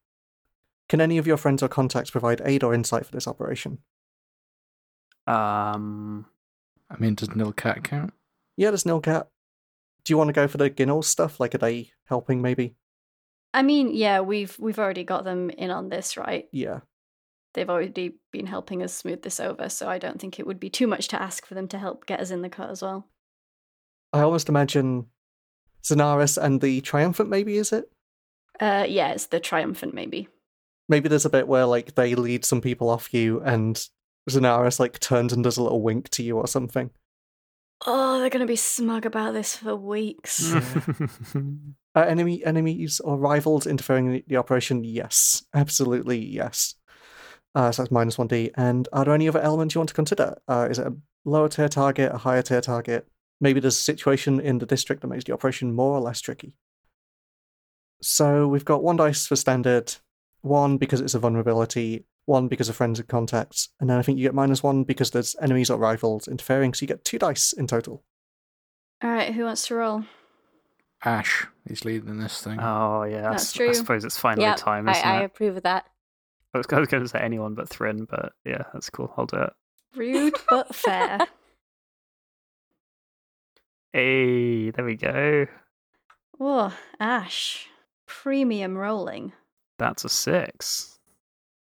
Can 0.89 0.99
any 0.99 1.17
of 1.17 1.25
your 1.25 1.37
friends 1.37 1.63
or 1.63 1.69
contacts 1.69 2.11
provide 2.11 2.41
aid 2.43 2.63
or 2.63 2.73
insight 2.73 3.05
for 3.05 3.11
this 3.11 3.27
operation? 3.27 3.79
um 5.25 6.25
I 6.89 6.97
mean, 6.99 7.15
does 7.15 7.29
Nilcat 7.29 7.83
count? 7.83 8.13
Yeah, 8.57 8.69
there's 8.69 8.83
Nilcat. 8.83 9.27
Do 10.03 10.13
you 10.13 10.17
want 10.17 10.27
to 10.27 10.33
go 10.33 10.47
for 10.47 10.57
the 10.57 10.69
Ginnell 10.69 11.03
stuff? 11.03 11.39
Like, 11.39 11.55
are 11.55 11.59
they 11.59 11.91
helping 12.05 12.41
maybe? 12.41 12.75
I 13.53 13.63
mean, 13.63 13.93
yeah, 13.93 14.19
we've 14.19 14.55
we've 14.59 14.79
already 14.79 15.03
got 15.03 15.23
them 15.23 15.49
in 15.49 15.71
on 15.71 15.89
this, 15.89 16.17
right? 16.17 16.47
Yeah. 16.51 16.81
They've 17.53 17.69
already 17.69 18.15
been 18.31 18.47
helping 18.47 18.81
us 18.81 18.93
smooth 18.93 19.21
this 19.21 19.39
over, 19.39 19.69
so 19.69 19.87
I 19.87 19.99
don't 19.99 20.19
think 20.19 20.39
it 20.39 20.47
would 20.47 20.59
be 20.59 20.69
too 20.69 20.87
much 20.87 21.07
to 21.09 21.21
ask 21.21 21.45
for 21.45 21.53
them 21.53 21.67
to 21.69 21.77
help 21.77 22.05
get 22.05 22.19
us 22.19 22.31
in 22.31 22.41
the 22.41 22.49
cut 22.49 22.69
as 22.69 22.81
well. 22.81 23.07
I 24.11 24.21
almost 24.21 24.49
imagine 24.49 25.07
Zenaris 25.83 26.41
and 26.41 26.61
the 26.61 26.81
Triumphant, 26.81 27.29
maybe, 27.29 27.57
is 27.57 27.71
it? 27.71 27.89
Uh 28.59 28.85
yeah, 28.87 29.11
it's 29.11 29.27
the 29.27 29.39
triumphant 29.39 29.93
maybe. 29.93 30.27
Maybe 30.87 31.09
there's 31.09 31.25
a 31.25 31.29
bit 31.29 31.47
where, 31.47 31.65
like, 31.65 31.95
they 31.95 32.13
lead 32.13 32.45
some 32.45 32.61
people 32.61 32.89
off 32.89 33.13
you 33.13 33.41
and 33.41 33.75
Zenaris, 34.29 34.79
like, 34.79 34.99
turns 34.99 35.33
and 35.33 35.43
does 35.43 35.57
a 35.57 35.63
little 35.63 35.81
wink 35.81 36.09
to 36.09 36.23
you 36.23 36.37
or 36.37 36.47
something. 36.47 36.91
Oh, 37.85 38.19
they're 38.19 38.29
gonna 38.29 38.45
be 38.45 38.55
smug 38.55 39.05
about 39.05 39.33
this 39.33 39.55
for 39.55 39.75
weeks. 39.75 40.53
Uh, 41.95 42.01
enemy 42.01 42.43
enemies 42.43 42.99
or 43.01 43.19
rivals 43.19 43.67
interfering 43.67 44.11
in 44.11 44.23
the 44.25 44.35
operation? 44.35 44.83
Yes, 44.83 45.45
absolutely 45.53 46.17
yes. 46.17 46.73
Uh, 47.55 47.71
so 47.71 47.83
that's 47.83 47.91
minus 47.91 48.17
one 48.17 48.27
d. 48.27 48.51
And 48.55 48.87
are 48.93 49.05
there 49.05 49.13
any 49.13 49.27
other 49.27 49.39
elements 49.41 49.75
you 49.75 49.79
want 49.79 49.89
to 49.89 49.95
consider? 49.95 50.35
Uh, 50.47 50.67
is 50.71 50.79
it 50.79 50.87
a 50.87 50.95
lower 51.25 51.49
tier 51.49 51.69
target, 51.69 52.11
a 52.13 52.17
higher 52.17 52.41
tier 52.41 52.61
target? 52.61 53.07
Maybe 53.39 53.59
there's 53.59 53.75
a 53.77 53.81
situation 53.81 54.39
in 54.39 54.57
the 54.59 54.65
district 54.65 55.01
that 55.01 55.07
makes 55.07 55.23
the 55.25 55.33
operation 55.33 55.73
more 55.73 55.95
or 55.97 56.01
less 56.01 56.21
tricky. 56.21 56.53
So 58.01 58.47
we've 58.47 58.65
got 58.65 58.83
one 58.83 58.97
dice 58.97 59.27
for 59.27 59.35
standard, 59.35 59.95
one 60.41 60.77
because 60.77 60.99
it's 61.01 61.13
a 61.13 61.19
vulnerability, 61.19 62.05
one 62.25 62.47
because 62.47 62.69
of 62.69 62.75
friends 62.75 62.99
and 62.99 63.07
contacts, 63.07 63.69
and 63.79 63.89
then 63.89 63.97
I 63.97 64.01
think 64.01 64.17
you 64.17 64.23
get 64.23 64.33
minus 64.35 64.63
one 64.63 64.83
because 64.83 65.11
there's 65.11 65.35
enemies 65.41 65.69
or 65.69 65.77
rivals 65.77 66.27
interfering. 66.27 66.73
So 66.73 66.83
you 66.83 66.87
get 66.87 67.05
two 67.05 67.19
dice 67.19 67.53
in 67.53 67.67
total. 67.67 68.03
All 69.01 69.09
right, 69.09 69.33
who 69.33 69.43
wants 69.45 69.67
to 69.67 69.75
roll? 69.75 70.03
Ash, 71.05 71.45
he's 71.67 71.83
leading 71.83 72.17
this 72.19 72.41
thing. 72.41 72.59
oh 72.61 73.03
yeah, 73.03 73.27
I 73.27 73.31
That's 73.31 73.43
s- 73.43 73.55
I 73.55 73.57
true. 73.57 73.73
suppose 73.73 74.05
it's 74.05 74.17
finally 74.17 74.45
Yeah, 74.47 74.55
time, 74.55 74.87
I, 74.87 74.91
isn't 74.91 75.05
I 75.09 75.21
it? 75.21 75.25
approve 75.25 75.57
of 75.57 75.63
that. 75.63 75.85
I 76.53 76.59
was, 76.59 76.67
I 76.71 76.79
was 76.79 76.87
going 76.87 77.03
to 77.03 77.09
say 77.09 77.19
anyone 77.19 77.55
but 77.55 77.67
Thrin, 77.69 78.05
but 78.05 78.33
yeah, 78.45 78.63
that's 78.73 78.89
cool. 78.89 79.11
I'll 79.17 79.25
do 79.25 79.37
it. 79.37 79.53
Rude 79.95 80.35
but 80.49 80.73
fair. 80.75 81.19
Hey, 83.91 84.71
there 84.71 84.85
we 84.85 84.95
go. 84.95 85.45
Oh, 86.39 86.75
Ash. 86.99 87.67
Premium 88.07 88.75
rolling. 88.75 89.33
That's 89.77 90.03
a 90.03 90.09
six. 90.09 90.97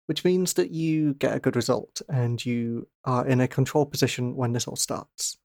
which 0.06 0.24
means 0.24 0.52
that 0.54 0.70
you 0.70 1.14
get 1.14 1.34
a 1.36 1.40
good 1.40 1.56
result 1.56 2.00
and 2.08 2.44
you 2.44 2.86
are 3.04 3.26
in 3.26 3.40
a 3.40 3.48
control 3.48 3.86
position 3.86 4.36
when 4.36 4.52
this 4.52 4.68
all 4.68 4.76
starts. 4.76 5.36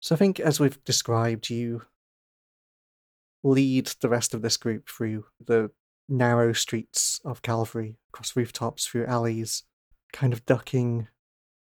So 0.00 0.14
I 0.14 0.18
think, 0.18 0.40
as 0.40 0.58
we've 0.60 0.82
described, 0.84 1.50
you 1.50 1.82
lead 3.44 3.86
the 4.00 4.08
rest 4.08 4.34
of 4.34 4.42
this 4.42 4.56
group 4.56 4.88
through 4.88 5.26
the 5.44 5.70
narrow 6.08 6.52
streets 6.52 7.20
of 7.24 7.42
Calvary, 7.42 7.96
across 8.10 8.36
rooftops, 8.36 8.86
through 8.86 9.06
alleys, 9.06 9.64
kind 10.12 10.32
of 10.32 10.44
ducking 10.46 11.08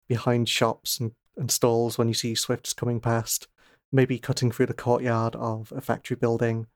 behind 0.07 0.49
shops 0.49 0.99
and, 0.99 1.11
and 1.37 1.51
stalls 1.51 1.97
when 1.97 2.07
you 2.07 2.13
see 2.13 2.35
swifts 2.35 2.73
coming 2.73 2.99
past, 2.99 3.47
maybe 3.91 4.19
cutting 4.19 4.51
through 4.51 4.65
the 4.65 4.73
courtyard 4.73 5.35
of 5.35 5.71
a 5.75 5.81
factory 5.81 6.15
building. 6.15 6.67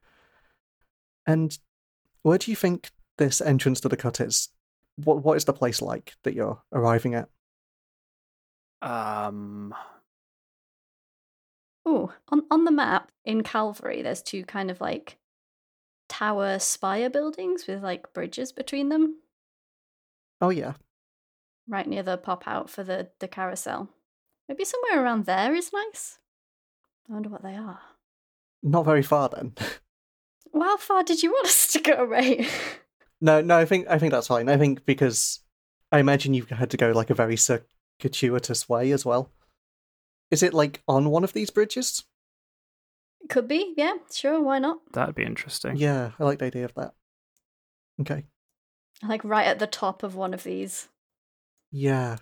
And 1.26 1.56
where 2.22 2.38
do 2.38 2.50
you 2.50 2.56
think 2.56 2.90
this 3.18 3.40
entrance 3.40 3.80
to 3.80 3.88
the 3.88 3.96
cut 3.96 4.20
is? 4.20 4.48
What 4.96 5.22
what 5.22 5.36
is 5.36 5.44
the 5.44 5.52
place 5.52 5.82
like 5.82 6.14
that 6.22 6.34
you're 6.34 6.62
arriving 6.72 7.14
at? 7.14 7.28
Um, 8.80 9.74
Ooh, 11.86 12.12
on 12.28 12.42
on 12.50 12.64
the 12.64 12.70
map 12.70 13.10
in 13.24 13.42
Calvary, 13.42 14.02
there's 14.02 14.22
two 14.22 14.44
kind 14.44 14.70
of 14.70 14.80
like 14.80 15.18
tower 16.08 16.58
spire 16.58 17.10
buildings 17.10 17.66
with 17.66 17.82
like 17.82 18.12
bridges 18.12 18.52
between 18.52 18.88
them, 18.88 19.16
Oh 20.40 20.50
yeah, 20.50 20.74
right 21.68 21.86
near 21.86 22.02
the 22.02 22.16
pop 22.16 22.46
out 22.46 22.68
for 22.70 22.84
the 22.84 23.10
the 23.20 23.28
carousel. 23.28 23.90
Maybe 24.48 24.64
somewhere 24.64 25.02
around 25.04 25.24
there 25.26 25.54
is 25.54 25.72
nice. 25.72 26.18
I 27.08 27.12
wonder 27.12 27.28
what 27.28 27.42
they 27.42 27.54
are. 27.56 27.80
not 28.62 28.84
very 28.84 29.02
far 29.02 29.28
then. 29.28 29.54
Well, 30.52 30.64
how 30.70 30.76
far 30.78 31.02
did 31.02 31.22
you 31.22 31.30
want 31.32 31.46
us 31.52 31.70
to 31.72 31.80
go, 31.80 32.02
Ray? 32.04 32.48
no, 33.20 33.42
no, 33.42 33.58
I 33.58 33.66
think 33.66 33.88
I 33.90 33.98
think 33.98 34.12
that's 34.12 34.28
fine. 34.28 34.48
I 34.48 34.56
think 34.56 34.86
because 34.86 35.40
I 35.92 35.98
imagine 35.98 36.32
you 36.32 36.46
had 36.46 36.70
to 36.70 36.78
go 36.78 36.92
like 36.92 37.10
a 37.10 37.14
very 37.14 37.36
circuitous 37.36 38.66
way 38.66 38.90
as 38.92 39.04
well. 39.04 39.30
Is 40.30 40.42
it 40.42 40.54
like 40.54 40.82
on 40.88 41.10
one 41.10 41.24
of 41.24 41.34
these 41.34 41.50
bridges? 41.50 42.04
Could 43.28 43.48
be, 43.48 43.74
yeah, 43.76 43.94
sure, 44.12 44.40
why 44.40 44.58
not? 44.58 44.78
that'd 44.92 45.14
be 45.14 45.24
interesting. 45.24 45.76
Yeah, 45.76 46.12
I 46.18 46.24
like 46.24 46.38
the 46.38 46.46
idea 46.46 46.64
of 46.64 46.74
that. 46.74 46.92
Okay. 48.00 48.24
Like 49.02 49.24
right 49.24 49.46
at 49.46 49.58
the 49.58 49.66
top 49.66 50.02
of 50.02 50.14
one 50.14 50.34
of 50.34 50.42
these. 50.42 50.88
Yeah. 51.70 52.16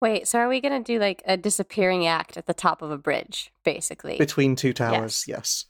Wait, 0.00 0.26
so 0.26 0.40
are 0.40 0.48
we 0.48 0.60
going 0.60 0.82
to 0.82 0.92
do 0.92 0.98
like 0.98 1.22
a 1.26 1.36
disappearing 1.36 2.06
act 2.06 2.36
at 2.36 2.46
the 2.46 2.54
top 2.54 2.82
of 2.82 2.90
a 2.90 2.98
bridge, 2.98 3.52
basically? 3.64 4.18
Between 4.18 4.56
two 4.56 4.72
towers, 4.72 5.24
yes. 5.28 5.66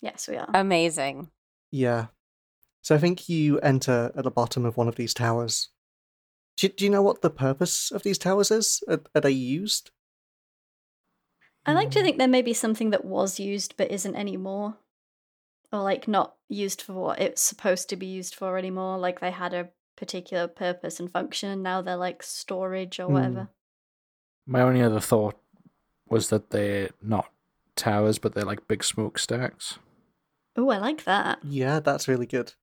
Yes, 0.00 0.28
we 0.28 0.36
are. 0.36 0.48
Amazing. 0.52 1.30
Yeah. 1.70 2.06
So 2.82 2.96
I 2.96 2.98
think 2.98 3.28
you 3.28 3.60
enter 3.60 4.10
at 4.16 4.24
the 4.24 4.30
bottom 4.30 4.66
of 4.66 4.76
one 4.76 4.88
of 4.88 4.96
these 4.96 5.14
towers. 5.14 5.68
Do, 6.56 6.68
do 6.68 6.84
you 6.84 6.90
know 6.90 7.02
what 7.02 7.22
the 7.22 7.30
purpose 7.30 7.92
of 7.92 8.02
these 8.02 8.18
towers 8.18 8.50
is? 8.50 8.82
Are, 8.88 9.00
are 9.14 9.20
they 9.20 9.30
used? 9.30 9.92
I 11.64 11.72
like 11.74 11.90
to 11.92 12.02
think 12.02 12.18
there 12.18 12.26
may 12.28 12.42
be 12.42 12.54
something 12.54 12.90
that 12.90 13.04
was 13.04 13.38
used 13.38 13.76
but 13.76 13.90
isn't 13.90 14.16
anymore. 14.16 14.76
Or 15.72 15.80
like 15.82 16.06
not 16.08 16.34
used 16.48 16.82
for 16.82 16.92
what 16.92 17.20
it's 17.20 17.40
supposed 17.40 17.88
to 17.90 17.96
be 17.96 18.06
used 18.06 18.34
for 18.34 18.58
anymore. 18.58 18.98
Like 18.98 19.20
they 19.20 19.30
had 19.30 19.54
a 19.54 19.70
particular 19.96 20.48
purpose 20.48 20.98
and 21.00 21.10
function 21.10 21.50
and 21.50 21.62
now 21.62 21.80
they're 21.82 21.96
like 21.96 22.22
storage 22.22 22.98
or 22.98 23.06
Hmm. 23.06 23.12
whatever. 23.12 23.48
My 24.46 24.60
only 24.60 24.82
other 24.82 25.00
thought 25.00 25.36
was 26.08 26.28
that 26.30 26.50
they're 26.50 26.90
not 27.00 27.30
towers, 27.76 28.18
but 28.18 28.34
they're 28.34 28.44
like 28.44 28.66
big 28.68 28.82
smokestacks. 28.84 29.78
Oh, 30.56 30.68
I 30.68 30.78
like 30.78 31.04
that. 31.04 31.38
Yeah, 31.44 31.80
that's 31.80 32.08
really 32.08 32.26
good. 32.26 32.54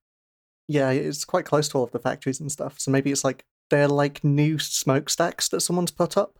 Yeah, 0.68 0.90
it's 0.90 1.24
quite 1.24 1.46
close 1.46 1.68
to 1.70 1.78
all 1.78 1.84
of 1.84 1.90
the 1.90 1.98
factories 1.98 2.38
and 2.38 2.52
stuff. 2.52 2.78
So 2.78 2.90
maybe 2.90 3.10
it's 3.10 3.24
like 3.24 3.44
they're 3.70 3.88
like 3.88 4.22
new 4.22 4.58
smokestacks 4.58 5.48
that 5.48 5.60
someone's 5.62 5.90
put 5.90 6.16
up, 6.16 6.38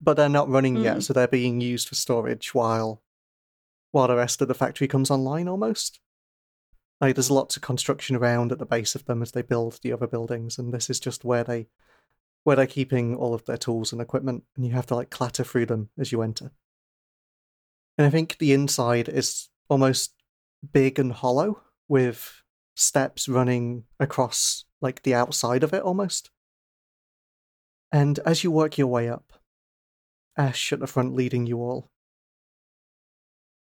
but 0.00 0.14
they're 0.16 0.28
not 0.28 0.48
running 0.48 0.76
yet, 0.76 0.98
Mm. 0.98 1.02
so 1.02 1.12
they're 1.12 1.28
being 1.28 1.60
used 1.60 1.88
for 1.88 1.94
storage 1.94 2.54
while 2.54 3.02
while 3.90 4.08
the 4.08 4.16
rest 4.16 4.42
of 4.42 4.48
the 4.48 4.54
factory 4.54 4.86
comes 4.86 5.10
online 5.10 5.48
almost. 5.48 5.98
Like 7.00 7.14
there's 7.14 7.30
lots 7.30 7.56
of 7.56 7.62
construction 7.62 8.16
around 8.16 8.52
at 8.52 8.58
the 8.58 8.66
base 8.66 8.94
of 8.94 9.06
them 9.06 9.22
as 9.22 9.32
they 9.32 9.40
build 9.42 9.78
the 9.82 9.92
other 9.92 10.06
buildings, 10.06 10.58
and 10.58 10.72
this 10.74 10.90
is 10.90 11.00
just 11.00 11.24
where 11.24 11.44
they 11.44 11.68
where 12.44 12.56
they're 12.56 12.66
keeping 12.66 13.16
all 13.16 13.34
of 13.34 13.44
their 13.46 13.56
tools 13.56 13.92
and 13.92 14.00
equipment, 14.00 14.44
and 14.56 14.66
you 14.66 14.72
have 14.72 14.86
to 14.86 14.94
like 14.94 15.10
clatter 15.10 15.44
through 15.44 15.66
them 15.66 15.90
as 15.98 16.12
you 16.12 16.22
enter. 16.22 16.52
And 17.96 18.06
I 18.06 18.10
think 18.10 18.38
the 18.38 18.52
inside 18.52 19.08
is 19.08 19.48
almost 19.68 20.14
big 20.72 20.98
and 20.98 21.12
hollow 21.12 21.62
with 21.88 22.42
steps 22.76 23.28
running 23.28 23.84
across 23.98 24.64
like 24.80 25.02
the 25.02 25.14
outside 25.14 25.62
of 25.64 25.72
it 25.74 25.82
almost. 25.82 26.30
And 27.90 28.18
as 28.20 28.44
you 28.44 28.50
work 28.50 28.78
your 28.78 28.86
way 28.86 29.08
up, 29.08 29.32
Ash 30.38 30.72
at 30.72 30.80
the 30.80 30.86
front 30.86 31.14
leading 31.14 31.46
you 31.46 31.58
all, 31.58 31.90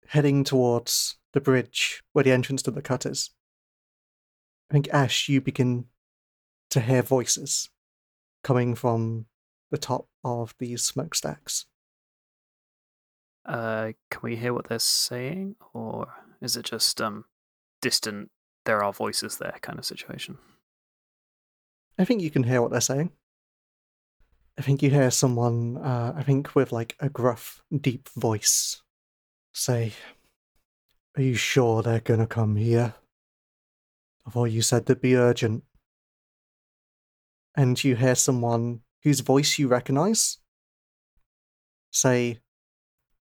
heading 0.08 0.44
towards 0.44 1.16
the 1.32 1.40
bridge 1.40 2.02
where 2.12 2.22
the 2.22 2.32
entrance 2.32 2.62
to 2.62 2.70
the 2.70 2.82
cut 2.82 3.06
is. 3.06 3.30
I 4.70 4.74
think 4.74 4.88
Ash, 4.92 5.28
you 5.28 5.40
begin 5.40 5.86
to 6.70 6.80
hear 6.80 7.02
voices 7.02 7.70
coming 8.44 8.74
from 8.74 9.26
the 9.70 9.78
top 9.78 10.06
of 10.22 10.54
these 10.58 10.82
smokestacks. 10.82 11.66
Uh, 13.46 13.92
can 14.11 14.20
we 14.22 14.36
hear 14.36 14.52
what 14.52 14.68
they're 14.68 14.78
saying, 14.78 15.56
or 15.72 16.08
is 16.40 16.56
it 16.56 16.66
just 16.66 17.00
um 17.00 17.24
distant? 17.80 18.30
There 18.66 18.84
are 18.84 18.92
voices 18.92 19.38
there, 19.38 19.56
kind 19.62 19.78
of 19.78 19.86
situation. 19.86 20.36
I 21.98 22.04
think 22.04 22.20
you 22.20 22.30
can 22.30 22.42
hear 22.42 22.61
what 22.61 22.70
they're 22.70 22.80
saying. 22.80 23.12
I 24.61 24.62
think 24.62 24.82
you 24.82 24.90
hear 24.90 25.11
someone, 25.11 25.78
uh, 25.78 26.12
I 26.14 26.22
think 26.22 26.54
with 26.54 26.70
like 26.70 26.94
a 27.00 27.08
gruff, 27.08 27.62
deep 27.74 28.11
voice, 28.11 28.82
say, 29.54 29.94
Are 31.16 31.22
you 31.22 31.34
sure 31.34 31.82
they're 31.82 32.00
gonna 32.00 32.26
come 32.26 32.56
here? 32.56 32.92
I 34.26 34.30
thought 34.30 34.50
you 34.50 34.61
said 34.61 34.84
they'd 34.84 35.00
be 35.00 35.16
urgent. 35.16 35.64
And 37.56 37.82
you 37.82 37.96
hear 37.96 38.14
someone 38.14 38.82
whose 39.02 39.20
voice 39.20 39.58
you 39.58 39.66
recognize 39.66 40.36
say, 41.90 42.40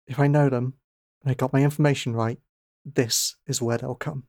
If 0.07 0.21
I 0.21 0.29
know 0.29 0.49
them 0.49 0.75
and 1.21 1.33
I 1.33 1.35
got 1.35 1.53
my 1.53 1.65
information 1.65 2.15
right, 2.15 2.39
this 2.85 3.35
is 3.49 3.61
where 3.61 3.79
they'll 3.79 3.97
come. 3.97 4.23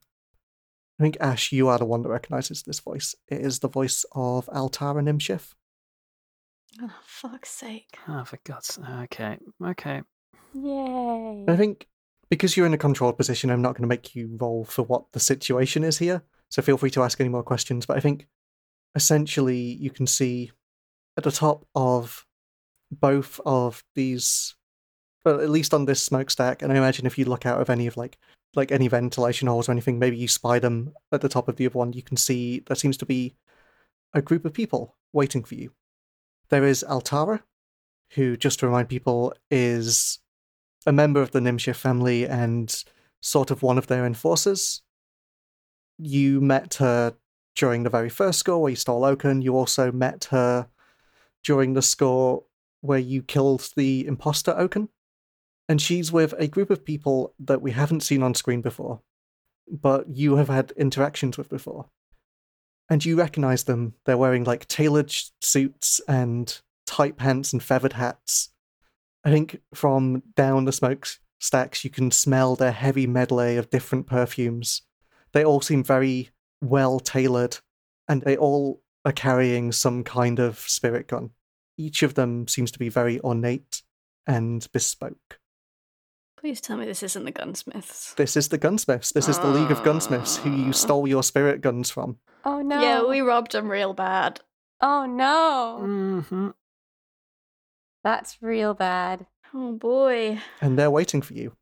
I 0.98 1.04
think 1.04 1.18
Ash, 1.20 1.52
you 1.52 1.68
are 1.68 1.78
the 1.78 1.84
one 1.84 2.02
that 2.02 2.08
recognizes 2.08 2.64
this 2.64 2.80
voice. 2.80 3.14
It 3.28 3.42
is 3.42 3.60
the 3.60 3.68
voice 3.68 4.04
of 4.10 4.46
Altara 4.46 5.04
Nimshif. 5.04 5.54
Oh, 6.80 6.90
fuck's 7.04 7.50
sake. 7.50 7.96
Oh, 8.08 8.24
for 8.24 8.38
God's 8.44 8.74
sake. 8.74 8.84
Okay, 9.04 9.38
okay. 9.64 10.02
Yay. 10.54 11.44
I 11.48 11.56
think 11.56 11.86
because 12.30 12.56
you're 12.56 12.66
in 12.66 12.74
a 12.74 12.78
controlled 12.78 13.16
position, 13.16 13.50
I'm 13.50 13.62
not 13.62 13.74
going 13.74 13.82
to 13.82 13.88
make 13.88 14.14
you 14.14 14.36
roll 14.40 14.64
for 14.64 14.82
what 14.82 15.12
the 15.12 15.20
situation 15.20 15.84
is 15.84 15.98
here. 15.98 16.22
So 16.50 16.62
feel 16.62 16.76
free 16.76 16.90
to 16.90 17.02
ask 17.02 17.20
any 17.20 17.28
more 17.28 17.42
questions. 17.42 17.86
But 17.86 17.96
I 17.96 18.00
think 18.00 18.26
essentially 18.94 19.58
you 19.58 19.90
can 19.90 20.06
see 20.06 20.52
at 21.16 21.24
the 21.24 21.30
top 21.30 21.66
of 21.74 22.26
both 22.90 23.40
of 23.46 23.84
these, 23.94 24.54
well, 25.24 25.40
at 25.40 25.50
least 25.50 25.74
on 25.74 25.84
this 25.84 26.02
smokestack, 26.02 26.62
and 26.62 26.72
I 26.72 26.76
imagine 26.76 27.06
if 27.06 27.18
you 27.18 27.24
look 27.24 27.46
out 27.46 27.60
of 27.60 27.70
any 27.70 27.86
of 27.86 27.96
like 27.96 28.18
like 28.54 28.72
any 28.72 28.88
ventilation 28.88 29.48
holes 29.48 29.68
or 29.68 29.72
anything, 29.72 29.98
maybe 29.98 30.16
you 30.16 30.28
spy 30.28 30.58
them 30.58 30.92
at 31.12 31.20
the 31.20 31.28
top 31.28 31.48
of 31.48 31.56
the 31.56 31.66
other 31.66 31.78
one, 31.78 31.92
you 31.92 32.02
can 32.02 32.16
see 32.16 32.60
there 32.66 32.76
seems 32.76 32.96
to 32.96 33.06
be 33.06 33.36
a 34.14 34.22
group 34.22 34.46
of 34.46 34.54
people 34.54 34.96
waiting 35.12 35.44
for 35.44 35.54
you. 35.56 35.72
There 36.48 36.64
is 36.64 36.84
Altara, 36.88 37.42
who, 38.12 38.36
just 38.36 38.60
to 38.60 38.66
remind 38.66 38.88
people, 38.88 39.34
is 39.50 40.20
a 40.86 40.92
member 40.92 41.20
of 41.20 41.32
the 41.32 41.40
Nimshir 41.40 41.74
family 41.74 42.26
and 42.26 42.84
sort 43.20 43.50
of 43.50 43.62
one 43.62 43.78
of 43.78 43.88
their 43.88 44.06
enforcers. 44.06 44.82
You 45.98 46.40
met 46.40 46.74
her 46.74 47.14
during 47.56 47.82
the 47.82 47.90
very 47.90 48.08
first 48.08 48.38
score 48.38 48.62
where 48.62 48.70
you 48.70 48.76
stole 48.76 49.04
Oaken. 49.04 49.42
You 49.42 49.56
also 49.56 49.90
met 49.90 50.28
her 50.30 50.68
during 51.42 51.74
the 51.74 51.82
score 51.82 52.44
where 52.80 52.98
you 52.98 53.22
killed 53.22 53.70
the 53.76 54.06
imposter 54.06 54.54
Oaken. 54.56 54.88
And 55.68 55.82
she's 55.82 56.12
with 56.12 56.32
a 56.38 56.46
group 56.46 56.70
of 56.70 56.84
people 56.84 57.34
that 57.40 57.60
we 57.60 57.72
haven't 57.72 58.04
seen 58.04 58.22
on 58.22 58.34
screen 58.34 58.60
before, 58.60 59.00
but 59.68 60.08
you 60.08 60.36
have 60.36 60.48
had 60.48 60.70
interactions 60.76 61.36
with 61.36 61.48
before. 61.48 61.86
And 62.88 63.04
you 63.04 63.16
recognize 63.16 63.64
them. 63.64 63.94
They're 64.04 64.16
wearing 64.16 64.44
like 64.44 64.68
tailored 64.68 65.12
suits 65.40 66.00
and 66.06 66.60
tight 66.86 67.16
pants 67.16 67.52
and 67.52 67.62
feathered 67.62 67.94
hats. 67.94 68.50
I 69.24 69.30
think 69.30 69.60
from 69.74 70.22
down 70.36 70.66
the 70.66 70.72
smoke 70.72 71.08
stacks, 71.40 71.84
you 71.84 71.90
can 71.90 72.10
smell 72.10 72.54
their 72.54 72.72
heavy 72.72 73.06
medley 73.06 73.56
of 73.56 73.70
different 73.70 74.06
perfumes. 74.06 74.82
They 75.32 75.44
all 75.44 75.60
seem 75.60 75.82
very 75.82 76.30
well 76.62 77.00
tailored, 77.00 77.58
and 78.08 78.22
they 78.22 78.36
all 78.36 78.82
are 79.04 79.12
carrying 79.12 79.72
some 79.72 80.04
kind 80.04 80.38
of 80.38 80.58
spirit 80.58 81.08
gun. 81.08 81.30
Each 81.76 82.02
of 82.02 82.14
them 82.14 82.48
seems 82.48 82.70
to 82.70 82.78
be 82.78 82.88
very 82.88 83.20
ornate 83.20 83.82
and 84.26 84.66
bespoke. 84.72 85.40
Please 86.38 86.60
tell 86.60 86.76
me 86.76 86.84
this 86.84 87.02
isn't 87.02 87.24
the 87.24 87.30
gunsmiths. 87.32 88.14
This 88.14 88.36
is 88.36 88.48
the 88.48 88.58
gunsmiths. 88.58 89.12
This 89.12 89.28
is 89.28 89.38
the 89.38 89.46
League 89.48 89.70
of 89.70 89.82
Gunsmiths 89.82 90.36
who 90.38 90.50
you 90.50 90.68
Ah. 90.68 90.72
stole 90.72 91.08
your 91.08 91.22
spirit 91.22 91.60
guns 91.60 91.90
from. 91.90 92.18
oh 92.44 92.60
no. 92.62 92.80
Yeah, 92.80 93.04
we 93.04 93.20
robbed 93.20 93.52
them 93.52 93.70
real 93.70 93.94
bad. 93.94 94.40
Oh 94.80 95.06
no. 95.06 95.78
Mm-hmm. 95.82 96.48
That's 98.04 98.38
real 98.40 98.74
bad. 98.74 99.26
Oh 99.54 99.72
boy. 99.72 100.40
and 100.60 100.78
they're 100.78 100.90
waiting 100.90 101.22
for 101.22 101.34
you. 101.34 101.56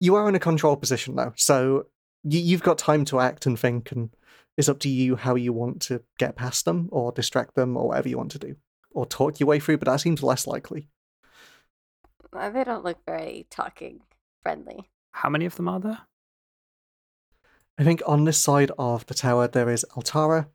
You 0.00 0.14
are 0.16 0.28
in 0.28 0.34
a 0.34 0.40
control 0.40 0.76
position 0.76 1.14
now, 1.14 1.32
so 1.36 1.86
you, 2.24 2.40
you've 2.40 2.62
got 2.62 2.78
time 2.78 3.04
to 3.06 3.20
act 3.20 3.46
and 3.46 3.58
think 3.58 3.92
and 3.92 4.10
It's 4.56 4.68
up 4.68 4.80
to 4.80 4.88
you 4.88 5.14
how 5.16 5.36
you 5.36 5.52
want 5.52 5.80
to 5.82 6.02
get 6.18 6.34
past 6.36 6.64
them 6.64 6.88
or 6.90 7.12
distract 7.12 7.54
them 7.54 7.76
or 7.76 7.88
whatever 7.88 8.08
you 8.08 8.18
want 8.18 8.32
to 8.32 8.38
do. 8.40 8.56
Or 8.90 9.06
talk 9.06 9.38
your 9.38 9.46
way 9.46 9.60
through, 9.60 9.78
but 9.78 9.86
that 9.86 10.00
seems 10.00 10.22
less 10.22 10.46
likely. 10.46 10.88
Uh, 12.32 12.50
They 12.50 12.64
don't 12.64 12.84
look 12.84 12.98
very 13.06 13.46
talking 13.50 14.00
friendly. 14.42 14.90
How 15.12 15.28
many 15.28 15.46
of 15.46 15.56
them 15.56 15.68
are 15.68 15.80
there? 15.80 16.00
I 17.78 17.84
think 17.84 18.02
on 18.06 18.24
this 18.24 18.38
side 18.38 18.72
of 18.78 19.06
the 19.06 19.14
tower 19.14 19.46
there 19.46 19.70
is 19.70 19.86
Altara 19.96 20.48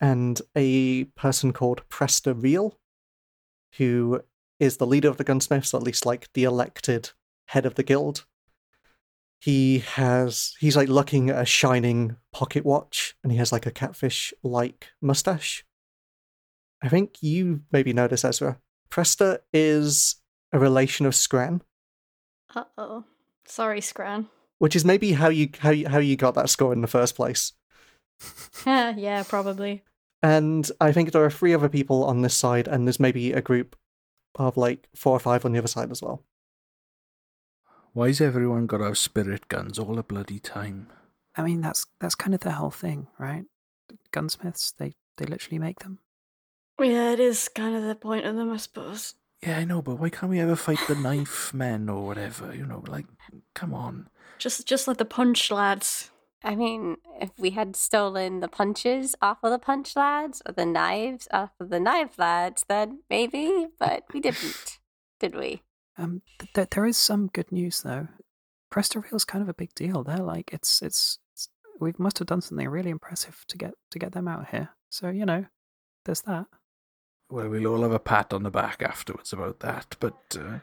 and 0.00 0.40
a 0.56 1.04
person 1.04 1.52
called 1.52 1.88
Presta 1.88 2.34
Real, 2.34 2.78
who 3.76 4.22
is 4.58 4.76
the 4.76 4.86
leader 4.86 5.08
of 5.08 5.16
the 5.16 5.24
gunsmiths, 5.24 5.72
or 5.72 5.78
at 5.78 5.82
least 5.84 6.04
like 6.04 6.32
the 6.34 6.44
elected 6.44 7.10
head 7.48 7.64
of 7.64 7.76
the 7.76 7.82
guild. 7.82 8.26
He 9.40 9.80
has 9.80 10.54
he's 10.58 10.76
like 10.76 10.88
looking 10.88 11.30
at 11.30 11.40
a 11.40 11.44
shining 11.44 12.16
pocket 12.32 12.64
watch 12.64 13.14
and 13.22 13.30
he 13.30 13.38
has 13.38 13.52
like 13.52 13.66
a 13.66 13.70
catfish 13.70 14.32
like 14.42 14.88
mustache. 15.00 15.64
I 16.82 16.88
think 16.88 17.22
you 17.22 17.62
maybe 17.70 17.92
know 17.92 18.08
this, 18.08 18.24
Ezra. 18.24 18.58
Presta 18.90 19.38
is 19.52 20.16
a 20.54 20.58
relation 20.58 21.04
of 21.04 21.14
Scran, 21.14 21.60
Uh 22.54 22.64
oh. 22.78 23.04
Sorry, 23.46 23.82
Scran. 23.82 24.28
which 24.58 24.74
is 24.74 24.84
maybe 24.86 25.12
how 25.12 25.28
you 25.28 25.50
how 25.58 25.70
you, 25.70 25.86
how 25.88 25.98
you 25.98 26.16
got 26.16 26.34
that 26.36 26.48
score 26.48 26.72
in 26.72 26.80
the 26.80 26.86
first 26.86 27.14
place. 27.16 27.52
yeah, 28.66 29.22
probably. 29.28 29.82
And 30.22 30.70
I 30.80 30.92
think 30.92 31.12
there 31.12 31.24
are 31.24 31.30
three 31.30 31.52
other 31.52 31.68
people 31.68 32.04
on 32.04 32.22
this 32.22 32.34
side, 32.36 32.66
and 32.68 32.86
there's 32.86 32.98
maybe 33.00 33.32
a 33.32 33.42
group 33.42 33.76
of 34.36 34.56
like 34.56 34.88
four 34.94 35.12
or 35.14 35.20
five 35.20 35.44
on 35.44 35.52
the 35.52 35.58
other 35.58 35.68
side 35.68 35.90
as 35.90 36.00
well. 36.00 36.22
Why's 37.92 38.20
everyone 38.20 38.66
got 38.66 38.80
our 38.80 38.94
spirit 38.94 39.48
guns 39.48 39.78
all 39.78 39.94
the 39.94 40.02
bloody 40.02 40.38
time? 40.38 40.88
I 41.36 41.42
mean, 41.42 41.60
that's 41.60 41.84
that's 42.00 42.14
kind 42.14 42.34
of 42.34 42.40
the 42.40 42.52
whole 42.52 42.70
thing, 42.70 43.08
right? 43.18 43.44
Gunsmiths, 44.12 44.72
they 44.72 44.94
they 45.18 45.26
literally 45.26 45.58
make 45.58 45.80
them. 45.80 45.98
Yeah, 46.80 47.12
it 47.12 47.20
is 47.20 47.48
kind 47.48 47.76
of 47.76 47.82
the 47.84 47.94
point 47.94 48.24
of 48.26 48.34
them, 48.36 48.50
I 48.52 48.56
suppose. 48.56 49.14
Yeah, 49.46 49.58
I 49.58 49.64
know, 49.64 49.82
but 49.82 49.98
why 49.98 50.08
can't 50.08 50.30
we 50.30 50.40
ever 50.40 50.56
fight 50.56 50.78
the 50.88 50.94
knife 50.94 51.52
men 51.52 51.88
or 51.88 52.06
whatever? 52.06 52.54
You 52.54 52.64
know, 52.64 52.82
like, 52.86 53.06
come 53.54 53.74
on. 53.74 54.08
Just, 54.38 54.66
just 54.66 54.88
like 54.88 54.96
the 54.96 55.04
punch 55.04 55.50
lads. 55.50 56.10
I 56.42 56.54
mean, 56.54 56.96
if 57.20 57.30
we 57.38 57.50
had 57.50 57.76
stolen 57.76 58.40
the 58.40 58.48
punches 58.48 59.14
off 59.20 59.38
of 59.42 59.50
the 59.50 59.58
punch 59.58 59.96
lads 59.96 60.42
or 60.46 60.52
the 60.52 60.66
knives 60.66 61.28
off 61.32 61.50
of 61.60 61.70
the 61.70 61.80
knife 61.80 62.18
lads, 62.18 62.64
then 62.68 63.00
maybe, 63.10 63.68
but 63.78 64.04
we 64.12 64.20
didn't, 64.20 64.78
did 65.20 65.34
we? 65.34 65.62
Um, 65.96 66.22
th- 66.38 66.52
th- 66.52 66.70
there 66.70 66.86
is 66.86 66.96
some 66.96 67.28
good 67.28 67.50
news 67.52 67.82
though. 67.82 68.08
Presta 68.72 69.02
Real's 69.02 69.24
kind 69.24 69.42
of 69.42 69.48
a 69.48 69.54
big 69.54 69.74
deal. 69.74 70.02
They're 70.02 70.18
like, 70.18 70.52
it's, 70.52 70.82
it's 70.82 71.18
it's 71.32 71.48
we 71.80 71.92
must 71.98 72.18
have 72.18 72.26
done 72.26 72.40
something 72.40 72.68
really 72.68 72.90
impressive 72.90 73.44
to 73.48 73.56
get 73.56 73.74
to 73.90 73.98
get 73.98 74.12
them 74.12 74.26
out 74.26 74.48
here. 74.48 74.70
So 74.90 75.10
you 75.10 75.24
know, 75.24 75.46
there's 76.04 76.22
that. 76.22 76.46
Well, 77.30 77.48
we'll 77.48 77.66
all 77.66 77.82
have 77.82 77.92
a 77.92 77.98
pat 77.98 78.32
on 78.32 78.42
the 78.42 78.50
back 78.50 78.82
afterwards 78.82 79.32
about 79.32 79.60
that, 79.60 79.96
but 79.98 80.36
uh, 80.38 80.58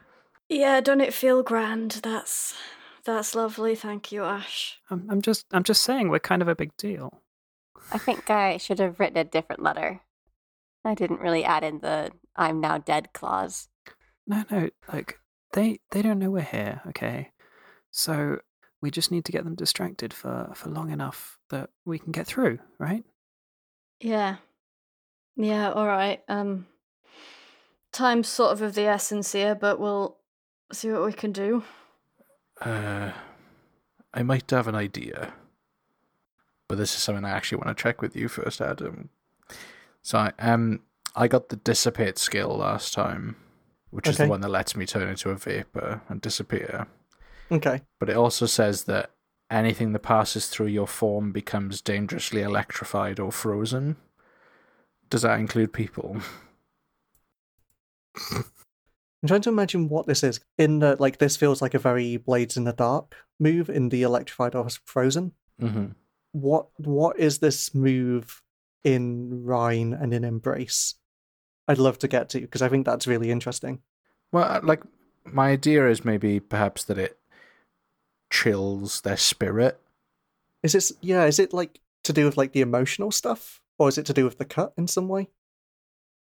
Yeah, 0.48 0.80
don't 0.82 1.02
it 1.02 1.14
feel 1.14 1.44
grand? 1.44 2.00
That's, 2.04 2.56
that's 3.04 3.36
lovely. 3.36 3.76
Thank 3.76 4.12
you, 4.12 4.24
Ash. 4.24 4.80
I'm 4.90 5.08
I'm 5.10 5.22
just 5.22 5.46
I'm 5.52 5.64
just 5.64 5.82
saying 5.82 6.10
we're 6.10 6.20
kind 6.20 6.42
of 6.42 6.48
a 6.48 6.56
big 6.56 6.76
deal. 6.78 7.22
I 7.92 7.98
think 7.98 8.30
I 8.30 8.58
should 8.58 8.80
have 8.80 9.00
written 9.00 9.18
a 9.18 9.24
different 9.24 9.62
letter. 9.62 10.02
I 10.86 10.94
didn't 10.94 11.20
really 11.20 11.44
add 11.44 11.64
in 11.64 11.80
the 11.80 12.12
I'm 12.36 12.62
now 12.62 12.78
dead 12.78 13.14
clause. 13.14 13.68
No, 14.28 14.44
no, 14.52 14.70
like 14.92 15.20
they 15.54 15.80
they 15.92 16.02
don't 16.02 16.20
know 16.20 16.30
we're 16.30 16.42
here, 16.42 16.82
okay? 16.88 17.32
So 17.90 18.40
we 18.82 18.92
just 18.92 19.12
need 19.12 19.26
to 19.26 19.32
get 19.32 19.44
them 19.44 19.56
distracted 19.56 20.14
for 20.14 20.52
for 20.54 20.70
long 20.70 20.92
enough 20.92 21.40
that 21.50 21.70
we 21.86 21.98
can 22.00 22.12
get 22.12 22.28
through, 22.28 22.60
right? 22.78 23.04
Yeah. 24.00 24.38
Yeah, 25.36 25.72
all 25.72 25.88
right. 25.88 26.22
Um 26.28 26.68
time's 27.92 28.28
sort 28.28 28.52
of 28.54 28.62
of 28.62 28.76
the 28.76 28.84
essence 28.84 29.32
here, 29.34 29.56
but 29.56 29.80
we'll 29.80 30.18
see 30.72 30.90
what 30.92 31.06
we 31.06 31.14
can 31.14 31.32
do. 31.32 31.64
uh, 32.62 33.12
I 34.14 34.24
might 34.24 34.50
have 34.52 34.68
an 34.68 34.76
idea. 34.76 35.34
But 36.68 36.78
this 36.78 36.96
is 36.96 37.02
something 37.02 37.26
I 37.26 37.32
actually 37.32 37.58
want 37.58 37.76
to 37.76 37.82
check 37.82 38.02
with 38.02 38.16
you 38.16 38.28
first, 38.30 38.62
Adam. 38.62 39.10
So, 40.02 40.18
I, 40.18 40.34
um, 40.40 40.82
I 41.16 41.28
got 41.28 41.50
the 41.50 41.58
dissipate 41.58 42.18
skill 42.18 42.58
last 42.58 42.94
time, 42.94 43.36
which 43.90 44.08
is 44.08 44.18
the 44.18 44.28
one 44.28 44.42
that 44.42 44.50
lets 44.50 44.76
me 44.76 44.86
turn 44.86 45.10
into 45.10 45.30
a 45.30 45.36
vapor 45.36 46.02
and 46.08 46.22
disappear. 46.22 46.88
Okay. 47.52 47.82
But 48.00 48.10
it 48.10 48.16
also 48.16 48.46
says 48.46 48.86
that 48.86 49.12
anything 49.50 49.92
that 49.92 50.00
passes 50.00 50.48
through 50.48 50.68
your 50.68 50.88
form 50.88 51.34
becomes 51.34 51.82
dangerously 51.82 52.42
electrified 52.42 53.20
or 53.20 53.32
frozen. 53.34 53.98
Does 55.12 55.22
that 55.22 55.40
include 55.40 55.74
people? 55.74 56.18
I'm 58.32 59.28
trying 59.28 59.42
to 59.42 59.50
imagine 59.50 59.90
what 59.90 60.08
this 60.08 60.24
is. 60.24 60.40
In 60.58 60.80
the 60.80 60.96
like, 61.00 61.20
this 61.20 61.38
feels 61.38 61.62
like 61.62 61.74
a 61.76 61.80
very 61.80 62.18
Blades 62.18 62.58
in 62.58 62.64
the 62.64 62.74
Dark 62.74 63.16
move 63.40 63.70
in 63.70 63.90
the 63.90 64.02
Electrified 64.02 64.56
or 64.56 64.68
Frozen. 64.86 65.34
hmm 65.60 65.88
What 66.32 66.70
what 66.78 67.20
is 67.20 67.40
this 67.40 67.76
move 67.76 68.42
in 68.84 69.44
Rhine 69.44 69.94
and 69.94 70.14
in 70.14 70.24
Embrace? 70.24 70.96
I'd 71.68 71.78
love 71.78 72.00
to 72.00 72.08
get 72.08 72.30
to 72.30 72.42
because 72.42 72.62
I 72.62 72.70
think 72.70 72.86
that's 72.86 73.06
really 73.06 73.30
interesting. 73.32 73.82
Well, 74.32 74.46
uh, 74.46 74.62
like 74.64 74.82
my 75.26 75.50
idea 75.50 75.88
is 75.90 76.06
maybe 76.06 76.40
perhaps 76.40 76.84
that 76.86 76.98
it 76.98 77.20
chills 78.32 79.02
their 79.02 79.18
spirit. 79.18 79.80
Is 80.64 80.74
this 80.74 80.94
yeah? 81.02 81.26
Is 81.26 81.38
it 81.38 81.54
like 81.54 81.80
to 82.06 82.14
do 82.14 82.26
with 82.26 82.38
like 82.38 82.54
the 82.54 82.62
emotional 82.62 83.12
stuff, 83.12 83.61
or 83.82 83.90
is 83.90 83.98
it 83.98 84.06
to 84.06 84.14
do 84.14 84.26
with 84.26 84.38
the 84.38 84.46
cut 84.46 84.74
in 84.78 84.88
some 84.88 85.08
way? 85.08 85.30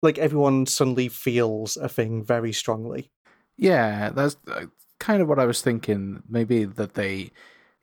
Like 0.01 0.17
everyone 0.17 0.67
suddenly 0.67 1.09
feels 1.09 1.77
a 1.77 1.89
thing 1.89 2.25
very 2.25 2.53
strongly. 2.53 3.11
Yeah, 3.57 4.11
that's 4.11 4.37
uh, 4.47 4.67
kind 5.01 5.21
of 5.21 5.29
what 5.29 5.41
I 5.41 5.45
was 5.45 5.61
thinking. 5.61 6.23
Maybe 6.29 6.65
that 6.65 6.95
they 6.95 7.33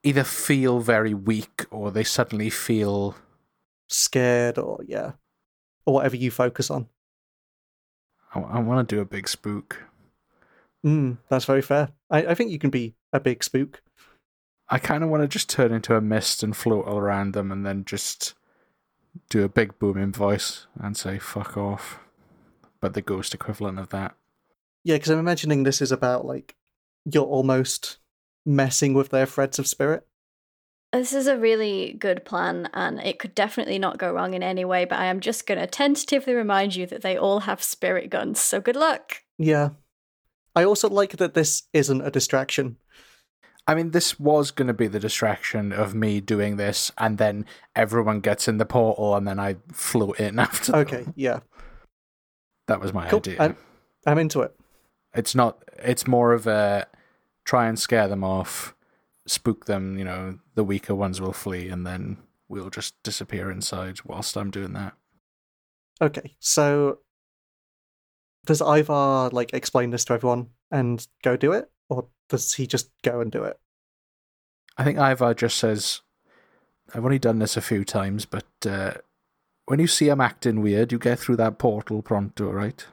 either 0.02 0.24
feel 0.24 0.80
very 0.80 1.14
weak 1.14 1.66
or 1.72 1.92
they 1.92 2.06
suddenly 2.06 2.50
feel. 2.50 3.16
scared 3.88 4.58
or 4.58 4.80
yeah 4.88 5.12
or 5.86 5.94
whatever 5.94 6.16
you 6.16 6.32
focus 6.32 6.72
on 6.72 6.88
I, 8.34 8.60
want 8.60 8.90
to 8.90 8.96
do 8.96 9.00
a 9.02 9.06
big 9.06 9.28
spook. 9.30 9.84
mm, 10.84 11.18
that's 11.30 11.46
very 11.46 11.62
fair 11.62 11.90
I, 12.10 12.28
I 12.28 12.34
think 12.34 12.50
you 12.50 12.58
can 12.58 12.72
be 12.72 12.96
a 13.14 13.20
big 13.20 13.44
spook 13.44 13.84
I 14.70 14.80
kind 14.80 15.04
of 15.04 15.12
want 15.12 15.22
to 15.22 15.28
just 15.28 15.50
turn 15.50 15.72
into 15.72 15.96
a 15.96 16.02
mist 16.02 16.42
and 16.42 16.58
float 16.58 16.88
all 16.88 16.98
around 16.98 17.34
them 17.34 17.52
and 17.52 17.64
then 17.64 17.86
just 17.86 18.34
do 19.30 19.44
a 19.44 19.50
big 19.50 19.78
booming 19.80 20.12
voice 20.12 20.68
and 20.80 20.96
say 20.98 21.20
fuck 21.20 21.58
off. 21.58 22.00
But 22.82 22.94
the 22.94 23.02
ghost 23.02 23.34
equivalent 23.34 23.80
of 23.80 23.90
that. 23.90 24.16
yeah 24.84 24.96
because 24.96 25.10
i'm 25.10 25.20
imagining 25.20 25.64
this 25.64 25.82
is 25.82 25.92
about 25.92 26.26
like 26.26 26.56
you're 27.06 27.26
almost 27.26 27.98
messing 28.46 28.94
with 28.94 29.10
their 29.10 29.26
threads 29.26 29.58
of 29.60 29.66
spirit 29.68 30.06
This 30.94 31.14
is 31.14 31.28
a 31.28 31.38
really 31.38 31.94
good 32.00 32.24
plan, 32.26 32.70
and 32.74 33.00
it 33.00 33.20
could 33.20 33.36
definitely 33.36 33.80
not 33.80 33.98
go 33.98 34.14
wrong 34.14 34.34
in 34.34 34.42
any 34.44 34.64
way. 34.64 34.86
But 34.86 35.00
I 35.00 35.06
am 35.06 35.20
just 35.20 35.46
going 35.48 35.60
to 35.60 35.68
tentatively 35.68 36.34
remind 36.34 36.76
you 36.76 36.86
that 36.88 37.02
they 37.02 37.18
all 37.18 37.42
have 37.42 37.62
spirit 37.62 38.10
guns. 38.10 38.40
So 38.40 38.62
good 38.62 38.76
luck. 38.78 39.24
yeah 39.38 39.70
i 40.56 40.64
also 40.64 40.88
like 40.90 41.18
that 41.18 41.34
this 41.34 41.64
isn't 41.74 42.06
a 42.08 42.12
distraction 42.12 42.78
I 43.68 43.74
mean, 43.76 43.92
this 43.92 44.20
was 44.20 44.52
going 44.52 44.68
to 44.68 44.74
be 44.74 44.88
the 44.88 45.00
distraction 45.00 45.72
of 45.74 45.96
me 45.96 46.22
doing 46.22 46.58
this, 46.58 46.92
and 47.00 47.18
then 47.18 47.46
everyone 47.76 48.20
gets 48.20 48.48
in 48.48 48.58
the 48.58 48.66
portal, 48.66 49.16
and 49.16 49.28
then 49.28 49.40
I 49.40 49.56
float 49.72 50.20
in 50.20 50.38
after. 50.48 50.72
them. 50.72 50.82
okay 50.82 51.06
yeah 51.16 51.40
that 52.68 52.80
was 52.80 52.94
my 52.94 53.08
cool 53.10 53.20
idea. 53.20 53.38
I'm, 53.40 53.58
I'm 54.08 54.18
into 54.18 54.42
it 54.42 54.56
It's 55.16 55.34
not. 55.36 55.64
It's 55.80 56.08
more 56.08 56.34
of 56.34 56.48
a 56.48 56.88
try 57.44 57.68
and 57.68 57.78
scare 57.78 58.08
them 58.08 58.24
off, 58.24 58.76
spook 59.28 59.66
them. 59.66 59.98
You 60.00 60.06
know, 60.06 60.40
the 60.56 60.64
weaker 60.64 60.96
ones 60.96 61.22
will 61.22 61.34
flee, 61.34 61.70
and 61.70 61.86
then 61.86 62.18
we'll 62.50 62.70
just 62.72 62.96
disappear 63.04 63.50
inside 63.52 64.00
whilst 64.06 64.36
I'm 64.38 64.52
doing 64.52 64.74
that. 64.74 64.94
okay 66.02 66.36
so 66.40 67.00
does 68.46 68.62
ivar 68.62 69.30
like 69.32 69.54
explain 69.54 69.90
this 69.90 70.06
to 70.06 70.14
everyone 70.14 70.50
and 70.72 71.08
go 71.24 71.36
do 71.38 71.52
it 71.54 71.70
or 71.90 72.08
does 72.30 72.54
he 72.54 72.68
just 72.68 72.90
go 73.02 73.22
and 73.22 73.32
do 73.32 73.44
it 73.44 73.60
I 74.78 74.84
think 74.84 74.98
Ivar 74.98 75.34
just 75.34 75.58
says, 75.58 76.02
"I've 76.94 77.06
only 77.06 77.20
done 77.20 77.40
this 77.40 77.56
a 77.56 77.62
few 77.62 77.86
times, 77.86 78.26
but 78.26 78.46
uh, 78.66 78.96
when 79.66 79.80
you 79.80 79.88
see 79.88 80.10
him 80.10 80.20
acting 80.22 80.62
weird, 80.62 80.92
you 80.92 81.00
get 81.00 81.18
through 81.20 81.38
that 81.38 81.58
portal 81.58 82.02
pronto, 82.02 82.52
right?" 82.52 82.86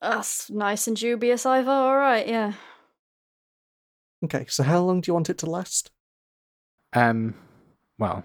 That's 0.00 0.48
nice 0.48 0.86
and 0.86 0.96
dubious, 0.96 1.44
Ivar. 1.44 1.70
All 1.70 1.96
right, 1.96 2.26
yeah. 2.26 2.54
okay 4.24 4.46
so 4.48 4.62
how 4.62 4.80
long 4.80 5.00
do 5.00 5.10
you 5.10 5.14
want 5.14 5.30
it 5.30 5.38
to 5.38 5.46
last 5.46 5.90
Um, 6.92 7.34
well, 7.98 8.24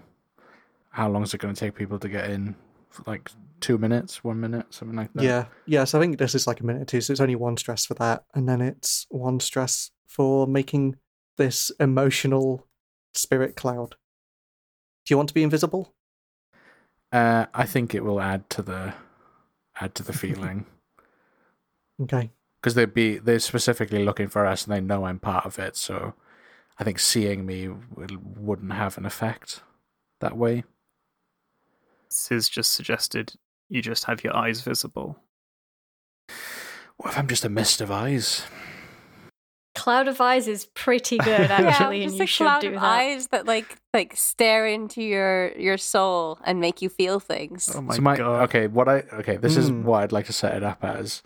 how 0.90 1.08
long 1.10 1.22
is 1.22 1.34
it 1.34 1.38
going 1.38 1.54
to 1.54 1.60
take 1.60 1.74
people 1.74 1.98
to 1.98 2.08
get 2.08 2.30
in? 2.30 2.56
Like 3.06 3.30
two 3.60 3.78
minutes, 3.78 4.22
one 4.22 4.40
minute, 4.40 4.66
something 4.70 4.96
like 4.96 5.12
that. 5.14 5.22
Yeah, 5.24 5.46
yeah. 5.66 5.84
So 5.84 5.98
I 5.98 6.02
think 6.02 6.18
this 6.18 6.34
is 6.34 6.46
like 6.46 6.60
a 6.60 6.66
minute 6.66 6.82
or 6.82 6.84
two. 6.86 7.00
So 7.00 7.12
it's 7.12 7.20
only 7.20 7.36
one 7.36 7.56
stress 7.56 7.86
for 7.86 7.94
that, 7.94 8.24
and 8.34 8.48
then 8.48 8.60
it's 8.60 9.06
one 9.10 9.40
stress 9.40 9.90
for 10.06 10.46
making 10.46 10.96
this 11.36 11.70
emotional 11.80 12.66
spirit 13.14 13.56
cloud. 13.56 13.96
Do 15.04 15.12
you 15.12 15.16
want 15.16 15.28
to 15.28 15.34
be 15.34 15.42
invisible? 15.42 15.94
Uh, 17.12 17.46
I 17.54 17.64
think 17.66 17.94
it 17.94 18.04
will 18.04 18.20
add 18.20 18.48
to 18.50 18.62
the 18.62 18.94
add 19.80 19.94
to 19.96 20.02
the 20.02 20.12
feeling 20.24 20.66
Okay. 22.02 22.30
because 22.60 22.74
they'd 22.74 22.92
be 22.92 23.18
they're 23.18 23.38
specifically 23.38 24.04
looking 24.04 24.28
for 24.28 24.44
us 24.46 24.64
and 24.64 24.74
they 24.74 24.80
know 24.80 25.04
I'm 25.04 25.18
part 25.18 25.46
of 25.46 25.58
it. 25.58 25.76
So 25.76 26.14
I 26.78 26.84
think 26.84 26.98
seeing 26.98 27.46
me 27.46 27.68
will, 27.68 28.18
wouldn't 28.36 28.72
have 28.72 28.98
an 28.98 29.06
effect 29.06 29.60
that 30.20 30.36
way. 30.36 30.64
Sis 32.08 32.48
just 32.48 32.72
suggested 32.72 33.34
you 33.68 33.82
just 33.82 34.04
have 34.04 34.22
your 34.24 34.34
eyes 34.36 34.60
visible. 34.62 35.18
What 36.96 37.10
if 37.10 37.18
I'm 37.18 37.26
just 37.26 37.44
a 37.44 37.48
mist 37.48 37.80
of 37.80 37.90
eyes? 37.90 38.44
Cloud 39.74 40.08
of 40.08 40.20
eyes 40.20 40.48
is 40.48 40.66
pretty 40.74 41.18
good, 41.24 41.50
yeah, 41.50 41.58
actually, 41.60 42.02
and 42.02 42.10
just 42.10 42.18
you 42.18 42.24
a 42.24 42.26
should 42.26 42.44
cloud 42.46 42.60
do 42.62 42.68
of 42.68 42.74
that. 42.74 42.82
eyes 42.82 43.26
that 43.28 43.44
like 43.46 43.76
like 43.92 44.16
stare 44.16 44.66
into 44.66 45.02
your 45.02 45.52
your 45.58 45.76
soul 45.76 46.38
and 46.44 46.60
make 46.60 46.80
you 46.80 46.88
feel 46.88 47.20
things. 47.20 47.70
Oh 47.74 47.82
my, 47.82 47.94
so 47.96 48.00
my 48.02 48.16
god! 48.16 48.42
okay, 48.44 48.66
what 48.68 48.88
I 48.88 49.00
okay, 49.12 49.36
this 49.36 49.56
is 49.56 49.68
Hmm. 49.68 49.84
what 49.84 50.02
I'd 50.02 50.12
like 50.12 50.26
to 50.26 50.32
set 50.32 50.54
it 50.56 50.62
up 50.62 50.82
as. 50.82 51.22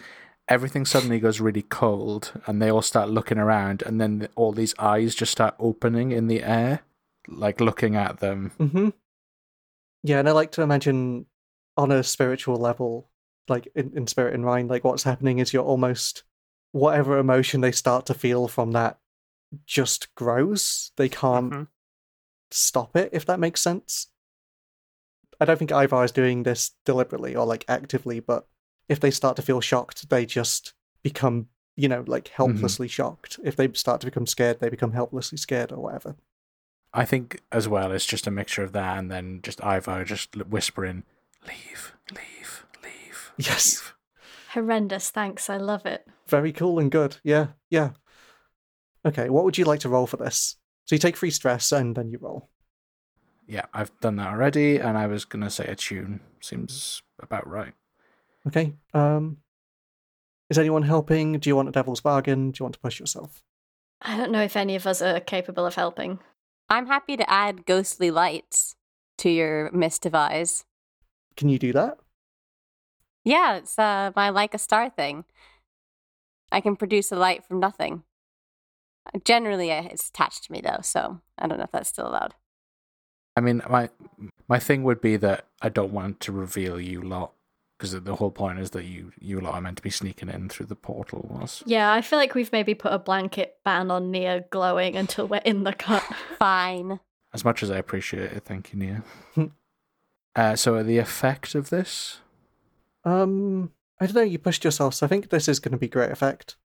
Everything 0.48 0.84
suddenly 0.84 1.20
goes 1.20 1.40
really 1.40 1.62
cold, 1.62 2.32
and 2.44 2.60
they 2.60 2.72
all 2.72 2.82
start 2.82 3.08
looking 3.08 3.38
around, 3.38 3.82
and 3.82 4.00
then 4.00 4.26
all 4.34 4.50
these 4.50 4.74
eyes 4.80 5.14
just 5.14 5.30
start 5.30 5.54
opening 5.60 6.10
in 6.10 6.26
the 6.26 6.42
air, 6.42 6.80
like 7.28 7.60
looking 7.60 7.94
at 7.94 8.18
them. 8.18 8.50
Mm-hmm. 8.58 8.88
Yeah, 10.02 10.18
and 10.18 10.28
I 10.28 10.32
like 10.32 10.50
to 10.52 10.62
imagine 10.62 11.26
on 11.76 11.90
a 11.92 12.02
spiritual 12.02 12.56
level, 12.56 13.08
like 13.48 13.68
in, 13.74 13.92
in 13.96 14.06
Spirit 14.06 14.34
and 14.34 14.44
mind, 14.44 14.68
like 14.70 14.84
what's 14.84 15.02
happening 15.04 15.38
is 15.38 15.52
you're 15.52 15.64
almost 15.64 16.22
whatever 16.72 17.18
emotion 17.18 17.60
they 17.60 17.72
start 17.72 18.06
to 18.06 18.14
feel 18.14 18.48
from 18.48 18.72
that 18.72 18.98
just 19.66 20.14
grows. 20.14 20.92
They 20.96 21.08
can't 21.08 21.52
Mhm. 21.52 21.68
stop 22.50 22.96
it, 22.96 23.10
if 23.12 23.26
that 23.26 23.40
makes 23.40 23.60
sense. 23.60 24.08
I 25.40 25.44
don't 25.46 25.56
think 25.58 25.72
Ivar 25.72 26.04
is 26.04 26.12
doing 26.12 26.42
this 26.42 26.72
deliberately 26.84 27.34
or 27.34 27.46
like 27.46 27.64
actively, 27.68 28.20
but 28.20 28.46
if 28.88 29.00
they 29.00 29.10
start 29.10 29.36
to 29.36 29.42
feel 29.42 29.60
shocked, 29.60 30.10
they 30.10 30.26
just 30.26 30.74
become, 31.02 31.48
you 31.76 31.88
know, 31.88 32.04
like 32.06 32.28
helplessly 32.28 32.88
shocked. 32.88 33.40
If 33.42 33.56
they 33.56 33.72
start 33.72 34.00
to 34.02 34.06
become 34.06 34.26
scared, 34.26 34.60
they 34.60 34.68
become 34.68 34.92
helplessly 34.92 35.38
scared 35.38 35.72
or 35.72 35.78
whatever. 35.78 36.16
I 36.92 37.04
think 37.04 37.40
as 37.50 37.68
well, 37.68 37.92
it's 37.92 38.04
just 38.04 38.26
a 38.26 38.30
mixture 38.32 38.64
of 38.64 38.72
that 38.72 38.98
and 38.98 39.10
then 39.10 39.40
just 39.42 39.60
Ivar 39.62 40.04
just 40.04 40.36
whispering, 40.36 41.04
"Leave, 41.46 41.94
leave, 42.12 42.66
leave." 42.82 43.32
Yes. 43.36 43.82
leave." 43.82 43.94
Horrendous, 44.54 45.10
thanks. 45.10 45.48
I 45.48 45.56
love 45.56 45.86
it. 45.86 46.06
Very 46.26 46.52
cool 46.52 46.78
and 46.78 46.90
good. 46.90 47.16
Yeah, 47.22 47.48
yeah. 47.68 47.90
Okay, 49.04 49.30
what 49.30 49.44
would 49.44 49.56
you 49.56 49.64
like 49.64 49.80
to 49.80 49.88
roll 49.88 50.06
for 50.06 50.16
this? 50.16 50.56
So 50.84 50.94
you 50.94 50.98
take 50.98 51.16
free 51.16 51.30
stress 51.30 51.72
and 51.72 51.96
then 51.96 52.10
you 52.10 52.18
roll. 52.20 52.48
Yeah, 53.46 53.66
I've 53.72 53.92
done 54.00 54.16
that 54.16 54.28
already, 54.28 54.78
and 54.78 54.98
I 54.98 55.06
was 55.06 55.24
gonna 55.24 55.50
say 55.50 55.66
attune. 55.66 56.20
Seems 56.40 57.02
about 57.20 57.46
right. 57.46 57.74
Okay. 58.46 58.74
Um 58.94 59.38
is 60.48 60.58
anyone 60.58 60.82
helping? 60.82 61.38
Do 61.38 61.48
you 61.48 61.54
want 61.54 61.68
a 61.68 61.72
devil's 61.72 62.00
bargain? 62.00 62.50
Do 62.50 62.60
you 62.60 62.64
want 62.64 62.74
to 62.74 62.80
push 62.80 62.98
yourself? 62.98 63.44
I 64.02 64.16
don't 64.16 64.32
know 64.32 64.42
if 64.42 64.56
any 64.56 64.74
of 64.74 64.86
us 64.86 65.00
are 65.00 65.20
capable 65.20 65.64
of 65.64 65.76
helping. 65.76 66.18
I'm 66.68 66.86
happy 66.86 67.16
to 67.16 67.30
add 67.30 67.66
ghostly 67.66 68.10
lights 68.10 68.74
to 69.18 69.30
your 69.30 69.70
mist 69.72 70.06
of 70.06 70.14
eyes. 70.14 70.64
Can 71.36 71.48
you 71.48 71.58
do 71.58 71.72
that? 71.72 71.98
Yeah, 73.24 73.56
it's 73.56 73.78
uh, 73.78 74.12
my 74.16 74.30
like 74.30 74.54
a 74.54 74.58
star 74.58 74.90
thing. 74.90 75.24
I 76.52 76.60
can 76.60 76.76
produce 76.76 77.12
a 77.12 77.16
light 77.16 77.44
from 77.44 77.60
nothing. 77.60 78.02
Generally, 79.24 79.72
uh, 79.72 79.84
it's 79.84 80.08
attached 80.08 80.44
to 80.44 80.52
me 80.52 80.60
though, 80.60 80.80
so 80.82 81.20
I 81.38 81.46
don't 81.46 81.58
know 81.58 81.64
if 81.64 81.72
that's 81.72 81.88
still 81.88 82.08
allowed. 82.08 82.34
I 83.36 83.40
mean, 83.40 83.62
my 83.68 83.90
my 84.48 84.58
thing 84.58 84.82
would 84.84 85.00
be 85.00 85.16
that 85.16 85.46
I 85.62 85.68
don't 85.68 85.92
want 85.92 86.20
to 86.20 86.32
reveal 86.32 86.80
you 86.80 87.00
lot 87.00 87.32
because 87.78 87.98
the 87.98 88.16
whole 88.16 88.30
point 88.30 88.58
is 88.58 88.70
that 88.70 88.84
you 88.84 89.12
you 89.18 89.40
lot 89.40 89.54
are 89.54 89.60
meant 89.60 89.78
to 89.78 89.82
be 89.82 89.90
sneaking 89.90 90.28
in 90.28 90.48
through 90.48 90.66
the 90.66 90.76
portal. 90.76 91.26
Was 91.30 91.62
Yeah, 91.66 91.92
I 91.92 92.02
feel 92.02 92.18
like 92.18 92.34
we've 92.34 92.52
maybe 92.52 92.74
put 92.74 92.92
a 92.92 92.98
blanket 92.98 93.56
ban 93.64 93.90
on 93.90 94.10
Nia 94.10 94.44
glowing 94.50 94.96
until 94.96 95.26
we're 95.26 95.42
in 95.44 95.64
the 95.64 95.72
cut. 95.72 96.02
Fine. 96.38 97.00
as 97.32 97.44
much 97.44 97.62
as 97.62 97.70
I 97.70 97.78
appreciate 97.78 98.32
it, 98.32 98.44
thank 98.44 98.72
you, 98.72 98.78
Nia. 98.78 99.02
uh, 100.36 100.56
so 100.56 100.82
the 100.82 100.98
effect 100.98 101.54
of 101.54 101.70
this, 101.70 102.20
Um 103.04 103.72
I 104.00 104.06
don't 104.06 104.14
know, 104.14 104.22
you 104.22 104.38
pushed 104.38 104.64
yourself, 104.64 104.94
so 104.94 105.04
I 105.06 105.08
think 105.08 105.28
this 105.28 105.48
is 105.48 105.60
gonna 105.60 105.76
be 105.76 105.88
great 105.88 106.10
effect. 106.10 106.56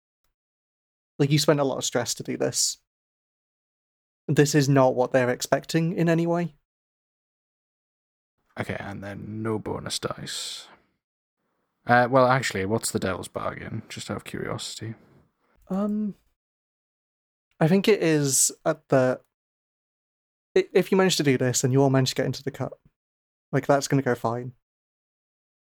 Like 1.19 1.31
you 1.31 1.39
spent 1.39 1.59
a 1.59 1.63
lot 1.65 1.77
of 1.77 1.85
stress 1.85 2.13
to 2.15 2.23
do 2.23 2.37
this. 2.37 2.77
This 4.27 4.55
is 4.55 4.67
not 4.67 4.95
what 4.95 5.11
they're 5.11 5.29
expecting 5.29 5.93
in 5.93 6.09
any 6.09 6.25
way. 6.27 6.55
okay, 8.59 8.77
and 8.79 9.03
then 9.03 9.43
no 9.43 9.59
bonus 9.59 9.99
dice. 9.99 10.67
Uh, 11.85 12.07
well, 12.09 12.25
actually, 12.27 12.65
what's 12.65 12.89
the 12.91 12.99
devil's 12.99 13.27
bargain? 13.27 13.83
Just 13.89 14.09
out 14.09 14.17
of 14.17 14.23
curiosity. 14.23 14.95
Um, 15.69 16.15
I 17.59 17.67
think 17.67 17.87
it 17.87 18.01
is 18.01 18.51
at 18.65 18.87
the. 18.89 19.19
If 20.55 20.91
you 20.91 20.97
manage 20.97 21.17
to 21.17 21.23
do 21.23 21.37
this 21.37 21.63
and 21.63 21.71
you 21.73 21.81
all 21.83 21.89
manage 21.89 22.09
to 22.09 22.15
get 22.15 22.25
into 22.25 22.43
the 22.43 22.49
cut, 22.51 22.73
like 23.51 23.67
that's 23.67 23.87
going 23.87 24.01
to 24.01 24.05
go 24.05 24.15
fine. 24.15 24.53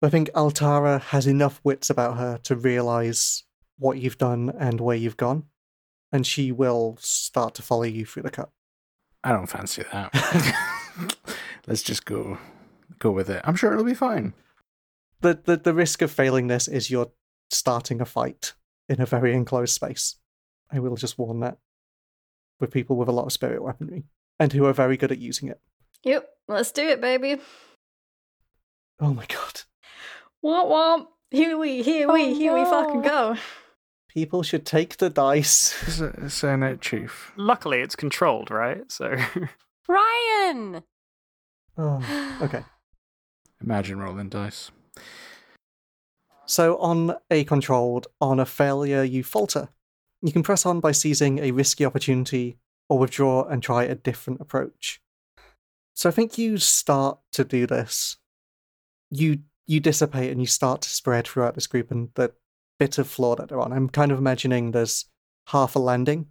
But 0.02 0.08
I 0.08 0.12
think 0.12 0.30
Altara 0.32 1.02
has 1.02 1.28
enough 1.28 1.62
wits 1.64 1.90
about 1.90 2.18
her 2.18 2.38
to 2.44 2.56
realize 2.56 3.44
what 3.78 3.98
you've 3.98 4.18
done 4.18 4.52
and 4.58 4.80
where 4.82 4.98
you've 4.98 5.18
gone, 5.18 5.46
and 6.12 6.26
she 6.26 6.52
will 6.52 6.98
start 7.00 7.56
to 7.56 7.62
follow 7.62 7.84
you 7.84 8.06
through 8.06 8.24
the 8.24 8.32
cut. 8.32 8.50
I 9.24 9.32
don't 9.32 9.48
fancy 9.48 9.84
that. 9.92 10.14
Let's 11.68 11.84
just 11.84 12.06
go 12.06 12.38
go 13.00 13.12
with 13.12 13.30
it. 13.30 13.42
I'm 13.44 13.56
sure 13.56 13.72
it'll 13.72 13.84
be 13.84 13.94
fine. 13.94 14.34
The, 15.22 15.40
the 15.44 15.58
the 15.58 15.74
risk 15.74 16.02
of 16.02 16.12
failing 16.12 16.48
this 16.48 16.68
is 16.68 16.92
you're 16.92 17.12
starting 17.50 18.02
a 18.02 18.06
fight 18.06 18.54
in 18.88 19.02
a 19.02 19.06
very 19.06 19.34
enclosed 19.34 19.74
space. 19.74 20.18
I 20.72 20.80
will 20.80 20.96
just 20.96 21.18
warn 21.18 21.40
that 21.42 21.58
with 22.60 22.72
people 22.72 22.96
with 22.96 23.08
a 23.08 23.12
lot 23.12 23.26
of 23.26 23.32
spirit 23.32 23.64
weaponry 23.64 24.04
and 24.40 24.54
who 24.54 24.66
are 24.66 24.74
very 24.74 24.98
good 24.98 25.12
at 25.12 25.20
using 25.20 25.50
it. 25.50 25.60
Yep, 26.06 26.30
let's 26.48 26.72
do 26.72 26.88
it, 26.88 27.02
baby. 27.02 27.42
Oh 29.00 29.14
my 29.14 29.26
god. 29.26 29.62
Womp 30.44 30.70
womp. 30.70 31.08
Here 31.32 31.58
we, 31.58 31.82
here 31.82 32.10
we, 32.12 32.28
Oh, 32.28 32.34
here 32.34 32.54
we 32.54 32.64
fucking 32.64 33.02
go. 33.02 33.36
People 34.08 34.44
should 34.44 34.66
take 34.66 34.98
the 34.98 35.10
dice. 35.10 35.84
Is 35.88 36.00
it, 36.00 36.16
is 36.16 36.44
it 36.44 36.64
it, 36.64 36.82
Chief? 36.82 37.34
Luckily, 37.36 37.82
it's 37.82 37.98
controlled, 37.98 38.50
right? 38.50 38.90
So 38.90 39.18
Ryan! 39.90 40.84
Oh, 41.78 42.38
okay. 42.42 42.64
Imagine 43.62 44.00
rolling 44.00 44.30
dice. 44.30 44.72
So 46.46 46.78
on 46.78 47.16
a 47.30 47.44
controlled, 47.44 48.08
on 48.22 48.40
a 48.40 48.46
failure, 48.46 49.04
you 49.04 49.24
falter. 49.24 49.70
You 50.22 50.32
can 50.32 50.44
press 50.44 50.66
on 50.66 50.80
by 50.80 50.92
seizing 50.92 51.40
a 51.40 51.52
risky 51.52 51.84
opportunity 51.86 52.58
or 52.88 53.00
withdraw 53.00 53.44
and 53.44 53.62
try 53.62 53.84
a 53.84 53.96
different 53.96 54.40
approach. 54.42 55.02
So 55.96 56.10
I 56.10 56.12
think 56.12 56.38
you 56.38 56.58
start 56.58 57.20
to 57.34 57.44
do 57.44 57.66
this. 57.66 58.18
You 59.10 59.40
you 59.66 59.80
dissipate 59.80 60.32
and 60.32 60.40
you 60.40 60.46
start 60.46 60.82
to 60.82 60.90
spread 60.90 61.28
throughout 61.28 61.56
this 61.56 61.66
group 61.66 61.90
and 61.90 62.10
the 62.14 62.34
bit 62.78 62.98
of 63.00 63.08
floor 63.08 63.36
that 63.38 63.50
they're 63.50 63.60
on. 63.60 63.74
I'm 63.74 63.90
kind 63.90 64.12
of 64.12 64.20
imagining 64.20 64.72
there's 64.72 65.06
half 65.48 65.76
a 65.76 65.80
landing, 65.80 66.28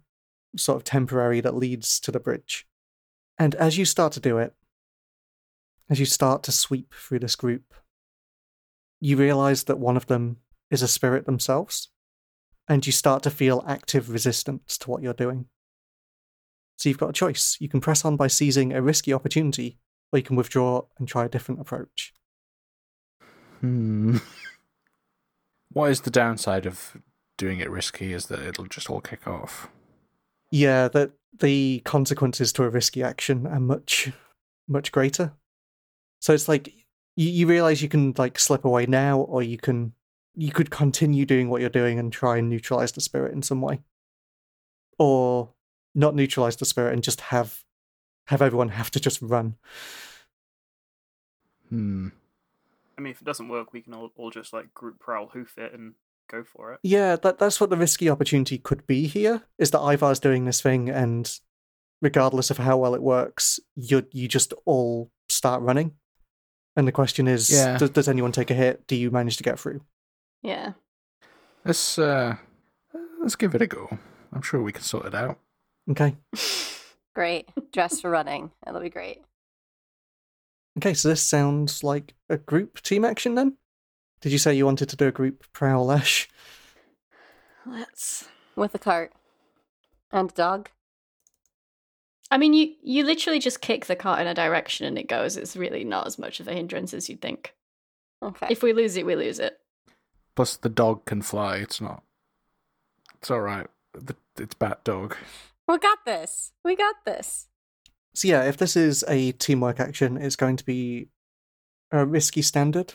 sort 0.55 0.77
of 0.77 0.83
temporary, 0.85 1.41
that 1.41 1.55
leads 1.55 1.99
to 2.01 2.11
the 2.11 2.19
bridge. 2.19 2.65
And 3.37 3.53
as 3.55 3.77
you 3.77 3.83
start 3.83 4.13
to 4.13 4.21
do 4.21 4.37
it, 4.37 4.53
as 5.89 5.99
you 5.99 6.05
start 6.05 6.43
to 6.43 6.51
sweep 6.51 6.93
through 6.93 7.19
this 7.19 7.35
group, 7.35 7.73
you 9.01 9.17
realize 9.17 9.65
that 9.65 9.79
one 9.79 9.97
of 9.97 10.05
them 10.07 10.37
is 10.71 10.81
a 10.81 10.87
spirit 10.87 11.25
themselves, 11.25 11.89
and 12.69 12.85
you 12.85 12.93
start 12.93 13.23
to 13.23 13.29
feel 13.29 13.65
active 13.67 14.09
resistance 14.09 14.77
to 14.77 14.89
what 14.89 15.01
you're 15.01 15.13
doing. 15.13 15.47
So 16.77 16.89
you've 16.89 16.97
got 16.97 17.09
a 17.09 17.13
choice. 17.13 17.57
You 17.59 17.69
can 17.69 17.81
press 17.81 18.03
on 18.03 18.17
by 18.17 18.27
seizing 18.27 18.73
a 18.73 18.81
risky 18.81 19.13
opportunity, 19.13 19.77
or 20.11 20.19
you 20.19 20.23
can 20.23 20.35
withdraw 20.35 20.83
and 20.97 21.07
try 21.07 21.25
a 21.25 21.29
different 21.29 21.61
approach. 21.61 22.13
Hmm. 23.61 24.17
What 25.75 25.91
is 25.91 26.01
the 26.01 26.09
downside 26.09 26.65
of 26.65 26.95
doing 27.37 27.59
it 27.59 27.69
risky? 27.69 28.13
Is 28.13 28.27
that 28.27 28.39
it'll 28.39 28.65
just 28.65 28.89
all 28.89 29.01
kick 29.01 29.27
off. 29.27 29.67
Yeah, 30.49 30.87
that 30.87 31.11
the 31.37 31.81
consequences 31.83 32.53
to 32.53 32.63
a 32.63 32.69
risky 32.69 33.03
action 33.03 33.45
are 33.45 33.59
much, 33.59 34.13
much 34.69 34.93
greater. 34.93 35.33
So 36.21 36.33
it's 36.33 36.47
like 36.47 36.73
you, 37.17 37.29
you 37.29 37.45
realize 37.45 37.81
you 37.81 37.89
can 37.89 38.13
like 38.17 38.39
slip 38.39 38.63
away 38.63 38.85
now, 38.85 39.19
or 39.19 39.43
you 39.43 39.57
can 39.57 39.91
you 40.33 40.51
could 40.51 40.71
continue 40.71 41.25
doing 41.25 41.49
what 41.49 41.59
you're 41.59 41.69
doing 41.69 41.99
and 41.99 42.11
try 42.11 42.37
and 42.37 42.49
neutralize 42.49 42.93
the 42.93 43.01
spirit 43.01 43.33
in 43.33 43.41
some 43.41 43.59
way, 43.59 43.81
or 44.97 45.49
not 45.95 46.13
neutralize 46.15 46.57
the 46.57 46.65
spirit 46.65 46.93
and 46.93 47.03
just 47.03 47.21
have 47.21 47.63
have 48.27 48.41
everyone 48.41 48.69
have 48.69 48.91
to 48.91 48.99
just 48.99 49.21
run. 49.21 49.55
Hmm. 51.69 52.09
I 52.97 53.01
mean, 53.01 53.11
if 53.11 53.21
it 53.21 53.25
doesn't 53.25 53.49
work, 53.49 53.73
we 53.73 53.81
can 53.81 53.93
all, 53.93 54.11
all 54.15 54.31
just 54.31 54.53
like 54.53 54.73
group 54.73 54.99
prowl 54.99 55.29
hoof 55.29 55.57
it 55.57 55.73
and 55.73 55.93
go 56.29 56.43
for 56.43 56.73
it. 56.73 56.79
Yeah, 56.83 57.15
that 57.17 57.39
that's 57.39 57.59
what 57.59 57.69
the 57.69 57.77
risky 57.77 58.09
opportunity 58.09 58.57
could 58.57 58.85
be 58.87 59.07
here. 59.07 59.43
Is 59.57 59.71
that 59.71 59.81
Ivar's 59.81 60.19
doing 60.19 60.45
this 60.45 60.61
thing 60.61 60.89
and 60.89 61.31
regardless 62.01 62.51
of 62.51 62.57
how 62.57 62.77
well 62.77 62.95
it 62.95 63.01
works, 63.01 63.59
you 63.75 64.05
you 64.11 64.27
just 64.27 64.53
all 64.65 65.11
start 65.29 65.61
running. 65.61 65.93
And 66.77 66.87
the 66.87 66.91
question 66.91 67.27
is, 67.27 67.49
Yeah. 67.49 67.77
does, 67.77 67.89
does 67.91 68.09
anyone 68.09 68.33
take 68.33 68.51
a 68.51 68.53
hit? 68.53 68.85
Do 68.85 68.95
you 68.95 69.09
manage 69.09 69.37
to 69.37 69.43
get 69.43 69.57
through? 69.59 69.81
Yeah. 70.41 70.73
Let's 71.63 71.97
uh, 71.97 72.35
let's 73.21 73.35
give 73.35 73.55
it 73.55 73.61
a 73.61 73.67
go. 73.67 73.97
I'm 74.33 74.41
sure 74.41 74.61
we 74.61 74.71
can 74.73 74.83
sort 74.83 75.05
it 75.05 75.15
out. 75.15 75.39
Okay. 75.91 76.15
Great. 77.13 77.49
Dress 77.71 78.01
for 78.01 78.09
running. 78.09 78.51
That'll 78.65 78.81
be 78.81 78.89
great. 78.89 79.21
Okay, 80.77 80.93
so 80.93 81.09
this 81.09 81.21
sounds 81.21 81.83
like 81.83 82.13
a 82.29 82.37
group 82.37 82.81
team 82.81 83.05
action 83.05 83.35
then? 83.35 83.57
Did 84.21 84.31
you 84.31 84.37
say 84.37 84.53
you 84.53 84.65
wanted 84.65 84.89
to 84.89 84.95
do 84.95 85.07
a 85.07 85.11
group 85.11 85.45
prowl, 85.53 85.91
Ash? 85.91 86.27
Let's. 87.65 88.27
With 88.55 88.75
a 88.75 88.79
cart. 88.79 89.13
And 90.11 90.29
a 90.31 90.33
dog. 90.33 90.69
I 92.31 92.37
mean, 92.37 92.53
you 92.53 92.73
you 92.81 93.03
literally 93.05 93.39
just 93.39 93.61
kick 93.61 93.85
the 93.85 93.95
cart 93.95 94.19
in 94.19 94.27
a 94.27 94.33
direction 94.33 94.87
and 94.87 94.97
it 94.97 95.07
goes. 95.07 95.37
It's 95.37 95.55
really 95.55 95.83
not 95.83 96.07
as 96.07 96.17
much 96.17 96.39
of 96.39 96.47
a 96.47 96.53
hindrance 96.53 96.93
as 96.93 97.07
you'd 97.07 97.21
think. 97.21 97.53
Okay. 98.23 98.47
If 98.49 98.63
we 98.63 98.73
lose 98.73 98.97
it, 98.97 99.05
we 99.05 99.15
lose 99.15 99.39
it. 99.39 99.59
Plus, 100.35 100.57
the 100.57 100.69
dog 100.69 101.05
can 101.05 101.21
fly. 101.21 101.57
It's 101.57 101.79
not. 101.79 102.03
It's 103.15 103.29
all 103.29 103.41
right. 103.41 103.67
The- 103.93 104.15
It's 104.37 104.55
Bat 104.55 104.83
Dog. 104.83 105.15
We 105.67 105.77
got 105.77 105.99
this. 106.05 106.51
We 106.63 106.75
got 106.75 106.95
this. 107.05 107.47
So 108.13 108.27
yeah, 108.27 108.43
if 108.43 108.57
this 108.57 108.75
is 108.75 109.03
a 109.07 109.33
teamwork 109.33 109.79
action, 109.79 110.17
it's 110.17 110.35
going 110.35 110.57
to 110.57 110.65
be 110.65 111.09
a 111.91 112.05
risky 112.05 112.41
standard 112.41 112.93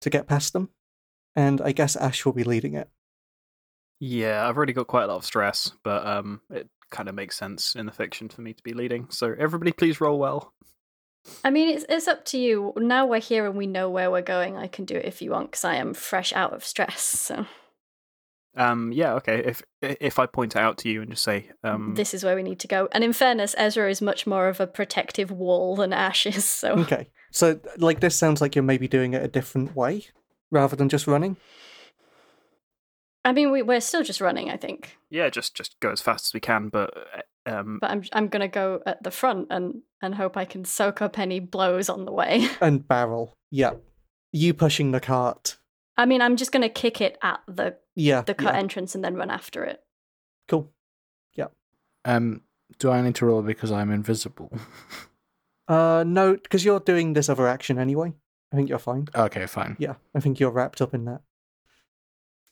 to 0.00 0.10
get 0.10 0.26
past 0.26 0.52
them. 0.52 0.70
And 1.36 1.60
I 1.60 1.72
guess 1.72 1.96
Ash 1.96 2.24
will 2.24 2.32
be 2.32 2.44
leading 2.44 2.74
it. 2.74 2.88
Yeah, 4.00 4.46
I've 4.46 4.56
already 4.56 4.72
got 4.72 4.88
quite 4.88 5.04
a 5.04 5.06
lot 5.06 5.16
of 5.16 5.24
stress, 5.24 5.72
but 5.84 6.04
um, 6.06 6.40
it 6.50 6.68
kind 6.90 7.08
of 7.08 7.14
makes 7.14 7.36
sense 7.36 7.76
in 7.76 7.86
the 7.86 7.92
fiction 7.92 8.28
for 8.28 8.42
me 8.42 8.52
to 8.52 8.62
be 8.62 8.74
leading. 8.74 9.06
So 9.10 9.34
everybody, 9.38 9.72
please 9.72 10.00
roll 10.00 10.18
well. 10.18 10.52
I 11.44 11.50
mean, 11.50 11.68
it's 11.68 11.86
it's 11.88 12.08
up 12.08 12.24
to 12.26 12.38
you. 12.38 12.72
Now 12.76 13.06
we're 13.06 13.20
here 13.20 13.46
and 13.46 13.54
we 13.54 13.68
know 13.68 13.88
where 13.88 14.10
we're 14.10 14.22
going. 14.22 14.56
I 14.56 14.66
can 14.66 14.84
do 14.84 14.96
it 14.96 15.04
if 15.04 15.22
you 15.22 15.30
want, 15.30 15.52
because 15.52 15.64
I 15.64 15.76
am 15.76 15.94
fresh 15.94 16.32
out 16.32 16.52
of 16.52 16.64
stress. 16.64 17.00
So 17.00 17.46
Um, 18.54 18.92
yeah, 18.92 19.14
okay. 19.14 19.42
If 19.44 19.62
if 19.80 20.18
I 20.18 20.26
point 20.26 20.56
it 20.56 20.58
out 20.58 20.78
to 20.78 20.88
you 20.88 21.00
and 21.02 21.10
just 21.10 21.24
say, 21.24 21.50
um, 21.64 21.94
this 21.94 22.12
is 22.12 22.22
where 22.24 22.36
we 22.36 22.42
need 22.42 22.60
to 22.60 22.68
go. 22.68 22.88
And 22.92 23.02
in 23.02 23.12
fairness, 23.12 23.54
Ezra 23.56 23.90
is 23.90 24.02
much 24.02 24.26
more 24.26 24.48
of 24.48 24.60
a 24.60 24.66
protective 24.66 25.30
wall 25.30 25.76
than 25.76 25.92
Ash 25.92 26.26
is. 26.26 26.44
So 26.44 26.72
Okay. 26.72 27.08
So 27.30 27.60
like 27.78 28.00
this 28.00 28.14
sounds 28.14 28.40
like 28.40 28.54
you're 28.54 28.62
maybe 28.62 28.88
doing 28.88 29.14
it 29.14 29.22
a 29.22 29.28
different 29.28 29.74
way 29.74 30.06
rather 30.50 30.76
than 30.76 30.88
just 30.90 31.06
running. 31.06 31.36
I 33.24 33.32
mean, 33.32 33.50
we 33.50 33.62
we're 33.62 33.80
still 33.80 34.02
just 34.02 34.20
running. 34.20 34.50
I 34.50 34.56
think, 34.56 34.98
yeah, 35.08 35.30
just 35.30 35.54
just 35.54 35.78
go 35.80 35.90
as 35.90 36.00
fast 36.00 36.26
as 36.26 36.34
we 36.34 36.40
can. 36.40 36.68
But 36.68 36.92
uh, 36.96 37.22
um, 37.46 37.78
but 37.80 37.90
I'm 37.90 38.02
I'm 38.12 38.28
gonna 38.28 38.48
go 38.48 38.82
at 38.84 39.02
the 39.02 39.10
front 39.10 39.46
and 39.50 39.82
and 40.02 40.14
hope 40.14 40.36
I 40.36 40.44
can 40.44 40.64
soak 40.64 41.00
up 41.00 41.18
any 41.18 41.40
blows 41.40 41.88
on 41.88 42.04
the 42.04 42.12
way. 42.12 42.48
And 42.60 42.86
barrel. 42.86 43.36
Yeah. 43.50 43.74
You 44.32 44.54
pushing 44.54 44.90
the 44.90 45.00
cart. 45.00 45.58
I 45.96 46.06
mean, 46.06 46.22
I'm 46.22 46.36
just 46.36 46.52
gonna 46.52 46.68
kick 46.68 47.00
it 47.00 47.18
at 47.22 47.40
the 47.46 47.76
Yeah. 47.94 48.22
the 48.22 48.34
cut 48.34 48.54
yeah. 48.54 48.60
entrance 48.60 48.94
and 48.94 49.04
then 49.04 49.14
run 49.14 49.30
after 49.30 49.64
it. 49.64 49.80
Cool. 50.48 50.72
Yeah. 51.34 51.48
Um, 52.04 52.42
do 52.78 52.90
I 52.90 53.00
need 53.02 53.14
to 53.16 53.26
roll 53.26 53.42
because 53.42 53.70
I'm 53.72 53.90
invisible? 53.90 54.52
Uh 55.68 56.02
no, 56.06 56.34
because 56.34 56.64
you're 56.64 56.80
doing 56.80 57.12
this 57.12 57.28
other 57.28 57.46
action 57.46 57.78
anyway. 57.78 58.12
I 58.52 58.56
think 58.56 58.68
you're 58.68 58.78
fine. 58.80 59.06
okay, 59.14 59.46
fine. 59.46 59.76
Yeah. 59.78 59.94
I 60.14 60.18
think 60.20 60.40
you're 60.40 60.50
wrapped 60.50 60.82
up 60.82 60.92
in 60.92 61.04
that. 61.04 61.20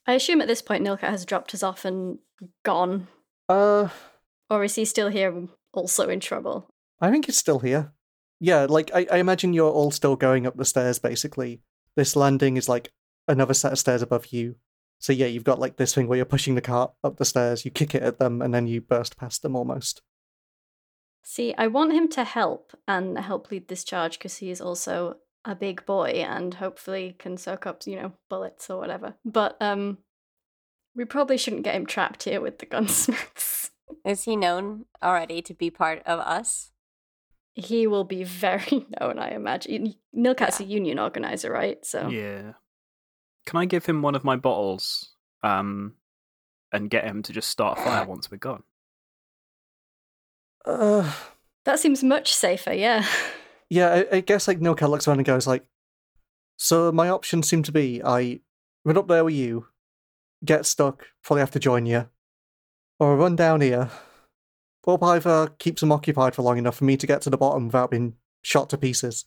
I 0.07 0.14
assume 0.14 0.41
at 0.41 0.47
this 0.47 0.62
point 0.62 0.84
Nilka 0.86 1.01
has 1.01 1.26
dropped 1.26 1.53
us 1.53 1.62
off 1.62 1.84
and 1.84 2.18
gone, 2.64 3.09
Uh 3.49 3.88
or 4.49 4.64
is 4.64 4.76
he 4.76 4.84
still 4.84 5.09
here, 5.09 5.49
also 5.72 6.09
in 6.09 6.20
trouble? 6.20 6.70
I 7.01 7.11
think 7.11 7.26
he's 7.26 7.36
still 7.36 7.59
here. 7.59 7.93
Yeah, 8.38 8.66
like 8.70 8.91
I, 8.95 9.07
I 9.11 9.18
imagine 9.18 9.53
you're 9.53 9.70
all 9.72 9.91
still 9.91 10.16
going 10.16 10.47
up 10.47 10.57
the 10.57 10.64
stairs 10.64 10.99
basically. 11.01 11.61
This 11.97 12.14
landing 12.16 12.57
is 12.57 12.68
like 12.68 12.93
another 13.31 13.55
set 13.55 13.72
of 13.72 13.78
stairs 13.78 14.03
above 14.03 14.26
you. 14.33 14.57
So 14.99 15.12
yeah, 15.12 15.26
you've 15.26 15.45
got 15.45 15.59
like 15.59 15.76
this 15.76 15.95
thing 15.95 16.09
where 16.09 16.16
you're 16.16 16.26
pushing 16.26 16.55
the 16.55 16.61
cart 16.61 16.93
up 17.03 17.16
the 17.16 17.24
stairs, 17.24 17.64
you 17.64 17.70
kick 17.70 17.95
it 17.95 18.03
at 18.03 18.18
them, 18.18 18.43
and 18.43 18.53
then 18.53 18.66
you 18.66 18.81
burst 18.81 19.16
past 19.16 19.43
them 19.43 19.57
almost. 19.57 20.03
See, 21.22 21.55
I 21.57 21.68
want 21.68 21.93
him 21.93 22.09
to 22.09 22.24
help 22.24 22.76
and 22.87 23.18
help 23.18 23.51
lead 23.51 23.68
this 23.68 23.85
charge 23.85 24.18
because 24.18 24.39
he 24.39 24.51
is 24.51 24.61
also 24.61 25.16
a 25.45 25.55
big 25.55 25.87
boy 25.87 26.24
and 26.26 26.55
hopefully 26.55 27.16
can 27.18 27.37
soak 27.37 27.66
up, 27.66 27.87
you 27.87 27.97
know, 27.97 28.12
bullets 28.28 28.68
or 28.68 28.78
whatever. 28.78 29.14
But 29.24 29.57
um, 29.61 29.99
we 30.95 31.05
probably 31.05 31.39
shouldn't 31.39 31.62
get 31.62 31.74
him 31.74 31.87
trapped 31.87 32.24
here 32.24 32.41
with 32.41 32.59
the 32.59 32.66
gunsmiths. 32.66 33.70
Is 34.05 34.24
he 34.24 34.37
known 34.37 34.85
already 35.03 35.41
to 35.43 35.55
be 35.55 35.70
part 35.70 36.03
of 36.07 36.20
us? 36.20 36.70
he 37.55 37.87
will 37.87 38.05
be 38.05 38.24
very 38.24 38.87
known, 39.01 39.18
I 39.18 39.31
imagine. 39.31 39.95
Nilkat's 40.16 40.61
a 40.61 40.64
union 40.64 40.99
organizer, 40.99 41.51
right? 41.51 41.85
So 41.85 42.09
yeah, 42.09 42.53
can 43.47 43.59
I 43.59 43.64
give 43.64 43.86
him 43.86 44.03
one 44.03 44.14
of 44.14 44.24
my 44.24 44.36
bottles, 44.36 45.11
um, 45.43 45.95
and 46.72 46.91
get 46.91 47.05
him 47.05 47.22
to 47.22 47.32
just 47.32 47.51
start 47.51 47.78
a 47.78 47.82
fire 47.82 48.05
once 48.07 48.30
we're 48.30 48.38
gone? 48.38 48.62
Uh 50.64 51.12
that 51.64 51.78
seems 51.78 52.03
much 52.03 52.34
safer. 52.34 52.72
Yeah. 52.72 53.07
yeah, 53.68 54.05
I, 54.12 54.16
I 54.16 54.20
guess 54.20 54.49
like 54.49 54.61
Nilka 54.61 54.88
looks 54.88 55.07
around 55.07 55.18
and 55.18 55.26
goes 55.26 55.47
like 55.47 55.64
So 56.57 56.91
my 56.93 57.09
options 57.09 57.49
seem 57.49 57.62
to 57.64 57.72
be 57.72 58.03
I 58.05 58.41
run 58.84 58.99
up 58.99 59.09
there 59.09 59.24
with 59.24 59.34
you, 59.34 59.66
get 60.45 60.66
stuck, 60.66 61.07
probably 61.22 61.41
have 61.41 61.51
to 61.53 61.59
join 61.59 61.86
you. 61.86 62.09
Or 62.99 63.12
I 63.12 63.16
run 63.16 63.36
down 63.36 63.61
here. 63.61 63.91
Or 64.84 65.03
either 65.03 65.49
keeps 65.59 65.80
them 65.80 65.93
occupied 65.93 66.34
for 66.34 66.43
long 66.43 66.59
enough 66.59 66.76
for 66.76 66.84
me 66.84 66.97
to 66.97 67.07
get 67.07 67.22
to 67.22 67.30
the 67.30 67.36
bottom 67.36 67.66
without 67.66 67.91
being 67.91 68.14
shot 68.43 68.70
to 68.70 68.78
pieces. 68.78 69.26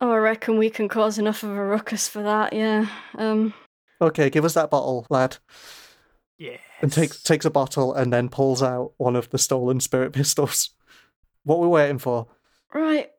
Oh, 0.00 0.10
I 0.12 0.16
reckon 0.18 0.58
we 0.58 0.68
can 0.70 0.88
cause 0.88 1.18
enough 1.18 1.42
of 1.42 1.50
a 1.50 1.64
ruckus 1.64 2.06
for 2.08 2.22
that. 2.22 2.52
Yeah. 2.52 2.86
Um. 3.16 3.54
Okay, 4.00 4.28
give 4.28 4.44
us 4.44 4.54
that 4.54 4.70
bottle, 4.70 5.06
lad. 5.08 5.38
Yeah. 6.38 6.58
and 6.82 6.92
takes 6.92 7.22
takes 7.22 7.46
a 7.46 7.50
bottle 7.50 7.94
and 7.94 8.12
then 8.12 8.28
pulls 8.28 8.62
out 8.62 8.92
one 8.98 9.16
of 9.16 9.30
the 9.30 9.38
stolen 9.38 9.80
spirit 9.80 10.12
pistols. 10.12 10.70
What 11.44 11.60
we're 11.60 11.68
waiting 11.68 11.98
for, 11.98 12.26
Right. 12.74 13.10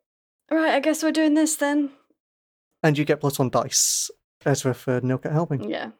Right. 0.51 0.73
I 0.75 0.79
guess 0.79 1.01
we're 1.01 1.11
doing 1.11 1.33
this 1.33 1.55
then. 1.55 1.89
and 2.83 2.95
you 2.97 3.05
get 3.05 3.19
plus 3.21 3.39
one 3.39 3.49
dice. 3.49 4.11
Ezra 4.45 4.73
for 4.75 5.01
Nilka 5.01 5.31
helping. 5.31 5.67
Yeah. 5.69 5.91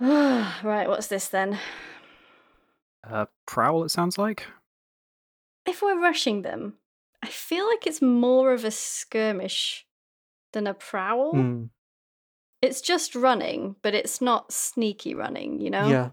right. 0.00 0.88
What's 0.88 1.06
this 1.06 1.28
then? 1.28 1.58
Uh, 3.08 3.26
prowl. 3.46 3.84
It 3.84 3.90
sounds 3.90 4.18
like. 4.18 4.46
If 5.66 5.82
we're 5.82 6.00
rushing 6.00 6.42
them, 6.42 6.74
I 7.26 7.28
feel 7.28 7.66
like 7.66 7.86
it's 7.88 8.00
more 8.00 8.52
of 8.52 8.64
a 8.64 8.70
skirmish 8.70 9.84
than 10.52 10.68
a 10.68 10.74
prowl. 10.74 11.32
Hmm, 11.32 11.64
It's 12.62 12.80
just 12.80 13.16
running, 13.16 13.74
but 13.82 13.94
it's 13.94 14.20
not 14.20 14.52
sneaky 14.52 15.12
running, 15.14 15.60
you 15.60 15.70
know? 15.70 15.88
Yeah, 15.88 16.10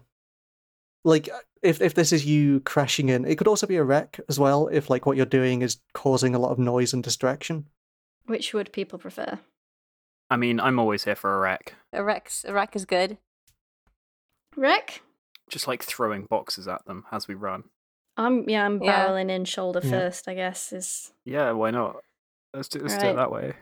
like 1.04 1.28
if 1.62 1.80
if 1.80 1.94
this 1.94 2.12
is 2.12 2.26
you 2.26 2.60
crashing 2.60 3.08
in, 3.10 3.24
it 3.24 3.38
could 3.38 3.46
also 3.46 3.66
be 3.68 3.76
a 3.76 3.84
wreck 3.84 4.18
as 4.28 4.40
well. 4.40 4.66
If 4.68 4.90
like 4.90 5.06
what 5.06 5.16
you're 5.16 5.24
doing 5.26 5.62
is 5.62 5.78
causing 5.92 6.34
a 6.34 6.38
lot 6.40 6.50
of 6.50 6.58
noise 6.58 6.92
and 6.92 7.02
distraction. 7.02 7.66
Which 8.26 8.52
would 8.52 8.72
people 8.72 8.98
prefer? 8.98 9.38
I 10.30 10.36
mean, 10.36 10.58
I'm 10.58 10.78
always 10.80 11.04
here 11.04 11.14
for 11.14 11.32
a 11.36 11.38
wreck. 11.38 11.74
A 11.92 12.02
Rex, 12.02 12.44
a 12.48 12.52
wreck 12.52 12.74
is 12.74 12.84
good. 12.86 13.18
Wreck? 14.56 15.02
Just 15.48 15.68
like 15.68 15.82
throwing 15.84 16.24
boxes 16.24 16.66
at 16.66 16.84
them 16.86 17.04
as 17.12 17.28
we 17.28 17.34
run. 17.34 17.64
I'm 18.16 18.48
yeah, 18.48 18.64
I'm 18.66 18.82
Yeah. 18.82 19.06
barreling 19.08 19.30
in 19.30 19.44
shoulder 19.44 19.80
Yeah. 19.82 19.90
first, 19.90 20.28
I 20.28 20.34
guess, 20.34 20.72
is 20.72 21.12
Yeah, 21.24 21.52
why 21.52 21.70
not? 21.70 21.96
Let's 22.52 22.68
do, 22.68 22.78
let's 22.80 22.96
do 22.98 23.06
it 23.08 23.14
that 23.16 23.32
way. 23.32 23.54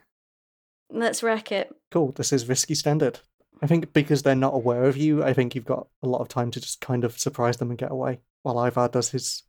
let's 0.90 1.22
wreck 1.22 1.50
it. 1.50 1.74
Cool. 1.90 2.12
This 2.12 2.32
is 2.32 2.48
risky 2.48 2.74
standard. 2.74 3.20
I 3.62 3.66
think 3.66 3.92
because 3.92 4.22
they're 4.22 4.34
not 4.34 4.55
aware 4.55 4.84
of 4.84 4.96
you, 4.96 5.22
I 5.24 5.32
think 5.32 5.55
you've 5.55 5.64
got 5.64 5.86
a 6.03 6.09
lot 6.09 6.20
of 6.20 6.28
time 6.28 6.50
to 6.50 6.61
just 6.61 6.80
kind 6.80 7.05
of 7.05 7.18
surprise 7.18 7.57
them 7.59 7.70
and 7.70 7.78
get 7.78 7.90
away 7.92 8.20
while 8.42 8.59
Ivar 8.66 8.88
does 8.88 9.11
his 9.11 9.44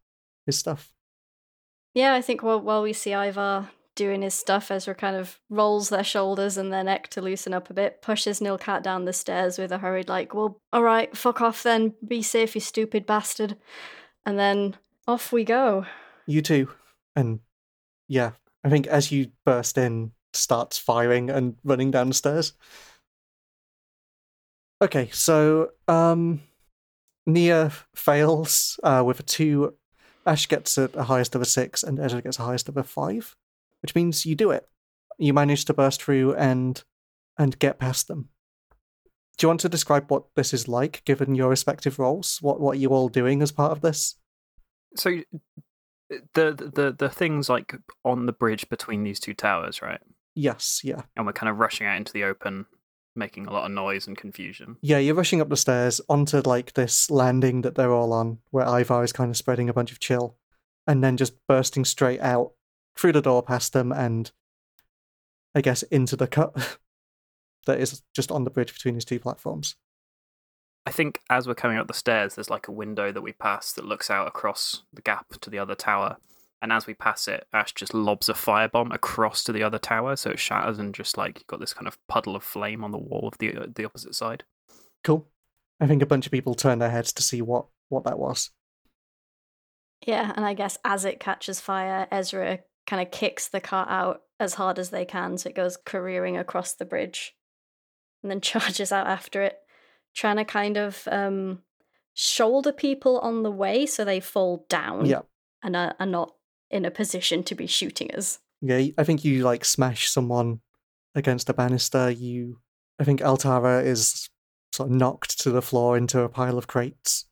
his 0.46 0.58
stuff. 0.58 0.94
Yeah, 1.94 2.14
I 2.14 2.22
think 2.22 2.42
while 2.44 2.60
while 2.62 2.82
we 2.84 2.94
see 2.94 3.14
Ivar 3.14 3.70
doing 3.96 4.22
his 4.24 4.34
stuff, 4.34 4.72
Ezra 4.72 4.96
kind 4.96 5.16
of 5.16 5.40
rolls 5.50 5.90
their 5.90 6.04
shoulders 6.04 6.58
and 6.58 6.72
their 6.74 6.84
neck 6.84 7.08
to 7.10 7.22
loosen 7.22 7.54
up 7.54 7.70
a 7.70 7.74
bit, 7.74 8.02
pushes 8.02 8.40
Nilcat 8.40 8.82
down 8.82 9.06
the 9.06 9.14
stairs 9.14 9.58
with 9.60 9.72
a 9.72 9.78
hurried 9.80 10.10
like, 10.10 10.34
Well, 10.34 10.60
alright, 10.74 11.16
fuck 11.16 11.42
off 11.42 11.62
then, 11.62 11.94
be 12.08 12.22
safe, 12.24 12.56
you 12.56 12.62
stupid 12.62 13.06
bastard. 13.06 13.58
And 14.26 14.40
then 14.40 14.78
off 15.08 15.32
we 15.32 15.44
go. 15.44 15.86
You 16.26 16.42
too. 16.42 16.70
And 17.16 17.40
yeah, 18.08 18.32
I 18.64 18.70
think 18.70 18.88
as 18.88 19.12
you 19.12 19.32
burst 19.46 19.78
in, 19.78 20.12
starts 20.34 20.78
firing 20.78 21.30
and 21.30 21.56
running 21.64 21.92
downstairs. 21.92 22.54
Okay, 24.82 25.10
so 25.12 25.70
um 25.88 26.42
Nia 27.26 27.72
fails 27.96 28.80
uh, 28.84 29.04
with 29.06 29.20
a 29.20 29.24
two. 29.24 29.76
Ash 30.26 30.48
gets 30.48 30.78
a, 30.78 30.90
a 30.94 31.04
highest 31.04 31.36
of 31.36 31.42
a 31.42 31.46
six, 31.46 31.84
and 31.84 32.00
Ezra 32.00 32.22
gets 32.22 32.40
a 32.40 32.44
highest 32.44 32.70
of 32.70 32.78
a 32.78 32.84
five, 32.84 33.36
which 33.82 33.96
means 33.96 34.26
you 34.26 34.36
do 34.36 34.52
it. 34.52 34.68
You 35.18 35.34
manage 35.34 35.66
to 35.66 35.74
burst 35.74 36.02
through 36.02 36.34
and 36.36 36.84
and 37.38 37.60
get 37.60 37.80
past 37.80 38.08
them. 38.08 38.30
Do 39.38 39.46
you 39.46 39.50
want 39.50 39.62
to 39.62 39.70
describe 39.70 40.12
what 40.12 40.26
this 40.36 40.54
is 40.54 40.68
like, 40.68 41.04
given 41.06 41.36
your 41.36 41.50
respective 41.50 42.00
roles? 42.00 42.40
What 42.42 42.60
what 42.60 42.78
are 42.78 42.80
you 42.80 42.90
all 42.90 43.10
doing 43.10 43.42
as 43.42 43.52
part 43.52 43.72
of 43.72 43.82
this? 43.82 44.16
So 44.96 45.22
the 46.34 46.54
the 46.54 46.96
the 46.98 47.10
things 47.10 47.50
like 47.50 47.76
on 48.04 48.26
the 48.26 48.34
bridge 48.34 48.70
between 48.70 49.04
these 49.04 49.20
two 49.20 49.34
towers, 49.34 49.82
right? 49.82 50.02
Yes, 50.36 50.82
yeah. 50.84 51.02
And 51.16 51.26
we're 51.26 51.34
kind 51.34 51.50
of 51.50 51.60
rushing 51.60 51.88
out 51.88 51.98
into 51.98 52.14
the 52.14 52.24
open, 52.24 52.66
making 53.16 53.46
a 53.46 53.52
lot 53.52 53.66
of 53.66 53.72
noise 53.72 54.08
and 54.08 54.18
confusion. 54.18 54.78
Yeah, 54.82 54.98
you're 54.98 55.16
rushing 55.16 55.42
up 55.42 55.50
the 55.50 55.58
stairs 55.58 56.02
onto 56.10 56.42
like 56.42 56.74
this 56.74 57.12
landing 57.12 57.62
that 57.62 57.76
they're 57.76 57.94
all 57.94 58.14
on, 58.14 58.40
where 58.52 58.66
Ivar 58.66 59.04
is 59.04 59.14
kind 59.14 59.30
of 59.30 59.38
spreading 59.38 59.70
a 59.70 59.74
bunch 59.74 59.92
of 59.92 60.00
chill, 60.00 60.38
and 60.88 61.04
then 61.04 61.18
just 61.18 61.34
bursting 61.48 61.86
straight 61.86 62.22
out 62.22 62.54
through 62.96 63.12
the 63.12 63.22
door 63.22 63.42
past 63.42 63.74
them 63.74 63.92
and 63.92 64.32
I 65.56 65.62
guess 65.62 65.84
into 65.84 66.16
the 66.16 66.28
cut 66.28 66.78
that 67.66 67.80
is 67.80 68.02
just 68.14 68.32
on 68.32 68.44
the 68.44 68.50
bridge 68.50 68.74
between 68.74 68.96
these 68.96 69.06
two 69.06 69.20
platforms. 69.20 69.76
I 70.86 70.92
think 70.92 71.22
as 71.30 71.48
we're 71.48 71.56
coming 71.56 71.78
up 71.78 71.88
the 71.88 71.94
stairs, 71.94 72.36
there's 72.36 72.50
like 72.50 72.68
a 72.68 72.74
window 72.74 73.12
that 73.12 73.22
we 73.22 73.32
pass 73.32 73.72
that 73.74 73.86
looks 73.86 74.10
out 74.10 74.28
across 74.28 74.84
the 74.92 75.02
gap 75.02 75.40
to 75.42 75.50
the 75.50 75.60
other 75.60 75.76
tower. 75.76 76.18
And 76.62 76.72
as 76.72 76.88
we 76.88 76.94
pass 76.94 77.28
it, 77.28 77.46
Ash 77.54 77.74
just 77.74 77.94
lobs 77.94 78.30
a 78.30 78.34
firebomb 78.34 78.94
across 78.94 79.44
to 79.46 79.52
the 79.52 79.64
other 79.64 79.78
tower, 79.78 80.16
so 80.16 80.30
it 80.30 80.40
shatters 80.40 80.80
and 80.80 80.94
just 80.94 81.18
like 81.18 81.40
you've 81.40 81.48
got 81.48 81.60
this 81.60 81.74
kind 81.74 81.88
of 81.88 81.98
puddle 82.08 82.36
of 82.36 82.44
flame 82.44 82.84
on 82.84 82.92
the 82.92 82.98
wall 82.98 83.28
of 83.28 83.38
the 83.38 83.56
uh, 83.56 83.66
the 83.74 83.84
opposite 83.86 84.16
side. 84.16 84.44
Cool. 85.04 85.28
I 85.82 85.88
think 85.88 86.02
a 86.02 86.06
bunch 86.06 86.26
of 86.26 86.32
people 86.32 86.56
turn 86.56 86.80
their 86.80 86.90
heads 86.90 87.12
to 87.14 87.24
see 87.24 87.42
what 87.42 87.66
what 87.90 88.06
that 88.06 88.20
was. 88.20 88.52
Yeah, 90.08 90.32
and 90.36 90.46
I 90.46 90.54
guess 90.54 90.78
as 90.86 91.06
it 91.06 91.20
catches 91.20 91.60
fire, 91.60 92.08
Ezra 92.12 92.60
kind 92.88 93.02
of 93.02 93.12
kicks 93.12 93.48
the 93.48 93.62
cart 93.62 93.90
out 93.90 94.22
as 94.40 94.54
hard 94.56 94.80
as 94.80 94.90
they 94.90 95.06
can, 95.06 95.38
so 95.38 95.50
it 95.50 95.56
goes 95.56 95.78
careering 95.78 96.40
across 96.40 96.74
the 96.74 96.86
bridge, 96.86 97.36
and 98.22 98.32
then 98.32 98.42
charges 98.42 98.92
out 98.92 99.08
after 99.08 99.42
it, 99.42 99.58
trying 100.14 100.38
to 100.38 100.46
kind 100.46 100.78
of 100.78 101.08
um, 101.12 101.60
shoulder 102.14 102.72
people 102.72 103.20
on 103.20 103.44
the 103.44 103.52
way 103.52 103.86
so 103.86 104.06
they 104.06 104.20
fall 104.20 104.66
down 104.70 105.06
Yeah. 105.06 105.22
and 105.64 105.76
are, 105.76 105.96
are 106.00 106.06
not 106.06 106.34
in 106.70 106.86
a 106.86 106.92
position 106.92 107.44
to 107.44 107.56
be 107.56 107.68
shooting 107.68 108.14
us. 108.16 108.40
Yeah, 108.62 108.82
I 108.98 109.04
think 109.04 109.24
you 109.26 109.44
like 109.44 109.66
smash 109.66 110.10
someone 110.10 110.62
against 111.16 111.50
a 111.50 111.54
banister. 111.54 112.10
You, 112.10 112.60
I 113.00 113.04
think 113.04 113.20
Altara 113.22 113.84
is 113.84 114.30
sort 114.72 114.90
of 114.90 114.96
knocked 114.96 115.40
to 115.42 115.52
the 115.52 115.62
floor 115.62 115.98
into 115.98 116.22
a 116.22 116.30
pile 116.30 116.58
of 116.58 116.68
crates. 116.68 117.26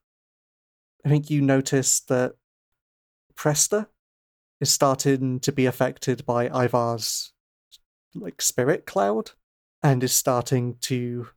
I 1.05 1.09
think 1.09 1.29
you 1.29 1.41
notice 1.41 2.01
that 2.01 2.33
Presta 3.35 3.87
is 4.59 4.71
starting 4.71 5.39
to 5.39 5.51
be 5.51 5.65
affected 5.65 6.25
by 6.25 6.47
Ivar's 6.49 7.33
like 8.13 8.41
spirit 8.41 8.85
cloud 8.85 9.31
and 9.81 10.03
is 10.03 10.11
starting 10.13 10.75
to 10.81 11.29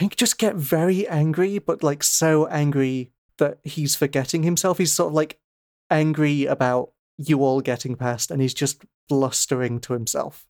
I 0.00 0.06
just 0.08 0.38
get 0.38 0.54
very 0.54 1.06
angry, 1.06 1.58
but 1.58 1.82
like 1.82 2.02
so 2.02 2.46
angry 2.46 3.12
that 3.38 3.58
he's 3.62 3.94
forgetting 3.94 4.42
himself. 4.42 4.78
He's 4.78 4.92
sort 4.92 5.08
of 5.08 5.14
like 5.14 5.38
angry 5.90 6.46
about 6.46 6.92
you 7.18 7.42
all 7.42 7.60
getting 7.60 7.96
past 7.96 8.30
and 8.30 8.40
he's 8.40 8.54
just 8.54 8.84
blustering 9.08 9.80
to 9.80 9.92
himself. 9.92 10.46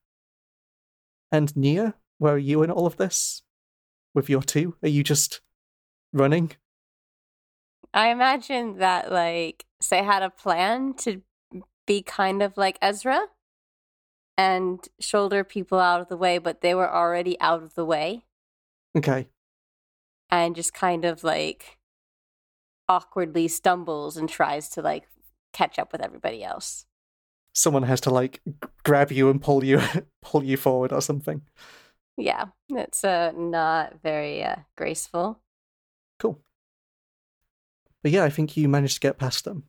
And 1.32 1.54
Nia, 1.56 1.94
where 2.18 2.34
are 2.34 2.38
you 2.38 2.62
in 2.62 2.70
all 2.70 2.86
of 2.86 2.98
this? 2.98 3.42
With 4.14 4.28
your 4.28 4.42
two? 4.42 4.76
Are 4.82 4.88
you 4.88 5.02
just 5.02 5.40
running? 6.12 6.52
I 7.94 8.08
imagine 8.08 8.78
that 8.78 9.10
like 9.10 9.64
say 9.80 10.02
had 10.02 10.22
a 10.22 10.30
plan 10.30 10.94
to 10.98 11.22
be 11.86 12.02
kind 12.02 12.42
of 12.42 12.56
like 12.56 12.78
Ezra 12.80 13.22
and 14.36 14.86
shoulder 15.00 15.42
people 15.42 15.78
out 15.78 16.00
of 16.00 16.08
the 16.08 16.16
way, 16.16 16.38
but 16.38 16.60
they 16.60 16.74
were 16.74 16.90
already 16.90 17.40
out 17.40 17.62
of 17.62 17.74
the 17.74 17.84
way 17.84 18.24
Okay. 18.96 19.28
And 20.32 20.56
just 20.56 20.72
kind 20.72 21.04
of 21.04 21.22
like 21.22 21.78
awkwardly 22.88 23.46
stumbles 23.46 24.16
and 24.16 24.28
tries 24.28 24.70
to 24.70 24.82
like 24.82 25.04
catch 25.52 25.78
up 25.78 25.92
with 25.92 26.00
everybody 26.00 26.42
else. 26.42 26.86
Someone 27.52 27.82
has 27.82 28.00
to 28.00 28.10
like 28.10 28.40
grab 28.82 29.12
you 29.12 29.28
and 29.28 29.40
pull 29.40 29.62
you 29.62 29.80
pull 30.22 30.42
you 30.42 30.56
forward 30.56 30.90
or 30.92 31.02
something. 31.02 31.42
Yeah, 32.16 32.46
it's 32.70 33.04
uh, 33.04 33.32
not 33.36 34.00
very 34.02 34.42
uh, 34.42 34.56
graceful. 34.76 35.40
Cool. 36.18 36.40
But 38.02 38.12
yeah, 38.12 38.24
I 38.24 38.30
think 38.30 38.56
you 38.56 38.68
managed 38.68 38.94
to 38.94 39.00
get 39.00 39.18
past 39.18 39.44
them. 39.44 39.64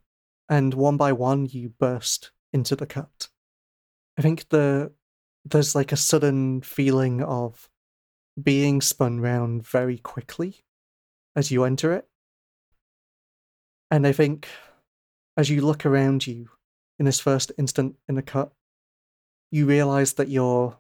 And 0.49 0.73
one 0.73 0.97
by 0.97 1.11
one 1.11 1.45
you 1.45 1.69
burst 1.69 2.31
into 2.51 2.75
the 2.75 2.85
cut. 2.85 3.27
I 4.17 4.21
think 4.21 4.49
the 4.49 4.93
there's 5.45 5.75
like 5.75 5.91
a 5.91 5.97
sudden 5.97 6.61
feeling 6.61 7.21
of 7.21 7.69
being 8.41 8.81
spun 8.81 9.19
round 9.19 9.65
very 9.65 9.97
quickly 9.97 10.63
as 11.35 11.51
you 11.51 11.63
enter 11.63 11.93
it. 11.93 12.07
And 13.91 14.07
I 14.07 14.11
think 14.11 14.47
as 15.37 15.49
you 15.49 15.61
look 15.61 15.85
around 15.85 16.25
you 16.25 16.49
in 16.97 17.05
this 17.05 17.19
first 17.19 17.51
instant 17.57 17.95
in 18.07 18.15
the 18.15 18.21
cut, 18.21 18.51
you 19.51 19.65
realize 19.65 20.13
that 20.13 20.29
you're 20.29 20.77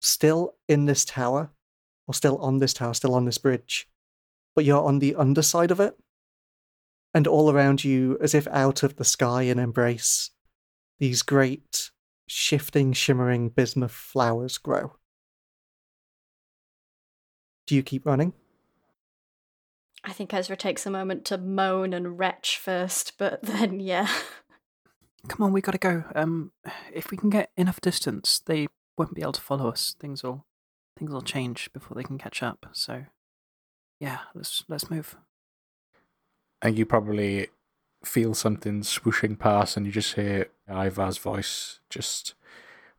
still 0.00 0.56
in 0.68 0.86
this 0.86 1.04
tower, 1.04 1.50
or 2.08 2.14
still 2.14 2.38
on 2.38 2.58
this 2.58 2.72
tower, 2.72 2.94
still 2.94 3.14
on 3.14 3.24
this 3.24 3.38
bridge, 3.38 3.88
but 4.56 4.64
you're 4.64 4.82
on 4.82 4.98
the 4.98 5.14
underside 5.14 5.70
of 5.70 5.78
it. 5.78 5.96
And 7.12 7.26
all 7.26 7.50
around 7.50 7.84
you, 7.84 8.18
as 8.20 8.34
if 8.34 8.46
out 8.48 8.82
of 8.82 8.96
the 8.96 9.04
sky 9.04 9.42
and 9.42 9.60
embrace, 9.60 10.30
these 10.98 11.22
great, 11.22 11.90
shifting, 12.28 12.92
shimmering 12.92 13.48
bismuth 13.48 13.92
flowers 13.92 14.58
grow. 14.58 14.96
Do 17.70 17.76
you 17.76 17.84
keep 17.84 18.04
running? 18.04 18.32
I 20.02 20.12
think 20.12 20.34
Ezra 20.34 20.56
takes 20.56 20.86
a 20.86 20.90
moment 20.90 21.24
to 21.26 21.38
moan 21.38 21.92
and 21.92 22.18
retch 22.18 22.58
first, 22.58 23.12
but 23.16 23.42
then, 23.44 23.78
yeah. 23.78 24.08
Come 25.28 25.46
on, 25.46 25.52
we 25.52 25.60
gotta 25.60 25.78
go. 25.78 26.02
Um, 26.16 26.50
if 26.92 27.12
we 27.12 27.16
can 27.16 27.30
get 27.30 27.52
enough 27.56 27.80
distance, 27.80 28.40
they 28.44 28.66
won't 28.98 29.14
be 29.14 29.22
able 29.22 29.34
to 29.34 29.40
follow 29.40 29.68
us. 29.68 29.94
Things 30.00 30.24
will, 30.24 30.46
things 30.98 31.12
will 31.12 31.22
change 31.22 31.72
before 31.72 31.94
they 31.94 32.02
can 32.02 32.18
catch 32.18 32.42
up. 32.42 32.66
So, 32.72 33.04
yeah, 34.00 34.18
let's 34.34 34.64
let's 34.66 34.90
move. 34.90 35.16
And 36.60 36.76
you 36.76 36.84
probably 36.84 37.50
feel 38.04 38.34
something 38.34 38.80
swooshing 38.80 39.38
past, 39.38 39.76
and 39.76 39.86
you 39.86 39.92
just 39.92 40.14
hear 40.14 40.48
Ivar's 40.68 41.18
voice. 41.18 41.78
Just 41.88 42.34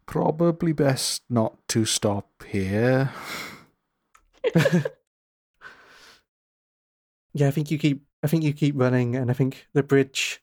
probably 0.05 0.72
best 0.72 1.24
not 1.30 1.57
to 1.67 1.84
stop 1.84 2.45
here. 2.47 3.11
Yeah, 7.34 7.48
I 7.48 7.52
think 7.52 7.72
you 7.72 7.78
keep 7.78 8.04
I 8.24 8.28
think 8.28 8.44
you 8.44 8.54
keep 8.54 8.76
running 8.78 9.16
and 9.16 9.32
I 9.32 9.34
think 9.34 9.68
the 9.74 9.84
bridge 9.84 10.42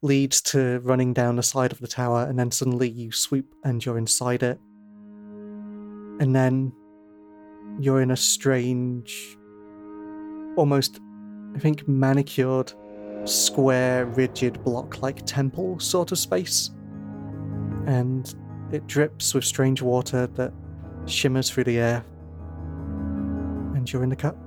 leads 0.00 0.40
to 0.40 0.80
running 0.80 1.12
down 1.12 1.36
the 1.36 1.42
side 1.42 1.70
of 1.70 1.78
the 1.78 1.86
tower 1.86 2.24
and 2.24 2.38
then 2.38 2.50
suddenly 2.50 2.88
you 2.88 3.12
swoop 3.12 3.54
and 3.62 3.84
you're 3.84 3.98
inside 3.98 4.42
it. 4.42 4.58
And 6.18 6.34
then 6.34 6.72
you're 7.78 8.00
in 8.00 8.10
a 8.10 8.16
strange 8.16 9.36
almost 10.56 11.00
I 11.54 11.58
think 11.58 11.86
manicured 11.86 12.72
square 13.24 14.06
rigid 14.06 14.62
block 14.64 15.02
like 15.02 15.24
temple 15.26 15.78
sort 15.78 16.10
of 16.10 16.18
space. 16.18 16.70
And 17.86 18.34
it 18.72 18.86
drips 18.86 19.34
with 19.34 19.44
strange 19.44 19.82
water 19.82 20.26
that 20.26 20.52
shimmers 21.06 21.50
through 21.50 21.64
the 21.64 21.78
air. 21.78 22.04
And 23.82 23.92
you're 23.92 24.04
in 24.04 24.10
the 24.10 24.14
cut. 24.14 24.41